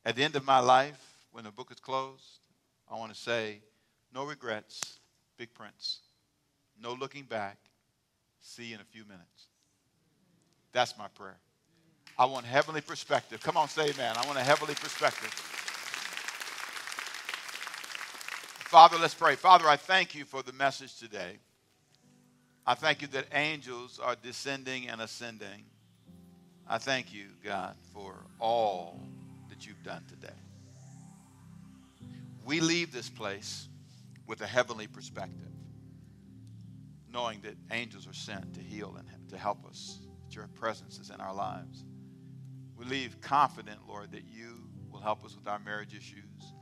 At 0.04 0.14
the 0.14 0.22
end 0.22 0.36
of 0.36 0.44
my 0.44 0.60
life, 0.60 1.00
when 1.32 1.44
the 1.44 1.50
book 1.50 1.72
is 1.72 1.80
closed, 1.80 2.40
I 2.88 2.94
want 2.94 3.12
to 3.12 3.18
say, 3.18 3.60
no 4.14 4.24
regrets, 4.24 5.00
big 5.36 5.52
prince. 5.52 6.00
No 6.82 6.92
looking 6.94 7.24
back. 7.24 7.58
See 8.40 8.66
you 8.66 8.74
in 8.76 8.80
a 8.80 8.84
few 8.84 9.04
minutes. 9.04 9.48
That's 10.72 10.96
my 10.98 11.08
prayer. 11.08 11.38
I 12.18 12.26
want 12.26 12.46
heavenly 12.46 12.80
perspective. 12.80 13.42
Come 13.42 13.56
on, 13.56 13.68
say 13.68 13.90
amen. 13.90 14.16
I 14.16 14.26
want 14.26 14.38
a 14.38 14.42
heavenly 14.42 14.74
perspective. 14.74 15.30
Father, 18.68 18.96
let's 18.98 19.14
pray. 19.14 19.36
Father, 19.36 19.66
I 19.68 19.76
thank 19.76 20.14
you 20.14 20.24
for 20.24 20.42
the 20.42 20.52
message 20.52 20.98
today. 20.98 21.38
I 22.66 22.74
thank 22.74 23.00
you 23.00 23.08
that 23.08 23.26
angels 23.32 24.00
are 24.02 24.16
descending 24.16 24.88
and 24.88 25.00
ascending. 25.00 25.64
I 26.68 26.78
thank 26.78 27.14
you, 27.14 27.26
God, 27.44 27.76
for 27.94 28.14
all 28.40 29.00
that 29.48 29.66
you've 29.66 29.82
done 29.84 30.02
today. 30.08 30.34
We 32.44 32.60
leave 32.60 32.92
this 32.92 33.08
place 33.08 33.68
with 34.26 34.40
a 34.40 34.46
heavenly 34.46 34.88
perspective, 34.88 35.48
knowing 37.12 37.40
that 37.42 37.56
angels 37.70 38.06
are 38.06 38.12
sent 38.12 38.54
to 38.54 38.60
heal 38.60 38.96
and 38.98 39.28
to 39.28 39.36
help 39.36 39.64
us, 39.66 40.00
that 40.24 40.34
your 40.34 40.48
presence 40.48 40.98
is 40.98 41.10
in 41.10 41.20
our 41.20 41.34
lives. 41.34 41.84
We 42.76 42.84
leave 42.84 43.20
confident, 43.20 43.80
Lord, 43.88 44.12
that 44.12 44.24
you 44.24 44.68
will 44.90 45.00
help 45.00 45.24
us 45.24 45.34
with 45.34 45.46
our 45.48 45.58
marriage 45.58 45.94
issues. 45.94 46.52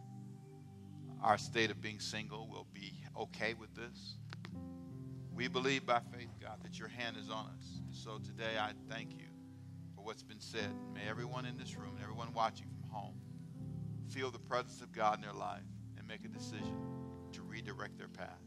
Our 1.22 1.38
state 1.38 1.70
of 1.70 1.80
being 1.80 2.01
single 2.01 2.49
will 2.49 2.66
be 2.72 2.92
okay 3.18 3.55
with 3.55 3.74
this. 3.74 4.16
We 5.34 5.49
believe 5.49 5.86
by 5.86 6.01
faith, 6.12 6.30
God, 6.40 6.59
that 6.62 6.78
your 6.78 6.88
hand 6.88 7.16
is 7.16 7.30
on 7.30 7.47
us. 7.47 7.80
So 7.90 8.18
today 8.18 8.59
I 8.59 8.72
thank 8.88 9.12
you 9.12 9.26
for 9.97 10.05
what's 10.05 10.22
been 10.22 10.40
said. 10.40 10.70
May 10.95 11.09
everyone 11.09 11.47
in 11.47 11.57
this 11.57 11.76
room, 11.76 11.95
and 11.97 12.03
everyone 12.03 12.32
watching 12.32 12.66
from 12.68 12.90
home, 12.90 13.14
feel 14.11 14.30
the 14.30 14.38
presence 14.38 14.80
of 14.80 14.92
God 14.92 15.16
in 15.16 15.22
their 15.22 15.32
life 15.32 15.62
and 15.99 16.07
make 16.07 16.24
a 16.24 16.28
decision 16.28 16.76
to 17.32 17.42
redirect 17.42 17.99
their 17.99 18.09
path 18.09 18.42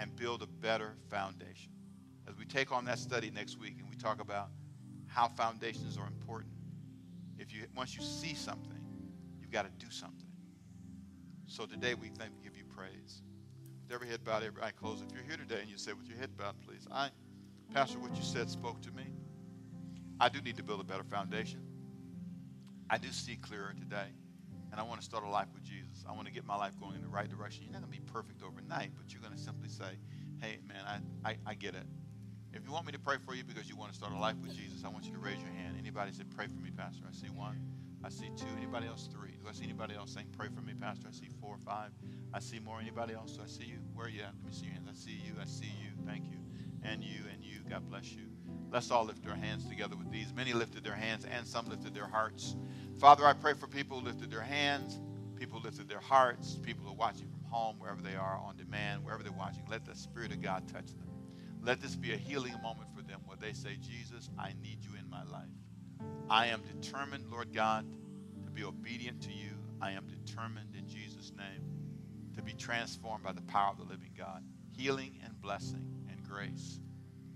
and 0.00 0.16
build 0.16 0.42
a 0.42 0.48
better 0.48 0.96
foundation. 1.10 1.72
as 2.28 2.36
we 2.38 2.46
take 2.46 2.72
on 2.72 2.86
that 2.86 2.98
study 2.98 3.30
next 3.30 3.58
week 3.58 3.76
and 3.80 3.90
we 3.90 3.96
talk 3.96 4.20
about 4.20 4.50
how 5.08 5.28
foundations 5.28 5.98
are 5.98 6.06
important. 6.08 6.52
If 7.38 7.52
you 7.52 7.64
once 7.76 7.96
you 7.96 8.02
see 8.02 8.34
something, 8.34 8.80
you've 9.40 9.52
got 9.52 9.64
to 9.64 9.86
do 9.86 9.90
something. 9.92 10.28
So 11.46 11.66
today 11.66 11.94
we 11.94 12.08
thank 12.08 12.32
give 12.44 12.56
you 12.56 12.64
praise. 12.64 13.22
With 13.82 13.94
every 13.94 14.08
head 14.08 14.24
bowed, 14.24 14.44
every 14.44 14.62
eye 14.62 14.72
closed. 14.72 15.04
If 15.04 15.14
you're 15.14 15.24
here 15.24 15.36
today 15.36 15.60
and 15.62 15.70
you 15.70 15.78
say 15.78 15.92
with 15.92 16.08
your 16.08 16.18
head 16.18 16.36
bowed, 16.36 16.54
please, 16.66 16.86
I, 16.92 17.10
Pastor, 17.74 17.98
what 17.98 18.16
you 18.16 18.22
said 18.22 18.50
spoke 18.50 18.80
to 18.82 18.92
me. 18.92 19.04
I 20.20 20.28
do 20.28 20.40
need 20.42 20.56
to 20.58 20.64
build 20.64 20.80
a 20.80 20.84
better 20.84 21.04
foundation. 21.04 21.60
I 22.90 22.98
do 22.98 23.10
see 23.12 23.36
clearer 23.36 23.74
today. 23.78 24.08
And 24.70 24.80
I 24.80 24.84
want 24.84 25.00
to 25.00 25.04
start 25.04 25.24
a 25.24 25.28
life 25.28 25.48
with 25.52 25.64
Jesus. 25.64 26.04
I 26.08 26.12
want 26.12 26.26
to 26.26 26.32
get 26.32 26.46
my 26.46 26.56
life 26.56 26.78
going 26.78 26.94
in 26.94 27.02
the 27.02 27.08
right 27.08 27.28
direction. 27.28 27.64
You're 27.64 27.72
not 27.72 27.82
going 27.82 27.92
to 27.92 28.00
be 28.00 28.06
perfect 28.12 28.42
overnight, 28.42 28.92
but 28.96 29.12
you're 29.12 29.22
going 29.22 29.34
to 29.34 29.40
simply 29.40 29.68
say, 29.68 29.98
hey, 30.40 30.58
man, 30.66 30.82
I, 30.86 31.30
I, 31.30 31.36
I 31.46 31.54
get 31.54 31.74
it. 31.74 31.86
If 32.52 32.64
you 32.64 32.72
want 32.72 32.86
me 32.86 32.92
to 32.92 32.98
pray 32.98 33.16
for 33.24 33.34
you 33.34 33.44
because 33.44 33.68
you 33.68 33.76
want 33.76 33.92
to 33.92 33.96
start 33.96 34.12
a 34.12 34.18
life 34.18 34.36
with 34.42 34.56
Jesus, 34.56 34.82
I 34.84 34.88
want 34.88 35.04
you 35.04 35.12
to 35.12 35.18
raise 35.18 35.38
your 35.38 35.52
hand. 35.52 35.76
Anybody 35.78 36.12
say, 36.12 36.24
pray 36.36 36.46
for 36.46 36.60
me, 36.60 36.70
Pastor? 36.70 37.04
I 37.08 37.12
see 37.12 37.30
one. 37.30 37.60
I 38.02 38.08
see 38.08 38.30
two. 38.36 38.46
Anybody 38.56 38.86
else? 38.86 39.08
Three. 39.12 39.36
Do 39.40 39.48
I 39.48 39.52
see 39.52 39.64
anybody 39.64 39.94
else 39.94 40.12
saying, 40.12 40.28
pray 40.36 40.48
for 40.54 40.60
me, 40.62 40.72
Pastor? 40.74 41.06
I 41.08 41.12
see 41.12 41.28
four, 41.40 41.54
or 41.54 41.58
five. 41.58 41.90
I 42.32 42.40
see 42.40 42.58
more. 42.58 42.80
Anybody 42.80 43.14
else? 43.14 43.32
Do 43.32 43.42
I 43.42 43.46
see 43.46 43.64
you? 43.64 43.78
Where 43.94 44.06
are 44.06 44.10
you 44.10 44.22
at? 44.22 44.32
Let 44.42 44.46
me 44.46 44.52
see 44.52 44.66
your 44.66 44.74
hands. 44.74 44.88
I 44.90 44.94
see 44.94 45.20
you. 45.24 45.34
I 45.40 45.44
see 45.44 45.72
you. 45.80 45.90
Thank 46.06 46.24
you. 46.30 46.38
And 46.82 47.04
you 47.04 47.20
and 47.32 47.44
you. 47.44 47.60
God 47.68 47.88
bless 47.88 48.12
you. 48.12 48.24
Let's 48.72 48.90
all 48.90 49.04
lift 49.04 49.26
our 49.28 49.36
hands 49.36 49.68
together 49.68 49.96
with 49.96 50.10
these. 50.10 50.32
Many 50.34 50.52
lifted 50.52 50.82
their 50.82 50.94
hands 50.94 51.24
and 51.24 51.46
some 51.46 51.68
lifted 51.68 51.94
their 51.94 52.06
hearts. 52.06 52.56
Father, 53.00 53.24
I 53.24 53.32
pray 53.32 53.54
for 53.54 53.66
people 53.66 53.98
who 53.98 54.04
lifted 54.04 54.30
their 54.30 54.42
hands, 54.42 55.00
people 55.34 55.58
who 55.58 55.64
lifted 55.64 55.88
their 55.88 56.00
hearts, 56.00 56.58
people 56.62 56.84
who 56.84 56.90
are 56.90 56.96
watching 56.96 57.28
from 57.30 57.42
home, 57.50 57.76
wherever 57.78 58.02
they 58.02 58.14
are, 58.14 58.38
on 58.44 58.56
demand, 58.56 59.02
wherever 59.02 59.22
they're 59.22 59.32
watching. 59.32 59.62
Let 59.70 59.86
the 59.86 59.94
Spirit 59.94 60.32
of 60.32 60.42
God 60.42 60.68
touch 60.68 60.88
them. 60.88 61.08
Let 61.62 61.80
this 61.80 61.96
be 61.96 62.12
a 62.12 62.16
healing 62.18 62.52
moment 62.62 62.90
for 62.94 63.00
them 63.00 63.20
where 63.24 63.38
they 63.40 63.54
say, 63.54 63.78
Jesus, 63.80 64.28
I 64.38 64.52
need 64.62 64.84
you 64.84 64.90
in 64.98 65.08
my 65.08 65.24
life. 65.24 65.48
I 66.28 66.48
am 66.48 66.60
determined, 66.60 67.24
Lord 67.30 67.54
God, 67.54 67.86
to 68.44 68.50
be 68.50 68.64
obedient 68.64 69.22
to 69.22 69.32
you. 69.32 69.52
I 69.80 69.92
am 69.92 70.06
determined 70.06 70.74
in 70.76 70.86
Jesus' 70.86 71.32
name 71.38 71.64
to 72.36 72.42
be 72.42 72.52
transformed 72.52 73.24
by 73.24 73.32
the 73.32 73.40
power 73.42 73.70
of 73.70 73.78
the 73.78 73.84
living 73.84 74.12
God. 74.14 74.44
Healing 74.76 75.18
and 75.24 75.40
blessing 75.40 75.86
and 76.10 76.22
grace 76.28 76.80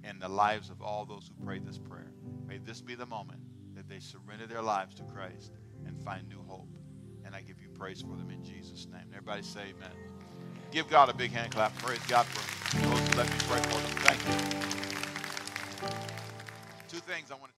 in 0.03 0.19
the 0.19 0.29
lives 0.29 0.69
of 0.69 0.83
all 0.83 1.07
those 1.07 1.27
who 1.27 1.43
pray 1.43 1.59
this 1.59 1.79
prayer. 1.79 2.13
May 2.47 2.59
this 2.59 2.83
be 2.83 2.95
the 2.95 3.07
moment 3.07 3.41
that 3.85 3.93
they 3.93 4.01
surrender 4.01 4.47
their 4.47 4.63
lives 4.63 4.95
to 4.97 5.03
Christ 5.05 5.53
and 5.87 6.01
find 6.03 6.29
new 6.29 6.43
hope. 6.47 6.69
And 7.25 7.35
I 7.35 7.41
give 7.41 7.61
you 7.61 7.69
praise 7.69 8.01
for 8.01 8.17
them 8.17 8.31
in 8.31 8.43
Jesus' 8.43 8.87
name. 8.91 9.05
Everybody 9.13 9.43
say 9.43 9.75
amen. 9.77 9.91
Give 10.71 10.89
God 10.89 11.09
a 11.09 11.15
big 11.15 11.31
hand 11.31 11.53
clap. 11.53 11.77
Praise 11.79 12.01
God 12.09 12.27
for 12.27 12.77
those 12.77 12.99
who 12.99 13.17
let 13.17 13.27
me 13.27 13.37
pray 13.49 13.61
for 13.61 13.81
them. 13.81 13.91
Thank 14.03 14.21
you. 14.27 14.35
Two 16.89 16.99
things 16.99 17.31
I 17.31 17.35
want 17.35 17.49
to 17.49 17.53